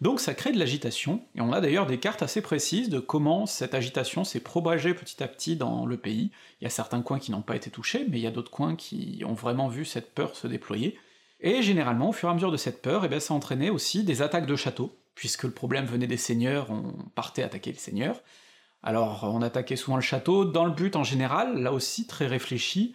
Donc 0.00 0.20
ça 0.20 0.34
crée 0.34 0.52
de 0.52 0.58
l'agitation, 0.58 1.22
et 1.34 1.40
on 1.40 1.52
a 1.52 1.60
d'ailleurs 1.60 1.86
des 1.86 1.98
cartes 1.98 2.22
assez 2.22 2.40
précises 2.40 2.88
de 2.88 3.00
comment 3.00 3.46
cette 3.46 3.74
agitation 3.74 4.22
s'est 4.22 4.40
propagée 4.40 4.94
petit 4.94 5.22
à 5.22 5.26
petit 5.28 5.56
dans 5.56 5.86
le 5.86 5.96
pays. 5.96 6.30
Il 6.60 6.64
y 6.64 6.66
a 6.66 6.70
certains 6.70 7.02
coins 7.02 7.18
qui 7.18 7.32
n'ont 7.32 7.42
pas 7.42 7.56
été 7.56 7.70
touchés, 7.70 8.06
mais 8.08 8.18
il 8.18 8.22
y 8.22 8.26
a 8.28 8.30
d'autres 8.30 8.52
coins 8.52 8.76
qui 8.76 9.22
ont 9.26 9.34
vraiment 9.34 9.66
vu 9.66 9.84
cette 9.84 10.14
peur 10.14 10.36
se 10.36 10.46
déployer, 10.46 10.96
et 11.40 11.62
généralement, 11.62 12.10
au 12.10 12.12
fur 12.12 12.28
et 12.28 12.32
à 12.32 12.34
mesure 12.34 12.52
de 12.52 12.56
cette 12.56 12.82
peur, 12.82 13.04
eh 13.04 13.08
bien, 13.08 13.20
ça 13.20 13.34
entraînait 13.34 13.70
aussi 13.70 14.04
des 14.04 14.22
attaques 14.22 14.46
de 14.46 14.56
châteaux, 14.56 14.96
puisque 15.14 15.44
le 15.44 15.50
problème 15.50 15.86
venait 15.86 16.06
des 16.06 16.16
seigneurs, 16.16 16.70
on 16.70 16.94
partait 17.14 17.42
attaquer 17.42 17.72
les 17.72 17.78
seigneurs. 17.78 18.22
Alors 18.84 19.24
on 19.24 19.42
attaquait 19.42 19.74
souvent 19.74 19.96
le 19.96 20.02
château, 20.02 20.44
dans 20.44 20.64
le 20.64 20.70
but 20.70 20.94
en 20.94 21.02
général, 21.02 21.60
là 21.60 21.72
aussi 21.72 22.06
très 22.06 22.28
réfléchi, 22.28 22.94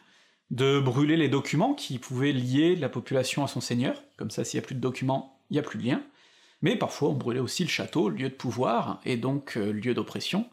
de 0.50 0.80
brûler 0.80 1.18
les 1.18 1.28
documents 1.28 1.74
qui 1.74 2.00
pouvaient 2.00 2.32
lier 2.32 2.78
la 2.78 2.88
population 2.88 3.44
à 3.44 3.48
son 3.48 3.60
seigneur, 3.60 4.02
comme 4.18 4.32
ça 4.32 4.46
s'il 4.46 4.60
y 4.60 4.64
a 4.64 4.66
plus 4.66 4.76
de 4.76 4.80
documents, 4.80 5.42
il 5.50 5.58
y 5.58 5.60
a 5.60 5.64
plus 5.64 5.80
de 5.80 5.84
lien. 5.86 6.02
Mais 6.64 6.76
parfois 6.76 7.10
on 7.10 7.14
brûlait 7.14 7.40
aussi 7.40 7.64
le 7.64 7.70
château, 7.70 8.10
lieu 8.10 8.30
de 8.30 8.34
pouvoir, 8.34 9.00
et 9.06 9.18
donc 9.18 9.58
euh, 9.58 9.72
lieu 9.72 9.94
d'oppression. 9.94 10.50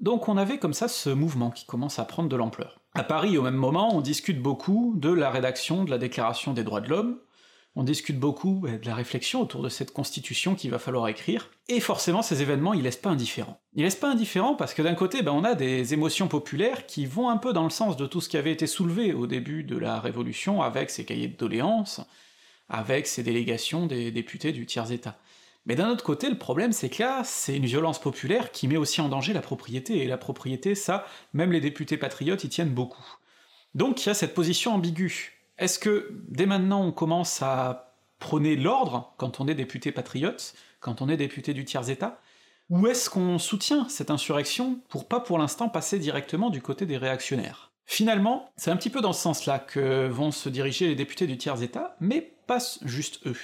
Donc 0.00 0.28
on 0.28 0.36
avait 0.36 0.58
comme 0.58 0.72
ça 0.72 0.88
ce 0.88 1.10
mouvement 1.10 1.50
qui 1.50 1.66
commence 1.66 1.98
à 2.00 2.04
prendre 2.04 2.28
de 2.28 2.36
l'ampleur. 2.36 2.80
À 2.94 3.04
Paris, 3.04 3.38
au 3.38 3.42
même 3.42 3.54
moment, 3.54 3.94
on 3.94 4.00
discute 4.00 4.42
beaucoup 4.42 4.94
de 4.96 5.12
la 5.12 5.30
rédaction 5.30 5.84
de 5.84 5.90
la 5.90 5.98
Déclaration 5.98 6.54
des 6.54 6.64
droits 6.64 6.80
de 6.80 6.88
l'homme, 6.88 7.20
on 7.76 7.84
discute 7.84 8.18
beaucoup 8.18 8.66
de 8.66 8.84
la 8.86 8.94
réflexion 8.96 9.42
autour 9.42 9.62
de 9.62 9.68
cette 9.68 9.92
constitution 9.92 10.56
qu'il 10.56 10.70
va 10.70 10.80
falloir 10.80 11.06
écrire, 11.06 11.50
et 11.68 11.78
forcément 11.78 12.22
ces 12.22 12.42
événements 12.42 12.74
ils 12.74 12.82
laissent 12.82 12.96
pas 12.96 13.10
indifférent. 13.10 13.60
Ils 13.74 13.84
laissent 13.84 13.94
pas 13.94 14.10
indifférent 14.10 14.56
parce 14.56 14.74
que 14.74 14.82
d'un 14.82 14.94
côté 14.94 15.22
ben, 15.22 15.32
on 15.32 15.44
a 15.44 15.54
des 15.54 15.94
émotions 15.94 16.26
populaires 16.26 16.86
qui 16.86 17.06
vont 17.06 17.28
un 17.28 17.36
peu 17.36 17.52
dans 17.52 17.64
le 17.64 17.70
sens 17.70 17.96
de 17.96 18.06
tout 18.06 18.20
ce 18.20 18.28
qui 18.28 18.36
avait 18.36 18.52
été 18.52 18.66
soulevé 18.66 19.12
au 19.12 19.26
début 19.28 19.62
de 19.62 19.76
la 19.76 20.00
Révolution 20.00 20.62
avec 20.62 20.90
ses 20.90 21.04
cahiers 21.04 21.28
de 21.28 21.36
doléances, 21.36 22.00
avec 22.68 23.06
ces 23.06 23.22
délégations 23.22 23.86
des 23.86 24.10
députés 24.10 24.52
du 24.52 24.66
tiers-état. 24.66 25.16
Mais 25.66 25.74
d'un 25.74 25.90
autre 25.90 26.04
côté, 26.04 26.28
le 26.28 26.38
problème 26.38 26.72
c'est 26.72 26.88
que 26.88 27.02
là, 27.02 27.22
c'est 27.24 27.56
une 27.56 27.66
violence 27.66 28.00
populaire 28.00 28.50
qui 28.50 28.68
met 28.68 28.76
aussi 28.76 29.00
en 29.00 29.08
danger 29.08 29.32
la 29.32 29.42
propriété, 29.42 29.98
et 29.98 30.06
la 30.06 30.18
propriété, 30.18 30.74
ça, 30.74 31.06
même 31.32 31.52
les 31.52 31.60
députés 31.60 31.96
patriotes 31.96 32.44
y 32.44 32.48
tiennent 32.48 32.74
beaucoup. 32.74 33.16
Donc 33.74 34.04
il 34.04 34.08
y 34.08 34.10
a 34.10 34.14
cette 34.14 34.34
position 34.34 34.74
ambiguë. 34.74 35.38
Est-ce 35.58 35.78
que 35.78 36.12
dès 36.28 36.46
maintenant 36.46 36.82
on 36.82 36.92
commence 36.92 37.42
à 37.42 37.94
prôner 38.18 38.56
l'ordre 38.56 39.14
quand 39.16 39.40
on 39.40 39.48
est 39.48 39.54
député 39.54 39.92
patriote, 39.92 40.54
quand 40.80 41.02
on 41.02 41.08
est 41.08 41.16
député 41.16 41.54
du 41.54 41.64
tiers-état, 41.64 42.20
ou 42.70 42.86
est-ce 42.86 43.10
qu'on 43.10 43.38
soutient 43.38 43.88
cette 43.88 44.10
insurrection 44.10 44.80
pour 44.88 45.08
pas 45.08 45.20
pour 45.20 45.38
l'instant 45.38 45.68
passer 45.68 45.98
directement 45.98 46.50
du 46.50 46.62
côté 46.62 46.86
des 46.86 46.96
réactionnaires? 46.96 47.72
Finalement, 47.84 48.52
c'est 48.56 48.70
un 48.70 48.76
petit 48.76 48.90
peu 48.90 49.00
dans 49.00 49.12
ce 49.12 49.22
sens-là 49.22 49.58
que 49.58 50.06
vont 50.06 50.30
se 50.30 50.48
diriger 50.48 50.86
les 50.86 50.94
députés 50.94 51.26
du 51.26 51.36
tiers-état, 51.36 51.96
mais 51.98 52.32
pas 52.46 52.58
juste 52.82 53.26
eux. 53.26 53.36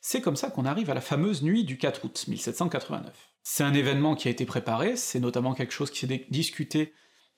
C'est 0.00 0.20
comme 0.20 0.36
ça 0.36 0.50
qu'on 0.50 0.64
arrive 0.64 0.90
à 0.90 0.94
la 0.94 1.00
fameuse 1.00 1.42
nuit 1.42 1.64
du 1.64 1.76
4 1.76 2.04
août 2.04 2.24
1789. 2.26 3.12
C'est 3.42 3.64
un 3.64 3.74
événement 3.74 4.14
qui 4.14 4.28
a 4.28 4.30
été 4.30 4.46
préparé, 4.46 4.96
c'est 4.96 5.20
notamment 5.20 5.54
quelque 5.54 5.72
chose 5.72 5.90
qui 5.90 6.06
s'est 6.06 6.26
discuté 6.30 6.92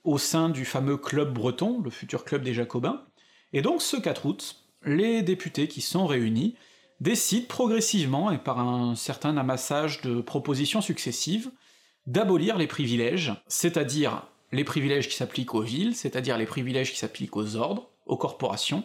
au 0.04 0.18
sein 0.18 0.48
du 0.48 0.64
fameux 0.64 0.96
club 0.96 1.32
breton, 1.32 1.80
le 1.80 1.90
futur 1.90 2.24
club 2.24 2.42
des 2.42 2.54
Jacobins, 2.54 3.04
et 3.52 3.62
donc 3.62 3.82
ce 3.82 3.96
4 3.96 4.26
août, 4.26 4.64
les 4.84 5.22
députés 5.22 5.68
qui 5.68 5.80
sont 5.80 6.06
réunis 6.06 6.56
décident 7.00 7.46
progressivement, 7.48 8.30
et 8.30 8.38
par 8.38 8.60
un 8.60 8.94
certain 8.94 9.36
amassage 9.36 10.00
de 10.02 10.20
propositions 10.20 10.80
successives, 10.80 11.50
d'abolir 12.06 12.58
les 12.58 12.66
privilèges, 12.66 13.32
c'est-à-dire 13.48 14.26
les 14.52 14.64
privilèges 14.64 15.08
qui 15.08 15.16
s'appliquent 15.16 15.54
aux 15.54 15.62
villes, 15.62 15.96
c'est-à-dire 15.96 16.38
les 16.38 16.46
privilèges 16.46 16.92
qui 16.92 16.98
s'appliquent 16.98 17.36
aux 17.36 17.56
ordres, 17.56 17.90
aux 18.06 18.16
corporations, 18.16 18.84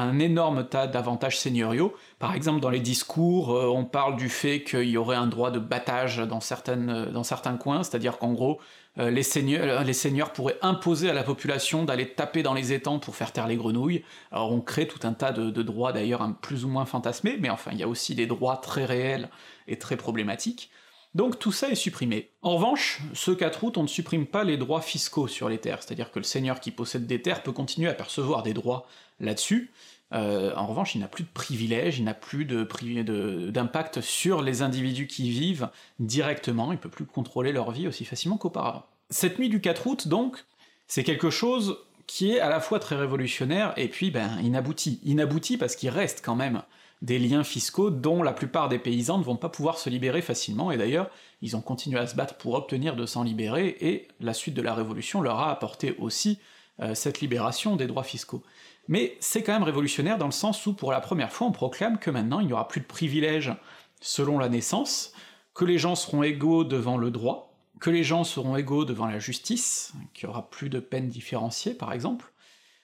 un 0.00 0.18
énorme 0.18 0.66
tas 0.66 0.86
d'avantages 0.86 1.38
seigneuriaux. 1.38 1.94
Par 2.18 2.34
exemple, 2.34 2.60
dans 2.60 2.70
les 2.70 2.80
discours, 2.80 3.52
euh, 3.52 3.66
on 3.66 3.84
parle 3.84 4.16
du 4.16 4.28
fait 4.28 4.62
qu'il 4.64 4.88
y 4.88 4.96
aurait 4.96 5.16
un 5.16 5.26
droit 5.26 5.50
de 5.50 5.58
battage 5.58 6.18
dans, 6.18 6.40
euh, 6.40 7.22
certains 7.22 7.56
coins, 7.56 7.82
c'est-à-dire 7.82 8.18
qu'en 8.18 8.32
gros, 8.32 8.60
euh, 8.98 9.10
les, 9.10 9.22
seigneurs, 9.22 9.84
les 9.84 9.92
seigneurs 9.92 10.32
pourraient 10.32 10.58
imposer 10.62 11.10
à 11.10 11.12
la 11.12 11.22
population 11.22 11.84
d'aller 11.84 12.08
taper 12.08 12.42
dans 12.42 12.54
les 12.54 12.72
étangs 12.72 12.98
pour 12.98 13.16
faire 13.16 13.32
taire 13.32 13.46
les 13.46 13.56
grenouilles. 13.56 14.04
Alors 14.30 14.52
on 14.52 14.60
crée 14.60 14.86
tout 14.86 15.00
un 15.06 15.12
tas 15.12 15.32
de, 15.32 15.62
droits 15.62 15.92
d'ailleurs 15.92 16.28
plus 16.42 16.64
ou 16.64 16.68
moins 16.68 16.84
fantasmés, 16.84 17.36
mais 17.40 17.50
enfin 17.50 17.70
il 17.72 17.78
y 17.78 17.82
a 17.82 17.88
aussi 17.88 18.14
des 18.14 18.26
droits 18.26 18.56
très 18.56 18.84
réels 18.84 19.28
et 19.66 19.78
très 19.78 19.96
problématiques. 19.96 20.70
Donc 21.14 21.38
tout 21.38 21.52
ça 21.52 21.68
est 21.68 21.76
supprimé. 21.76 22.30
En 22.42 22.56
revanche, 22.56 23.00
ce 23.12 23.30
4 23.30 23.64
août, 23.64 23.78
on 23.78 23.82
ne 23.82 23.88
supprime 23.88 24.26
pas 24.26 24.42
les 24.42 24.56
droits 24.56 24.80
fiscaux 24.80 25.28
sur 25.28 25.48
les 25.48 25.58
terres, 25.58 25.82
c'est-à-dire 25.82 26.10
que 26.10 26.18
le 26.18 26.24
seigneur 26.24 26.60
qui 26.60 26.70
possède 26.70 27.06
des 27.06 27.22
terres 27.22 27.42
peut 27.42 27.52
continuer 27.52 27.88
à 27.88 27.94
percevoir 27.94 28.42
des 28.42 28.52
droits 28.52 28.86
là-dessus, 29.20 29.70
euh, 30.12 30.52
en 30.54 30.66
revanche, 30.66 30.94
il 30.94 31.00
n'a 31.00 31.08
plus 31.08 31.24
de 31.24 31.28
privilèges, 31.32 31.98
il 31.98 32.04
n'a 32.04 32.14
plus 32.14 32.44
d'impact 32.44 34.00
sur 34.00 34.42
les 34.42 34.62
individus 34.62 35.06
qui 35.06 35.30
vivent 35.30 35.68
directement, 35.98 36.72
il 36.72 36.78
peut 36.78 36.88
plus 36.88 37.06
contrôler 37.06 37.52
leur 37.52 37.70
vie 37.70 37.88
aussi 37.88 38.04
facilement 38.04 38.36
qu'auparavant. 38.36 38.84
Cette 39.10 39.38
nuit 39.38 39.48
du 39.48 39.60
4 39.60 39.86
août, 39.86 40.08
donc, 40.08 40.44
c'est 40.86 41.04
quelque 41.04 41.30
chose 41.30 41.78
qui 42.06 42.32
est 42.32 42.40
à 42.40 42.48
la 42.48 42.60
fois 42.60 42.78
très 42.78 42.96
révolutionnaire 42.96 43.72
et 43.76 43.88
puis 43.88 44.10
ben 44.10 44.38
inabouti. 44.42 45.00
Inabouti 45.04 45.56
parce 45.56 45.74
qu'il 45.74 45.88
reste 45.88 46.22
quand 46.22 46.36
même 46.36 46.62
des 47.02 47.18
liens 47.18 47.44
fiscaux 47.44 47.90
dont 47.90 48.22
la 48.22 48.32
plupart 48.32 48.68
des 48.68 48.78
paysans 48.78 49.18
ne 49.18 49.24
vont 49.24 49.36
pas 49.36 49.48
pouvoir 49.48 49.78
se 49.78 49.90
libérer 49.90 50.22
facilement, 50.22 50.70
et 50.70 50.76
d'ailleurs, 50.76 51.10
ils 51.42 51.56
ont 51.56 51.60
continué 51.60 51.98
à 51.98 52.06
se 52.06 52.16
battre 52.16 52.36
pour 52.36 52.54
obtenir 52.54 52.96
de 52.96 53.06
s'en 53.06 53.22
libérer, 53.22 53.76
et 53.80 54.08
la 54.20 54.34
suite 54.34 54.54
de 54.54 54.62
la 54.62 54.74
Révolution 54.74 55.20
leur 55.20 55.38
a 55.40 55.50
apporté 55.50 55.96
aussi 55.98 56.38
euh, 56.80 56.94
cette 56.94 57.20
libération 57.20 57.76
des 57.76 57.86
droits 57.86 58.02
fiscaux. 58.02 58.42
Mais 58.88 59.16
c'est 59.20 59.42
quand 59.42 59.52
même 59.52 59.62
révolutionnaire 59.62 60.18
dans 60.18 60.26
le 60.26 60.32
sens 60.32 60.66
où 60.66 60.74
pour 60.74 60.92
la 60.92 61.00
première 61.00 61.32
fois 61.32 61.46
on 61.46 61.52
proclame 61.52 61.98
que 61.98 62.10
maintenant 62.10 62.40
il 62.40 62.46
n'y 62.46 62.52
aura 62.52 62.68
plus 62.68 62.80
de 62.80 62.86
privilèges 62.86 63.52
selon 64.00 64.38
la 64.38 64.48
naissance, 64.48 65.12
que 65.54 65.64
les 65.64 65.78
gens 65.78 65.94
seront 65.94 66.22
égaux 66.22 66.64
devant 66.64 66.96
le 66.96 67.10
droit, 67.10 67.54
que 67.80 67.90
les 67.90 68.04
gens 68.04 68.24
seront 68.24 68.56
égaux 68.56 68.84
devant 68.84 69.06
la 69.06 69.18
justice, 69.18 69.92
qu'il 70.12 70.26
y 70.26 70.30
aura 70.30 70.50
plus 70.50 70.68
de 70.68 70.80
peines 70.80 71.08
différenciées 71.08 71.74
par 71.74 71.92
exemple. 71.92 72.32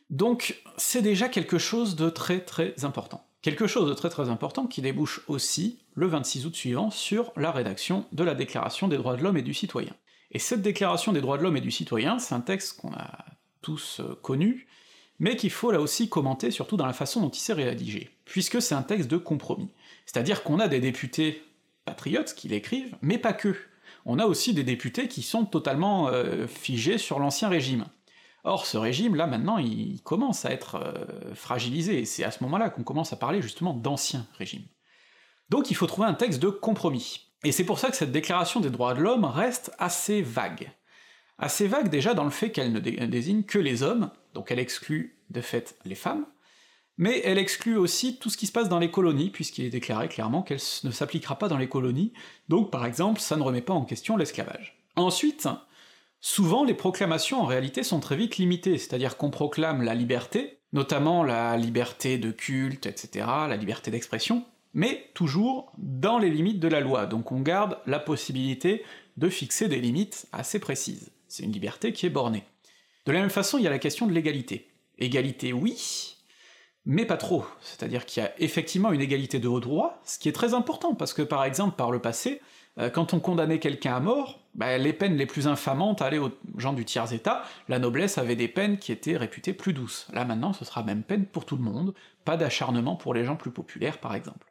Donc 0.08 0.62
c'est 0.76 1.02
déjà 1.02 1.28
quelque 1.28 1.58
chose 1.58 1.96
de 1.96 2.10
très 2.10 2.40
très 2.40 2.84
important. 2.84 3.24
Quelque 3.42 3.66
chose 3.66 3.88
de 3.88 3.94
très 3.94 4.10
très 4.10 4.28
important 4.28 4.66
qui 4.66 4.82
débouche 4.82 5.22
aussi, 5.26 5.78
le 5.94 6.06
26 6.06 6.44
août 6.44 6.54
suivant, 6.54 6.90
sur 6.90 7.32
la 7.36 7.50
rédaction 7.50 8.06
de 8.12 8.22
la 8.22 8.34
Déclaration 8.34 8.86
des 8.86 8.98
droits 8.98 9.16
de 9.16 9.22
l'homme 9.22 9.38
et 9.38 9.42
du 9.42 9.54
citoyen. 9.54 9.94
Et 10.30 10.38
cette 10.38 10.60
Déclaration 10.60 11.12
des 11.12 11.22
droits 11.22 11.38
de 11.38 11.42
l'homme 11.42 11.56
et 11.56 11.62
du 11.62 11.70
citoyen, 11.70 12.18
c'est 12.18 12.34
un 12.34 12.42
texte 12.42 12.78
qu'on 12.78 12.92
a 12.92 13.24
tous 13.62 14.00
euh, 14.00 14.14
connu, 14.22 14.66
mais 15.18 15.36
qu'il 15.36 15.50
faut 15.50 15.70
là 15.70 15.80
aussi 15.80 16.08
commenter 16.10 16.50
surtout 16.50 16.76
dans 16.76 16.86
la 16.86 16.92
façon 16.92 17.20
dont 17.20 17.30
il 17.30 17.40
s'est 17.40 17.54
rédigé, 17.54 18.10
puisque 18.26 18.60
c'est 18.60 18.74
un 18.74 18.82
texte 18.82 19.10
de 19.10 19.16
compromis. 19.16 19.70
C'est-à-dire 20.04 20.42
qu'on 20.42 20.60
a 20.60 20.68
des 20.68 20.80
députés 20.80 21.42
patriotes 21.86 22.34
qui 22.34 22.48
l'écrivent, 22.48 22.96
mais 23.00 23.16
pas 23.16 23.32
que. 23.32 23.56
On 24.04 24.18
a 24.18 24.26
aussi 24.26 24.52
des 24.52 24.64
députés 24.64 25.08
qui 25.08 25.22
sont 25.22 25.46
totalement 25.46 26.08
euh, 26.08 26.46
figés 26.46 26.98
sur 26.98 27.18
l'ancien 27.18 27.48
régime. 27.48 27.86
Or, 28.44 28.66
ce 28.66 28.78
régime, 28.78 29.16
là, 29.16 29.26
maintenant, 29.26 29.58
il 29.58 30.02
commence 30.02 30.44
à 30.44 30.50
être 30.50 30.76
euh, 30.76 31.34
fragilisé, 31.34 32.00
et 32.00 32.04
c'est 32.04 32.24
à 32.24 32.30
ce 32.30 32.42
moment-là 32.44 32.70
qu'on 32.70 32.82
commence 32.82 33.12
à 33.12 33.16
parler 33.16 33.42
justement 33.42 33.74
d'ancien 33.74 34.26
régime. 34.38 34.64
Donc 35.50 35.70
il 35.70 35.74
faut 35.74 35.86
trouver 35.86 36.06
un 36.06 36.14
texte 36.14 36.40
de 36.40 36.48
compromis. 36.48 37.32
Et 37.44 37.52
c'est 37.52 37.64
pour 37.64 37.78
ça 37.78 37.90
que 37.90 37.96
cette 37.96 38.12
déclaration 38.12 38.60
des 38.60 38.70
droits 38.70 38.94
de 38.94 39.00
l'homme 39.00 39.24
reste 39.24 39.72
assez 39.78 40.22
vague. 40.22 40.72
Assez 41.38 41.66
vague 41.66 41.88
déjà 41.88 42.14
dans 42.14 42.24
le 42.24 42.30
fait 42.30 42.52
qu'elle 42.52 42.72
ne 42.72 42.78
désigne 42.78 43.42
que 43.42 43.58
les 43.58 43.82
hommes, 43.82 44.10
donc 44.34 44.50
elle 44.50 44.58
exclut 44.58 45.18
de 45.30 45.40
fait 45.40 45.76
les 45.84 45.94
femmes, 45.94 46.26
mais 46.98 47.22
elle 47.24 47.38
exclut 47.38 47.76
aussi 47.76 48.18
tout 48.18 48.28
ce 48.28 48.36
qui 48.36 48.46
se 48.46 48.52
passe 48.52 48.68
dans 48.68 48.78
les 48.78 48.90
colonies, 48.90 49.30
puisqu'il 49.30 49.64
est 49.64 49.70
déclaré 49.70 50.08
clairement 50.08 50.42
qu'elle 50.42 50.60
ne 50.84 50.90
s'appliquera 50.90 51.38
pas 51.38 51.48
dans 51.48 51.56
les 51.56 51.68
colonies, 51.68 52.12
donc 52.48 52.70
par 52.70 52.84
exemple 52.84 53.20
ça 53.20 53.36
ne 53.36 53.42
remet 53.42 53.62
pas 53.62 53.72
en 53.72 53.86
question 53.86 54.18
l'esclavage. 54.18 54.78
Ensuite, 54.96 55.48
souvent 56.20 56.64
les 56.64 56.74
proclamations 56.74 57.40
en 57.40 57.46
réalité 57.46 57.82
sont 57.82 58.00
très 58.00 58.16
vite 58.16 58.36
limitées, 58.36 58.78
c'est-à-dire 58.78 59.16
qu'on 59.16 59.30
proclame 59.30 59.82
la 59.82 59.94
liberté, 59.94 60.58
notamment 60.72 61.24
la 61.24 61.56
liberté 61.56 62.18
de 62.18 62.30
culte, 62.30 62.86
etc., 62.86 63.26
la 63.48 63.56
liberté 63.56 63.90
d'expression, 63.90 64.44
mais 64.74 65.10
toujours 65.14 65.72
dans 65.78 66.18
les 66.18 66.30
limites 66.30 66.60
de 66.60 66.68
la 66.68 66.80
loi, 66.80 67.06
donc 67.06 67.32
on 67.32 67.40
garde 67.40 67.78
la 67.86 67.98
possibilité 67.98 68.84
de 69.16 69.28
fixer 69.28 69.68
des 69.68 69.80
limites 69.80 70.26
assez 70.32 70.60
précises. 70.60 71.10
C'est 71.28 71.42
une 71.42 71.52
liberté 71.52 71.92
qui 71.92 72.06
est 72.06 72.10
bornée. 72.10 72.44
De 73.06 73.12
la 73.12 73.20
même 73.20 73.30
façon, 73.30 73.58
il 73.58 73.64
y 73.64 73.66
a 73.66 73.70
la 73.70 73.78
question 73.78 74.06
de 74.06 74.12
l'égalité. 74.12 74.68
Égalité, 74.98 75.52
oui, 75.52 76.16
mais 76.84 77.04
pas 77.04 77.16
trop. 77.16 77.44
C'est-à-dire 77.60 78.06
qu'il 78.06 78.22
y 78.22 78.26
a 78.26 78.32
effectivement 78.38 78.92
une 78.92 79.00
égalité 79.00 79.38
de 79.38 79.48
haut 79.48 79.60
droit, 79.60 80.00
ce 80.04 80.18
qui 80.18 80.28
est 80.28 80.32
très 80.32 80.54
important, 80.54 80.94
parce 80.94 81.12
que 81.12 81.22
par 81.22 81.44
exemple, 81.44 81.76
par 81.76 81.90
le 81.90 82.00
passé, 82.00 82.40
euh, 82.78 82.90
quand 82.90 83.14
on 83.14 83.20
condamnait 83.20 83.58
quelqu'un 83.58 83.96
à 83.96 84.00
mort, 84.00 84.39
bah, 84.54 84.78
les 84.78 84.92
peines 84.92 85.16
les 85.16 85.26
plus 85.26 85.46
infamantes 85.46 86.02
allaient 86.02 86.18
aux 86.18 86.32
gens 86.56 86.72
du 86.72 86.84
tiers-état, 86.84 87.44
la 87.68 87.78
noblesse 87.78 88.18
avait 88.18 88.36
des 88.36 88.48
peines 88.48 88.78
qui 88.78 88.92
étaient 88.92 89.16
réputées 89.16 89.52
plus 89.52 89.72
douces. 89.72 90.08
Là 90.12 90.24
maintenant, 90.24 90.52
ce 90.52 90.64
sera 90.64 90.82
même 90.82 91.02
peine 91.02 91.26
pour 91.26 91.46
tout 91.46 91.56
le 91.56 91.62
monde, 91.62 91.94
pas 92.24 92.36
d'acharnement 92.36 92.96
pour 92.96 93.14
les 93.14 93.24
gens 93.24 93.36
plus 93.36 93.50
populaires 93.50 93.98
par 93.98 94.14
exemple. 94.14 94.46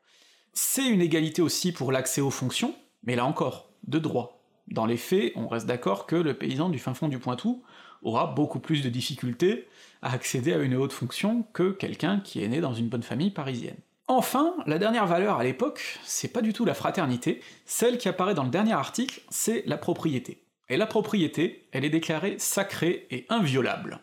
C'est 0.53 0.87
une 0.87 1.01
égalité 1.01 1.41
aussi 1.41 1.71
pour 1.71 1.91
l'accès 1.91 2.21
aux 2.21 2.31
fonctions, 2.31 2.75
mais 3.03 3.15
là 3.15 3.25
encore, 3.25 3.69
de 3.87 3.99
droit. 3.99 4.41
Dans 4.67 4.85
les 4.85 4.97
faits, 4.97 5.33
on 5.35 5.47
reste 5.47 5.65
d'accord 5.65 6.05
que 6.05 6.15
le 6.15 6.33
paysan 6.33 6.69
du 6.69 6.79
fin 6.79 6.93
fond 6.93 7.07
du 7.07 7.19
Poitou 7.19 7.63
aura 8.01 8.27
beaucoup 8.27 8.59
plus 8.59 8.83
de 8.83 8.89
difficultés 8.89 9.67
à 10.01 10.13
accéder 10.13 10.53
à 10.53 10.57
une 10.57 10.75
haute 10.75 10.93
fonction 10.93 11.43
que 11.53 11.71
quelqu'un 11.71 12.19
qui 12.19 12.43
est 12.43 12.47
né 12.47 12.61
dans 12.61 12.73
une 12.73 12.87
bonne 12.87 13.03
famille 13.03 13.31
parisienne. 13.31 13.77
Enfin, 14.11 14.55
la 14.65 14.79
dernière 14.79 15.05
valeur 15.05 15.37
à 15.37 15.43
l'époque, 15.43 15.99
c'est 16.03 16.33
pas 16.33 16.41
du 16.41 16.51
tout 16.51 16.65
la 16.65 16.73
fraternité, 16.73 17.41
celle 17.67 17.99
qui 17.99 18.09
apparaît 18.09 18.33
dans 18.33 18.43
le 18.43 18.49
dernier 18.49 18.73
article, 18.73 19.21
c'est 19.29 19.61
la 19.67 19.77
propriété. 19.77 20.41
Et 20.67 20.77
la 20.77 20.87
propriété, 20.87 21.67
elle 21.71 21.85
est 21.85 21.91
déclarée 21.91 22.39
sacrée 22.39 23.05
et 23.11 23.27
inviolable. 23.29 23.99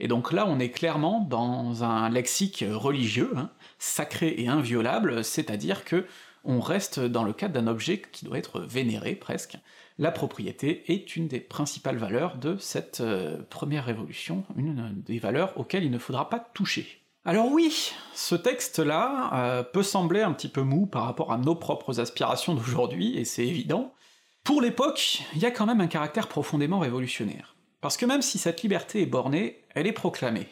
Et 0.00 0.06
donc 0.06 0.32
là, 0.32 0.46
on 0.46 0.58
est 0.58 0.68
clairement 0.68 1.20
dans 1.20 1.82
un 1.82 2.10
lexique 2.10 2.62
religieux, 2.70 3.32
hein, 3.34 3.50
sacré 3.78 4.34
et 4.36 4.48
inviolable, 4.48 5.24
c'est-à-dire 5.24 5.86
que 5.86 6.04
on 6.44 6.60
reste 6.60 7.00
dans 7.00 7.24
le 7.24 7.32
cadre 7.32 7.54
d'un 7.54 7.68
objet 7.68 8.02
qui 8.12 8.26
doit 8.26 8.36
être 8.36 8.60
vénéré 8.60 9.14
presque, 9.14 9.56
la 9.96 10.10
propriété 10.10 10.92
est 10.92 11.16
une 11.16 11.28
des 11.28 11.40
principales 11.40 11.96
valeurs 11.96 12.36
de 12.36 12.58
cette 12.58 13.00
euh, 13.00 13.38
première 13.48 13.86
révolution, 13.86 14.44
une 14.56 14.92
des 15.06 15.18
valeurs 15.18 15.58
auxquelles 15.58 15.84
il 15.84 15.90
ne 15.90 15.98
faudra 15.98 16.28
pas 16.28 16.40
toucher. 16.52 17.01
Alors 17.24 17.52
oui, 17.52 17.92
ce 18.14 18.34
texte-là 18.34 19.30
euh, 19.32 19.62
peut 19.62 19.84
sembler 19.84 20.22
un 20.22 20.32
petit 20.32 20.48
peu 20.48 20.62
mou 20.62 20.86
par 20.86 21.04
rapport 21.04 21.32
à 21.32 21.38
nos 21.38 21.54
propres 21.54 22.00
aspirations 22.00 22.54
d'aujourd'hui, 22.54 23.16
et 23.16 23.24
c'est 23.24 23.46
évident. 23.46 23.94
Pour 24.42 24.60
l'époque, 24.60 25.22
il 25.36 25.40
y 25.40 25.46
a 25.46 25.52
quand 25.52 25.66
même 25.66 25.80
un 25.80 25.86
caractère 25.86 26.26
profondément 26.26 26.80
révolutionnaire. 26.80 27.54
Parce 27.80 27.96
que 27.96 28.06
même 28.06 28.22
si 28.22 28.38
cette 28.38 28.62
liberté 28.62 29.02
est 29.02 29.06
bornée, 29.06 29.62
elle 29.70 29.86
est 29.86 29.92
proclamée. 29.92 30.48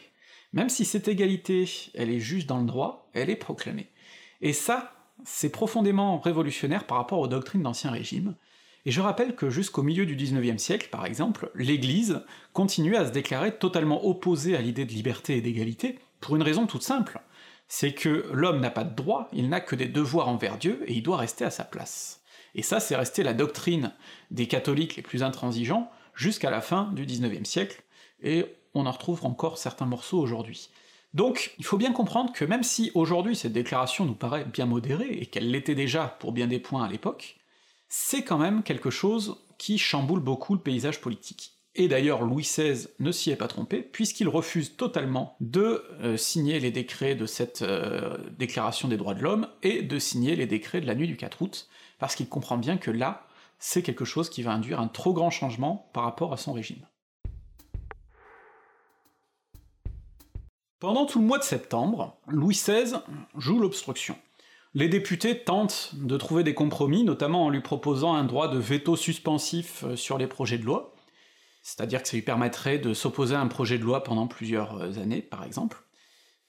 Même 0.53 0.69
si 0.69 0.85
cette 0.85 1.09
égalité, 1.09 1.69
elle 1.93 2.09
est 2.09 2.21
juste 2.21 2.47
dans 2.47 2.59
le 2.59 2.65
droit, 2.65 3.09
elle 3.13 3.29
est 3.29 3.35
proclamée. 3.35 3.89
Et 4.39 4.53
ça, 4.53 4.93
c'est 5.25 5.51
profondément 5.51 6.19
révolutionnaire 6.19 6.87
par 6.87 6.97
rapport 6.97 7.19
aux 7.19 7.27
doctrines 7.27 7.63
d'Ancien 7.63 7.91
Régime, 7.91 8.35
et 8.85 8.91
je 8.91 9.01
rappelle 9.01 9.35
que 9.35 9.49
jusqu'au 9.49 9.83
milieu 9.83 10.05
du 10.05 10.15
XIXe 10.15 10.61
siècle, 10.61 10.87
par 10.89 11.05
exemple, 11.05 11.51
l'Église 11.53 12.23
continuait 12.53 12.97
à 12.97 13.05
se 13.05 13.11
déclarer 13.11 13.57
totalement 13.57 14.07
opposée 14.07 14.55
à 14.55 14.61
l'idée 14.61 14.85
de 14.85 14.91
liberté 14.91 15.37
et 15.37 15.41
d'égalité, 15.41 15.99
pour 16.21 16.35
une 16.35 16.43
raison 16.43 16.67
toute 16.67 16.83
simple, 16.83 17.19
c'est 17.67 17.93
que 17.93 18.29
l'homme 18.31 18.59
n'a 18.59 18.69
pas 18.69 18.83
de 18.83 18.95
droit, 18.95 19.27
il 19.33 19.49
n'a 19.49 19.59
que 19.59 19.75
des 19.75 19.87
devoirs 19.87 20.29
envers 20.29 20.57
Dieu, 20.57 20.83
et 20.87 20.93
il 20.93 21.03
doit 21.03 21.17
rester 21.17 21.43
à 21.43 21.51
sa 21.51 21.63
place. 21.63 22.21
Et 22.53 22.63
ça, 22.63 22.79
c'est 22.79 22.95
resté 22.95 23.23
la 23.23 23.33
doctrine 23.33 23.93
des 24.29 24.47
catholiques 24.47 24.95
les 24.95 25.01
plus 25.01 25.23
intransigeants 25.23 25.89
jusqu'à 26.13 26.49
la 26.49 26.61
fin 26.61 26.91
du 26.93 27.05
XIXe 27.05 27.49
siècle, 27.49 27.81
et 28.21 28.45
on 28.73 28.85
en 28.85 28.91
retrouve 28.91 29.25
encore 29.25 29.57
certains 29.57 29.85
morceaux 29.85 30.19
aujourd'hui. 30.19 30.69
Donc, 31.13 31.55
il 31.57 31.65
faut 31.65 31.77
bien 31.77 31.91
comprendre 31.91 32.31
que 32.31 32.45
même 32.45 32.63
si 32.63 32.91
aujourd'hui 32.93 33.35
cette 33.35 33.53
déclaration 33.53 34.05
nous 34.05 34.15
paraît 34.15 34.45
bien 34.45 34.65
modérée, 34.65 35.13
et 35.13 35.25
qu'elle 35.25 35.49
l'était 35.49 35.75
déjà 35.75 36.07
pour 36.19 36.31
bien 36.31 36.47
des 36.47 36.59
points 36.59 36.85
à 36.85 36.89
l'époque, 36.89 37.37
c'est 37.89 38.23
quand 38.23 38.37
même 38.37 38.63
quelque 38.63 38.89
chose 38.89 39.37
qui 39.57 39.77
chamboule 39.77 40.21
beaucoup 40.21 40.55
le 40.55 40.61
paysage 40.61 41.01
politique. 41.01 41.60
Et 41.75 41.87
d'ailleurs 41.87 42.23
Louis 42.23 42.43
XVI 42.43 42.87
ne 42.99 43.11
s'y 43.11 43.31
est 43.31 43.37
pas 43.37 43.47
trompé, 43.47 43.81
puisqu'il 43.81 44.27
refuse 44.27 44.75
totalement 44.75 45.37
de 45.39 45.85
euh, 46.01 46.17
signer 46.17 46.59
les 46.59 46.71
décrets 46.71 47.15
de 47.15 47.25
cette 47.25 47.61
euh, 47.61 48.17
déclaration 48.37 48.89
des 48.89 48.97
droits 48.97 49.13
de 49.13 49.21
l'homme, 49.21 49.47
et 49.63 49.81
de 49.81 49.99
signer 49.99 50.35
les 50.35 50.47
décrets 50.47 50.81
de 50.81 50.87
la 50.87 50.95
nuit 50.95 51.07
du 51.07 51.15
4 51.15 51.41
août, 51.41 51.69
parce 51.97 52.15
qu'il 52.15 52.27
comprend 52.27 52.57
bien 52.57 52.77
que 52.77 52.91
là, 52.91 53.25
c'est 53.57 53.83
quelque 53.83 54.05
chose 54.05 54.29
qui 54.29 54.41
va 54.41 54.51
induire 54.51 54.81
un 54.81 54.87
trop 54.87 55.13
grand 55.13 55.29
changement 55.29 55.89
par 55.93 56.03
rapport 56.03 56.33
à 56.33 56.37
son 56.37 56.51
régime. 56.51 56.85
Pendant 60.79 61.05
tout 61.05 61.19
le 61.19 61.25
mois 61.25 61.37
de 61.37 61.43
septembre, 61.43 62.17
Louis 62.27 62.55
XVI 62.55 62.95
joue 63.37 63.59
l'obstruction. 63.59 64.17
Les 64.73 64.89
députés 64.89 65.43
tentent 65.43 65.91
de 65.93 66.17
trouver 66.17 66.43
des 66.43 66.55
compromis, 66.55 67.03
notamment 67.03 67.45
en 67.45 67.49
lui 67.49 67.61
proposant 67.61 68.15
un 68.15 68.23
droit 68.23 68.47
de 68.47 68.57
veto 68.57 68.95
suspensif 68.95 69.83
euh, 69.83 69.95
sur 69.95 70.17
les 70.17 70.27
projets 70.27 70.57
de 70.57 70.65
loi, 70.65 70.93
c'est-à-dire 71.61 72.01
que 72.01 72.07
ça 72.07 72.15
lui 72.15 72.23
permettrait 72.23 72.79
de 72.79 72.93
s'opposer 72.93 73.35
à 73.35 73.41
un 73.41 73.47
projet 73.47 73.77
de 73.77 73.83
loi 73.83 74.03
pendant 74.03 74.27
plusieurs 74.27 74.77
euh, 74.77 75.01
années, 75.01 75.21
par 75.21 75.43
exemple. 75.43 75.83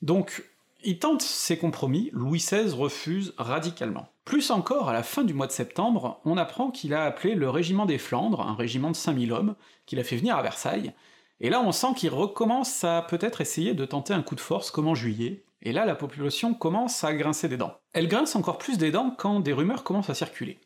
Donc, 0.01 0.45
il 0.85 0.99
tente 0.99 1.23
ces 1.23 1.59
compromis, 1.59 2.11
Louis 2.13 2.39
XVI 2.39 2.71
refuse 2.73 3.35
radicalement. 3.39 4.09
Plus 4.25 4.51
encore, 4.51 4.89
à 4.89 4.93
la 4.93 5.03
fin 5.03 5.23
du 5.25 5.35
mois 5.35 5.47
de 5.47 5.53
septembre, 5.53 6.21
on 6.25 6.37
apprend 6.37 6.71
qu'il 6.71 6.95
a 6.95 7.05
appelé 7.05 7.35
le 7.35 7.51
régiment 7.51 7.87
des 7.87 7.99
Flandres, 7.99 8.41
un 8.41 8.55
régiment 8.55 8.91
de 8.91 8.97
5000 8.97 9.33
hommes, 9.33 9.55
qu'il 9.87 10.01
a 10.01 10.05
fait 10.05 10.17
venir 10.17 10.37
à 10.37 10.43
Versailles, 10.43 10.93
et 11.41 11.51
là, 11.51 11.61
on 11.61 11.73
sent 11.73 11.95
qu'il 11.97 12.11
recommence 12.11 12.85
à 12.85 13.03
peut-être 13.03 13.41
essayer 13.41 13.75
de 13.75 13.85
tenter 13.85 14.15
un 14.15 14.23
coup 14.23 14.37
de 14.37 14.41
force 14.41 14.71
comme 14.71 14.89
en 14.89 14.95
juillet, 14.95 15.45
et 15.61 15.73
là, 15.73 15.85
la 15.85 15.95
population 15.95 16.55
commence 16.55 17.05
à 17.05 17.15
grincer 17.15 17.49
des 17.49 17.57
dents. 17.57 17.79
Elle 17.93 18.09
grince 18.09 18.35
encore 18.35 18.59
plus 18.59 18.79
des 18.79 18.91
dents 18.91 19.15
quand 19.17 19.41
des 19.41 19.53
rumeurs 19.53 19.85
commencent 19.85 20.11
à 20.11 20.15
circuler. 20.15 20.59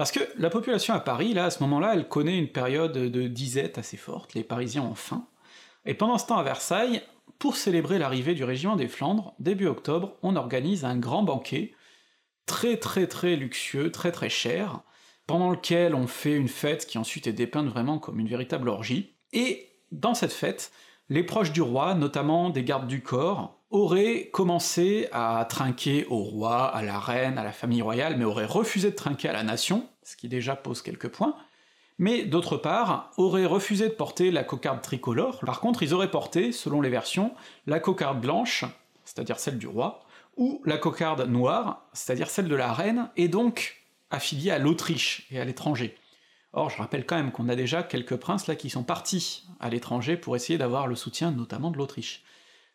Parce 0.00 0.12
que 0.12 0.20
la 0.38 0.48
population 0.48 0.94
à 0.94 1.00
Paris, 1.00 1.34
là, 1.34 1.44
à 1.44 1.50
ce 1.50 1.62
moment-là, 1.62 1.92
elle 1.92 2.08
connaît 2.08 2.38
une 2.38 2.48
période 2.48 2.94
de 2.94 3.28
disette 3.28 3.76
assez 3.76 3.98
forte, 3.98 4.32
les 4.32 4.42
Parisiens 4.42 4.80
ont 4.80 4.94
faim, 4.94 5.26
et 5.84 5.92
pendant 5.92 6.16
ce 6.16 6.24
temps 6.24 6.38
à 6.38 6.42
Versailles, 6.42 7.02
pour 7.38 7.54
célébrer 7.54 7.98
l'arrivée 7.98 8.34
du 8.34 8.42
régiment 8.42 8.76
des 8.76 8.88
Flandres, 8.88 9.34
début 9.40 9.66
octobre, 9.66 10.16
on 10.22 10.36
organise 10.36 10.86
un 10.86 10.96
grand 10.96 11.22
banquet, 11.22 11.74
très 12.46 12.78
très 12.78 13.08
très 13.08 13.36
luxueux, 13.36 13.92
très 13.92 14.10
très 14.10 14.30
cher, 14.30 14.80
pendant 15.26 15.50
lequel 15.50 15.94
on 15.94 16.06
fait 16.06 16.34
une 16.34 16.48
fête 16.48 16.86
qui 16.86 16.96
ensuite 16.96 17.26
est 17.26 17.34
dépeinte 17.34 17.68
vraiment 17.68 17.98
comme 17.98 18.20
une 18.20 18.26
véritable 18.26 18.70
orgie, 18.70 19.16
et 19.34 19.68
dans 19.92 20.14
cette 20.14 20.32
fête, 20.32 20.72
les 21.10 21.24
proches 21.24 21.52
du 21.52 21.60
roi, 21.60 21.92
notamment 21.94 22.48
des 22.48 22.64
gardes 22.64 22.88
du 22.88 23.02
corps, 23.02 23.59
auraient 23.70 24.30
commencé 24.32 25.08
à 25.12 25.46
trinquer 25.48 26.06
au 26.10 26.18
roi, 26.18 26.66
à 26.66 26.82
la 26.82 26.98
reine, 26.98 27.38
à 27.38 27.44
la 27.44 27.52
famille 27.52 27.82
royale, 27.82 28.16
mais 28.16 28.24
auraient 28.24 28.44
refusé 28.44 28.90
de 28.90 28.96
trinquer 28.96 29.28
à 29.28 29.32
la 29.32 29.42
nation, 29.42 29.88
ce 30.02 30.16
qui 30.16 30.28
déjà 30.28 30.56
pose 30.56 30.82
quelques 30.82 31.08
points, 31.08 31.36
mais 31.98 32.24
d'autre 32.24 32.56
part, 32.56 33.10
auraient 33.16 33.46
refusé 33.46 33.88
de 33.88 33.94
porter 33.94 34.30
la 34.30 34.42
cocarde 34.42 34.80
tricolore, 34.80 35.40
par 35.40 35.60
contre 35.60 35.82
ils 35.82 35.94
auraient 35.94 36.10
porté, 36.10 36.50
selon 36.50 36.80
les 36.80 36.90
versions, 36.90 37.32
la 37.66 37.78
cocarde 37.78 38.20
blanche, 38.20 38.64
c'est-à-dire 39.04 39.38
celle 39.38 39.58
du 39.58 39.66
roi, 39.66 40.02
ou 40.36 40.62
la 40.64 40.78
cocarde 40.78 41.28
noire, 41.28 41.86
c'est-à-dire 41.92 42.30
celle 42.30 42.48
de 42.48 42.56
la 42.56 42.72
reine, 42.72 43.10
et 43.16 43.28
donc 43.28 43.82
affiliée 44.10 44.50
à 44.50 44.58
l'Autriche 44.58 45.26
et 45.30 45.38
à 45.38 45.44
l'étranger. 45.44 45.96
Or, 46.52 46.70
je 46.70 46.78
rappelle 46.78 47.06
quand 47.06 47.16
même 47.16 47.30
qu'on 47.30 47.48
a 47.48 47.54
déjà 47.54 47.84
quelques 47.84 48.16
princes 48.16 48.48
là 48.48 48.56
qui 48.56 48.70
sont 48.70 48.82
partis 48.82 49.44
à 49.60 49.68
l'étranger 49.68 50.16
pour 50.16 50.34
essayer 50.34 50.58
d'avoir 50.58 50.88
le 50.88 50.96
soutien 50.96 51.30
notamment 51.30 51.70
de 51.70 51.76
l'Autriche. 51.76 52.24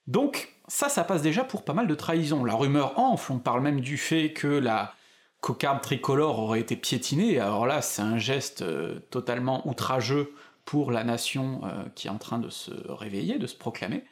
Donc, 0.08 0.55
ça, 0.68 0.90
ça 0.90 1.04
passe 1.04 1.22
déjà 1.22 1.44
pour 1.44 1.64
pas 1.64 1.74
mal 1.74 1.88
de 1.88 1.96
trahison. 1.96 2.44
La 2.44 2.56
rumeur 2.56 2.98
enfle, 2.98 3.34
on 3.34 3.40
parle 3.40 3.62
même 3.62 3.82
du 3.82 3.98
fait 3.98 4.34
que 4.34 4.48
la 4.48 4.94
cocarde 5.42 5.82
tricolore 5.82 6.40
aurait 6.40 6.60
été 6.60 6.76
piétinée, 6.76 7.40
alors 7.40 7.68
là, 7.68 7.82
c'est 7.84 8.02
un 8.02 8.18
geste 8.18 8.64
euh, 8.64 9.00
totalement 9.12 9.68
outrageux 9.68 10.34
pour 10.66 10.92
la 10.92 11.04
nation 11.04 11.62
euh, 11.66 11.84
qui 11.94 12.08
est 12.08 12.10
en 12.10 12.18
train 12.18 12.40
de 12.40 12.50
se 12.50 12.72
réveiller, 12.90 13.38
de 13.38 13.46
se 13.46 13.56
proclamer. 13.56 14.04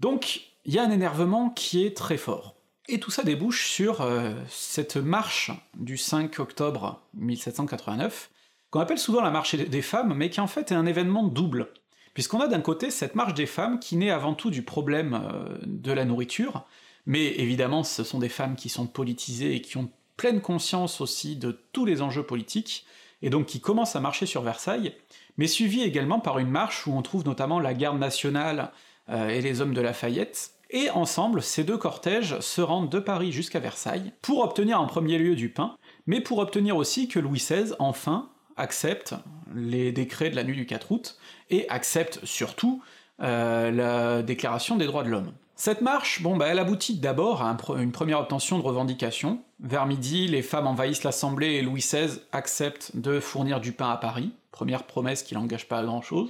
Donc, 0.00 0.40
il 0.64 0.74
y 0.74 0.78
a 0.80 0.82
un 0.82 0.90
énervement 0.90 1.50
qui 1.50 1.86
est 1.86 1.96
très 1.96 2.16
fort. 2.16 2.56
Et 2.88 2.98
tout 2.98 3.12
ça 3.12 3.22
débouche 3.22 3.68
sur 3.68 4.00
euh, 4.00 4.34
cette 4.48 4.96
marche 4.96 5.52
du 5.74 5.96
5 5.96 6.38
octobre 6.40 7.00
1789, 7.14 8.30
qu'on 8.70 8.80
appelle 8.80 8.98
souvent 8.98 9.22
la 9.22 9.30
marche 9.30 9.54
des 9.54 9.82
femmes, 9.82 10.14
mais 10.14 10.30
qui 10.30 10.40
en 10.40 10.48
fait 10.48 10.72
est 10.72 10.74
un 10.74 10.86
événement 10.86 11.22
double. 11.22 11.68
Puisqu'on 12.16 12.40
a 12.40 12.48
d'un 12.48 12.62
côté 12.62 12.90
cette 12.90 13.14
marche 13.14 13.34
des 13.34 13.44
femmes 13.44 13.78
qui 13.78 13.94
naît 13.94 14.08
avant 14.08 14.32
tout 14.32 14.48
du 14.48 14.62
problème 14.62 15.20
euh, 15.22 15.58
de 15.66 15.92
la 15.92 16.06
nourriture, 16.06 16.64
mais 17.04 17.26
évidemment 17.38 17.84
ce 17.84 18.04
sont 18.04 18.18
des 18.18 18.30
femmes 18.30 18.56
qui 18.56 18.70
sont 18.70 18.86
politisées 18.86 19.54
et 19.54 19.60
qui 19.60 19.76
ont 19.76 19.90
pleine 20.16 20.40
conscience 20.40 21.02
aussi 21.02 21.36
de 21.36 21.60
tous 21.74 21.84
les 21.84 22.00
enjeux 22.00 22.22
politiques, 22.22 22.86
et 23.20 23.28
donc 23.28 23.44
qui 23.44 23.60
commencent 23.60 23.96
à 23.96 24.00
marcher 24.00 24.24
sur 24.24 24.40
Versailles, 24.40 24.94
mais 25.36 25.46
suivi 25.46 25.82
également 25.82 26.18
par 26.18 26.38
une 26.38 26.48
marche 26.48 26.86
où 26.86 26.92
on 26.92 27.02
trouve 27.02 27.26
notamment 27.26 27.60
la 27.60 27.74
garde 27.74 27.98
nationale 27.98 28.72
euh, 29.10 29.28
et 29.28 29.42
les 29.42 29.60
hommes 29.60 29.74
de 29.74 29.82
Lafayette, 29.82 30.52
et 30.70 30.88
ensemble, 30.88 31.42
ces 31.42 31.64
deux 31.64 31.76
cortèges 31.76 32.40
se 32.40 32.62
rendent 32.62 32.88
de 32.88 32.98
Paris 32.98 33.30
jusqu'à 33.30 33.60
Versailles, 33.60 34.14
pour 34.22 34.42
obtenir 34.42 34.80
en 34.80 34.86
premier 34.86 35.18
lieu 35.18 35.36
du 35.36 35.50
pain, 35.50 35.76
mais 36.06 36.22
pour 36.22 36.38
obtenir 36.38 36.78
aussi 36.78 37.08
que 37.08 37.18
Louis 37.18 37.40
XVI, 37.40 37.74
enfin, 37.78 38.30
accepte 38.56 39.14
les 39.54 39.92
décrets 39.92 40.30
de 40.30 40.36
la 40.36 40.44
nuit 40.44 40.56
du 40.56 40.66
4 40.66 40.92
août, 40.92 41.18
et 41.50 41.68
accepte 41.68 42.24
surtout 42.24 42.82
euh, 43.22 43.70
la 43.70 44.22
déclaration 44.22 44.76
des 44.76 44.86
droits 44.86 45.04
de 45.04 45.10
l'homme. 45.10 45.32
Cette 45.54 45.80
marche, 45.80 46.22
bon 46.22 46.36
bah 46.36 46.48
elle 46.48 46.58
aboutit 46.58 46.98
d'abord 46.98 47.42
à 47.42 47.56
une 47.78 47.92
première 47.92 48.20
obtention 48.20 48.58
de 48.58 48.62
revendication. 48.62 49.40
Vers 49.60 49.86
midi, 49.86 50.28
les 50.28 50.42
femmes 50.42 50.66
envahissent 50.66 51.04
l'Assemblée 51.04 51.54
et 51.54 51.62
Louis 51.62 51.80
XVI 51.80 52.20
accepte 52.32 52.90
de 52.94 53.20
fournir 53.20 53.58
du 53.60 53.72
pain 53.72 53.90
à 53.90 53.96
Paris, 53.96 54.32
première 54.52 54.84
promesse 54.84 55.22
qui 55.22 55.34
n'engage 55.34 55.66
pas 55.66 55.78
à 55.78 55.84
grand 55.84 56.02
chose. 56.02 56.28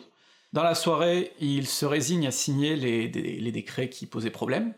Dans 0.53 0.63
la 0.63 0.77
soirée, 0.77 1.33
il 1.41 1.67
se 1.67 1.85
résigne 1.85 2.29
à 2.29 2.31
signer 2.31 2.77
les 2.77 3.53
décrets 3.53 3.89
qui 3.89 4.07
posaient 4.07 4.31
problème, 4.31 4.73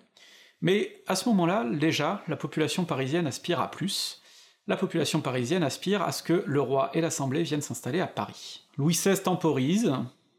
mais 0.61 1.03
à 1.07 1.14
ce 1.14 1.28
moment-là, 1.28 1.64
déjà, 1.64 2.22
la 2.26 2.36
population 2.36 2.84
parisienne 2.84 3.26
aspire 3.26 3.61
à 3.61 3.70
plus, 3.70 4.22
la 4.69 4.77
population 4.77 5.23
parisienne 5.23 5.62
aspire 5.62 6.03
à 6.03 6.12
ce 6.12 6.23
que 6.23 6.45
le 6.47 6.61
roi 6.61 6.91
et 6.93 7.01
l'Assemblée 7.01 7.43
viennent 7.43 7.62
s'installer 7.62 8.01
à 8.01 8.07
Paris. 8.07 8.66
Louis 8.77 8.93
XVI 8.93 9.21
temporise, 9.21 9.93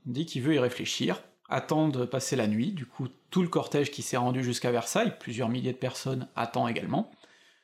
dit 0.05 0.27
qu'il 0.27 0.43
veut 0.43 0.53
y 0.53 0.59
réfléchir, 0.59 1.23
attend 1.49 1.89
de 1.89 2.05
passer 2.05 2.35
la 2.35 2.47
nuit, 2.47 2.71
du 2.71 2.85
coup 2.85 3.07
tout 3.31 3.41
le 3.41 3.47
cortège 3.47 3.89
qui 3.89 4.03
s'est 4.03 4.17
rendu 4.17 4.43
jusqu'à 4.43 4.71
Versailles, 4.71 5.15
plusieurs 5.19 5.49
milliers 5.49 5.73
de 5.73 5.77
personnes 5.77 6.27
attend 6.35 6.67
également. 6.67 7.09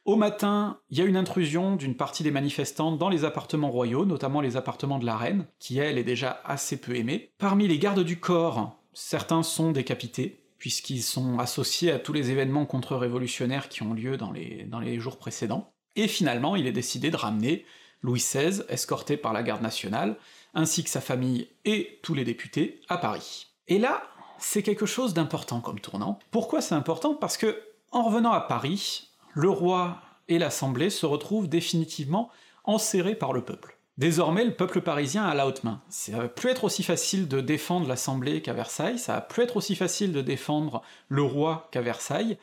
Au 0.06 0.16
matin, 0.16 0.80
il 0.90 0.98
y 0.98 1.02
a 1.02 1.06
une 1.06 1.18
intrusion 1.18 1.76
d'une 1.76 1.96
partie 1.96 2.24
des 2.24 2.32
manifestants 2.32 2.92
dans 2.92 3.10
les 3.10 3.26
appartements 3.26 3.72
royaux, 3.72 4.06
notamment 4.06 4.42
les 4.42 4.58
appartements 4.58 5.00
de 5.00 5.06
la 5.06 5.18
reine, 5.18 5.46
qui 5.60 5.78
elle 5.78 5.98
est 5.98 6.04
déjà 6.04 6.42
assez 6.46 6.78
peu 6.78 6.96
aimée. 6.96 7.32
Parmi 7.38 7.68
les 7.68 7.80
gardes 7.80 8.04
du 8.04 8.20
corps, 8.20 8.80
certains 8.94 9.42
sont 9.42 9.72
décapités, 9.72 10.44
puisqu'ils 10.58 11.02
sont 11.02 11.40
associés 11.40 11.92
à 11.92 12.00
tous 12.00 12.14
les 12.14 12.30
événements 12.32 12.68
contre-révolutionnaires 12.68 13.70
qui 13.70 13.82
ont 13.82 13.94
lieu 13.94 14.18
dans 14.18 14.32
les, 14.32 14.64
dans 14.66 14.80
les 14.80 15.00
jours 15.00 15.18
précédents 15.18 15.75
et 15.96 16.08
finalement 16.08 16.56
il 16.56 16.68
est 16.68 16.72
décidé 16.72 17.10
de 17.10 17.18
ramener 17.18 17.66
Louis 18.02 18.20
XVI, 18.20 18.64
escorté 18.70 19.18
par 19.18 19.34
la 19.34 19.44
garde 19.44 19.62
nationale, 19.62 20.16
ainsi 20.54 20.84
que 20.84 20.90
sa 20.90 21.02
famille 21.02 21.50
et 21.66 22.00
tous 22.04 22.14
les 22.14 22.24
députés, 22.24 22.82
à 22.88 22.98
Paris. 22.98 23.48
Et 23.68 23.80
là, 23.80 24.04
c'est 24.38 24.64
quelque 24.64 24.86
chose 24.86 25.14
d'important 25.14 25.60
comme 25.60 25.80
tournant. 25.80 26.20
Pourquoi 26.32 26.62
c'est 26.62 26.76
important? 26.76 27.16
Parce 27.16 27.38
que, 27.38 27.62
en 27.92 28.04
revenant 28.04 28.32
à 28.32 28.42
Paris, 28.42 29.10
le 29.34 29.50
roi 29.50 29.98
et 30.28 30.40
l'Assemblée 30.40 30.90
se 30.90 31.06
retrouvent 31.06 31.50
définitivement 31.50 32.30
enserrés 32.64 33.16
par 33.16 33.34
le 33.34 33.44
peuple. 33.44 33.78
Désormais, 33.98 34.44
le 34.44 34.54
peuple 34.54 34.82
parisien 34.82 35.24
a 35.26 35.34
la 35.34 35.48
haute 35.48 35.64
main. 35.64 35.82
Ça 35.90 36.18
va 36.18 36.28
plus 36.28 36.50
être 36.50 36.66
aussi 36.66 36.84
facile 36.84 37.28
de 37.28 37.40
défendre 37.40 37.88
l'Assemblée 37.88 38.42
qu'à 38.42 38.54
Versailles, 38.54 39.00
ça 39.00 39.14
va 39.14 39.22
plus 39.22 39.44
être 39.44 39.58
aussi 39.58 39.76
facile 39.76 40.12
de 40.12 40.22
défendre 40.22 40.82
le 41.08 41.24
roi 41.24 41.70
qu'à 41.72 41.82
Versailles, 41.82 42.38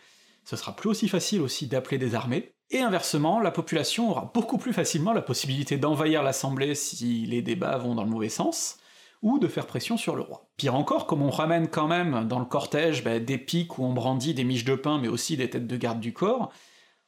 ce 0.44 0.57
sera 0.57 0.74
plus 0.74 0.88
aussi 0.88 1.09
facile 1.09 1.40
aussi 1.40 1.66
d'appeler 1.66 1.98
des 1.98 2.14
armées, 2.14 2.53
et 2.73 2.81
inversement, 2.81 3.39
la 3.39 3.51
population 3.51 4.11
aura 4.11 4.31
beaucoup 4.35 4.59
plus 4.59 4.73
facilement 4.73 5.12
la 5.12 5.23
possibilité 5.23 5.77
d'envahir 5.77 6.23
l'Assemblée 6.23 6.75
si 6.75 7.27
les 7.27 7.43
débats 7.43 7.77
vont 7.77 7.95
dans 7.95 8.05
le 8.05 8.11
mauvais 8.11 8.29
sens, 8.29 8.79
ou 9.23 9.39
de 9.39 9.47
faire 9.47 9.66
pression 9.66 9.97
sur 9.97 10.16
le 10.16 10.23
roi. 10.23 10.51
Pire 10.57 10.75
encore, 10.75 11.07
comme 11.07 11.23
on 11.23 11.31
ramène 11.31 11.68
quand 11.68 11.87
même 11.87 12.27
dans 12.27 12.41
le 12.41 12.45
cortège 12.45 13.05
bah, 13.05 13.20
des 13.20 13.39
pics 13.39 13.79
où 13.79 13.85
on 13.85 13.93
brandit 13.93 14.35
des 14.35 14.45
miches 14.45 14.64
de 14.64 14.75
pain, 14.75 14.99
mais 14.99 15.09
aussi 15.09 15.37
des 15.37 15.49
têtes 15.49 15.66
de 15.66 15.77
garde 15.77 16.01
du 16.01 16.12
corps, 16.12 16.51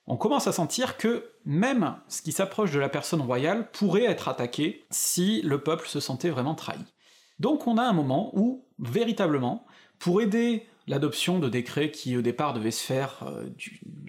on 0.07 0.17
commence 0.17 0.47
à 0.47 0.53
sentir 0.53 0.97
que 0.97 1.31
même 1.45 1.97
ce 2.09 2.23
qui 2.23 2.33
s'approche 2.33 2.71
de 2.71 2.79
la 2.79 2.89
personne 2.89 3.23
royale 3.23 3.71
pourrait 3.73 4.05
être 4.05 4.29
attaqué 4.29 4.85
si 4.91 5.41
le 5.43 5.63
peuple 5.63 5.89
se 5.89 5.99
sentait 5.99 6.31
vraiment 6.31 6.55
trahi. 6.55 6.79
Donc 7.39 7.67
on 7.67 7.79
a 7.79 7.83
un 7.83 7.93
moment 7.93 8.31
où, 8.35 8.67
véritablement, 8.79 9.67
Pour 9.99 10.21
aider 10.21 10.67
l'adoption 10.87 11.39
de 11.39 11.49
décrets 11.49 11.91
qui 11.91 12.17
au 12.17 12.23
départ 12.23 12.55
devaient 12.55 12.71
se 12.71 12.85
faire 12.85 13.25
euh, 13.27 13.47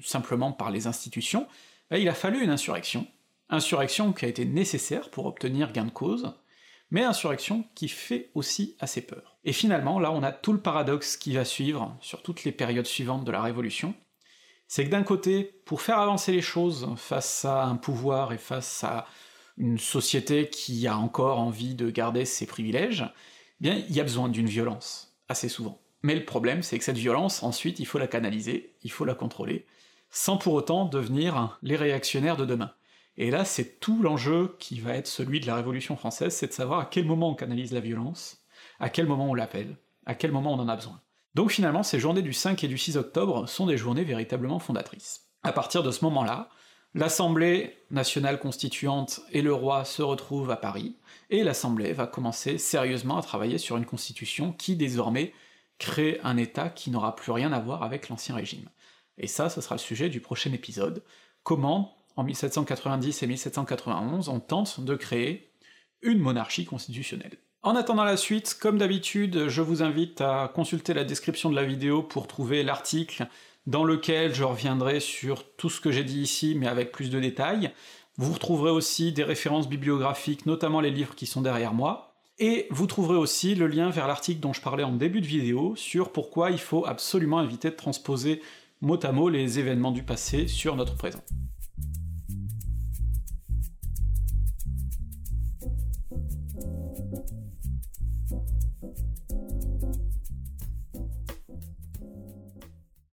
simplement 0.03 0.51
par 0.51 0.71
les 0.71 0.88
institutions, 0.88 1.47
bah, 1.89 1.97
il 1.97 2.09
a 2.09 2.13
fallu 2.13 2.43
une 2.43 2.49
insurrection, 2.49 3.07
insurrection 3.49 4.13
qui 4.13 4.26
a 4.26 4.28
été 4.28 4.45
nécessaire 4.45 5.09
pour 5.09 5.26
obtenir 5.26 5.71
gain 5.71 5.86
de 5.86 5.91
cause, 5.91 6.34
mais 6.91 7.03
insurrection 7.03 7.65
qui 7.76 7.88
fait 7.88 8.32
aussi 8.36 8.76
assez 8.80 9.01
peur. 9.01 9.38
Et 9.43 9.53
finalement, 9.53 9.99
là 9.99 10.11
on 10.11 10.23
a 10.23 10.32
tout 10.32 10.53
le 10.53 10.61
paradoxe 10.61 11.17
qui 11.17 11.34
va 11.34 11.45
suivre 11.45 11.97
sur 12.01 12.21
toutes 12.21 12.43
les 12.43 12.51
périodes 12.51 12.86
suivantes 12.86 13.26
de 13.26 13.32
la 13.32 13.41
Révolution, 13.41 13.93
c'est 14.67 14.86
que 14.86 14.89
d'un 14.89 15.03
côté, 15.03 15.43
pour 15.65 15.82
faire 15.82 15.99
avancer 15.99 16.32
les 16.32 16.41
choses 16.41 16.89
face 16.97 17.45
à 17.45 17.65
un 17.65 17.76
pouvoir 17.76 18.34
et 18.34 18.38
face 18.38 18.84
à 18.84 19.05
une 19.57 19.78
société 19.78 20.49
qui 20.49 20.88
a 20.88 20.97
encore 20.97 21.39
envie 21.39 21.76
de 21.76 21.89
garder 21.89 22.26
ses 22.26 22.45
privilèges, 22.45 23.05
eh 23.61 23.63
bien 23.63 23.76
il 23.88 23.95
y 23.95 23.99
a 23.99 24.03
besoin 24.03 24.28
d'une 24.28 24.47
violence, 24.47 25.15
assez 25.30 25.49
souvent. 25.49 25.84
Mais 26.06 26.14
le 26.14 26.24
problème, 26.24 26.62
c'est 26.62 26.78
que 26.78 26.84
cette 26.84 26.99
violence, 26.99 27.41
ensuite, 27.41 27.80
il 27.80 27.88
faut 27.88 27.97
la 27.97 28.06
canaliser, 28.06 28.76
il 28.84 28.91
faut 28.91 29.06
la 29.06 29.16
contrôler, 29.16 29.66
sans 30.12 30.38
pour 30.38 30.53
autant 30.53 30.86
devenir 30.86 31.58
les 31.64 31.76
réactionnaires 31.76 32.38
de 32.38 32.45
demain. 32.45 32.74
Et 33.18 33.32
là, 33.32 33.43
c'est 33.43 33.80
tout 33.80 34.03
l'enjeu 34.03 34.56
qui 34.60 34.80
va 34.80 34.93
être 34.93 35.08
celui 35.08 35.39
de 35.39 35.47
la 35.47 35.56
Révolution 35.56 35.97
française, 35.97 36.36
c'est 36.36 36.45
de 36.45 36.53
savoir 36.53 36.82
à 36.82 36.86
quel 36.86 37.06
moment 37.06 37.32
on 37.32 37.34
canalise 37.34 37.74
la 37.74 37.80
violence, 37.80 38.43
à 38.80 38.91
quel 38.91 39.08
moment 39.08 39.32
on 39.32 39.34
l'appelle, 39.34 39.78
à 40.06 40.14
quel 40.14 40.32
moment 40.32 40.53
on 40.53 40.60
en 40.60 40.70
a 40.70 40.76
besoin. 40.76 41.01
Donc 41.34 41.49
finalement, 41.49 41.82
ces 41.82 41.99
journées 41.99 42.22
du 42.22 42.34
5 42.34 42.64
et 42.64 42.68
du 42.68 42.78
6 42.78 42.97
octobre 42.97 43.49
sont 43.49 43.66
des 43.66 43.78
journées 43.78 44.03
véritablement 44.03 44.60
fondatrices. 44.60 45.32
À 45.41 45.53
partir 45.53 45.82
de 45.82 45.89
ce 45.89 46.06
moment-là, 46.06 46.49
l'Assemblée 46.93 47.80
nationale 47.89 48.38
constituante 48.38 49.22
et 49.32 49.41
le 49.41 49.56
roi 49.56 49.86
se 49.86 50.03
retrouvent 50.03 50.51
à 50.51 50.56
Paris, 50.56 50.97
et 51.32 51.43
l'Assemblée 51.43 51.93
va 51.93 52.06
commencer 52.06 52.60
sérieusement 52.60 53.18
à 53.18 53.24
travailler 53.24 53.58
sur 53.58 53.76
une 53.76 53.88
constitution 53.88 54.51
qui 54.53 54.76
désormais 54.76 55.34
crée 55.78 56.19
un 56.23 56.38
État 56.38 56.69
qui 56.69 56.91
n'aura 56.91 57.15
plus 57.15 57.32
rien 57.32 57.51
à 57.51 57.59
voir 57.59 57.84
avec 57.84 58.09
l'Ancien 58.09 58.36
Régime. 58.36 58.69
Et 59.17 59.28
ça, 59.28 59.49
ce 59.49 59.61
sera 59.61 59.76
le 59.76 59.80
sujet 59.80 60.09
du 60.09 60.19
prochain 60.19 60.51
épisode. 60.51 61.03
Comment, 61.43 61.95
en 62.15 62.23
1790 62.23 63.23
et 63.23 63.28
1791, 63.28 64.30
on 64.30 64.39
tente 64.39 64.82
de 64.82 64.95
créer 64.95 65.51
une 66.01 66.19
monarchie 66.19 66.65
constitutionnelle. 66.65 67.38
En 67.63 67.76
attendant 67.76 68.03
la 68.03 68.17
suite, 68.17 68.57
comme 68.59 68.78
d'habitude, 68.78 69.47
je 69.47 69.61
vous 69.61 69.82
invite 69.82 70.21
à 70.21 70.51
consulter 70.53 70.93
la 70.93 71.03
description 71.03 71.49
de 71.49 71.55
la 71.55 71.63
vidéo 71.63 72.03
pour 72.03 72.28
trouver 72.28 72.61
l'article 72.61 73.28
dans 73.65 73.84
lequel 73.84 74.36
je 74.36 74.43
reviendrai 74.43 74.99
sur 74.99 75.55
tout 75.55 75.69
ce 75.69 75.82
que 75.82 75.91
j'ai 75.91 76.03
dit 76.03 76.21
ici, 76.21 76.53
mais 76.55 76.67
avec 76.67 76.91
plus 76.91 77.09
de 77.09 77.19
détails. 77.19 77.71
Vous 78.17 78.34
retrouverez 78.34 78.69
aussi 78.69 79.11
des 79.11 79.23
références 79.23 79.67
bibliographiques, 79.67 80.45
notamment 80.45 80.80
les 80.80 80.91
livres 80.91 81.15
qui 81.15 81.26
sont 81.26 81.41
derrière 81.41 81.73
moi, 81.73 82.05
et 82.38 82.67
vous 82.69 82.88
trouverez 82.88 83.17
aussi 83.17 83.55
le 83.55 83.67
lien 83.67 83.89
vers 83.89 84.07
l'article 84.07 84.39
dont 84.39 84.53
je 84.53 84.61
parlais 84.61 84.83
en 84.83 84.91
début 84.91 85.21
de 85.21 85.25
vidéo 85.25 85.75
sur 85.75 86.11
pourquoi 86.11 86.51
il 86.51 86.59
faut 86.59 86.86
absolument 86.86 87.41
éviter 87.41 87.69
de 87.69 87.75
transposer 87.75 88.41
mot 88.81 88.99
à 89.03 89.11
mot 89.11 89.29
les 89.29 89.59
événements 89.59 89.91
du 89.91 90.03
passé 90.03 90.47
sur 90.47 90.75
notre 90.75 90.95
présent. 90.95 91.21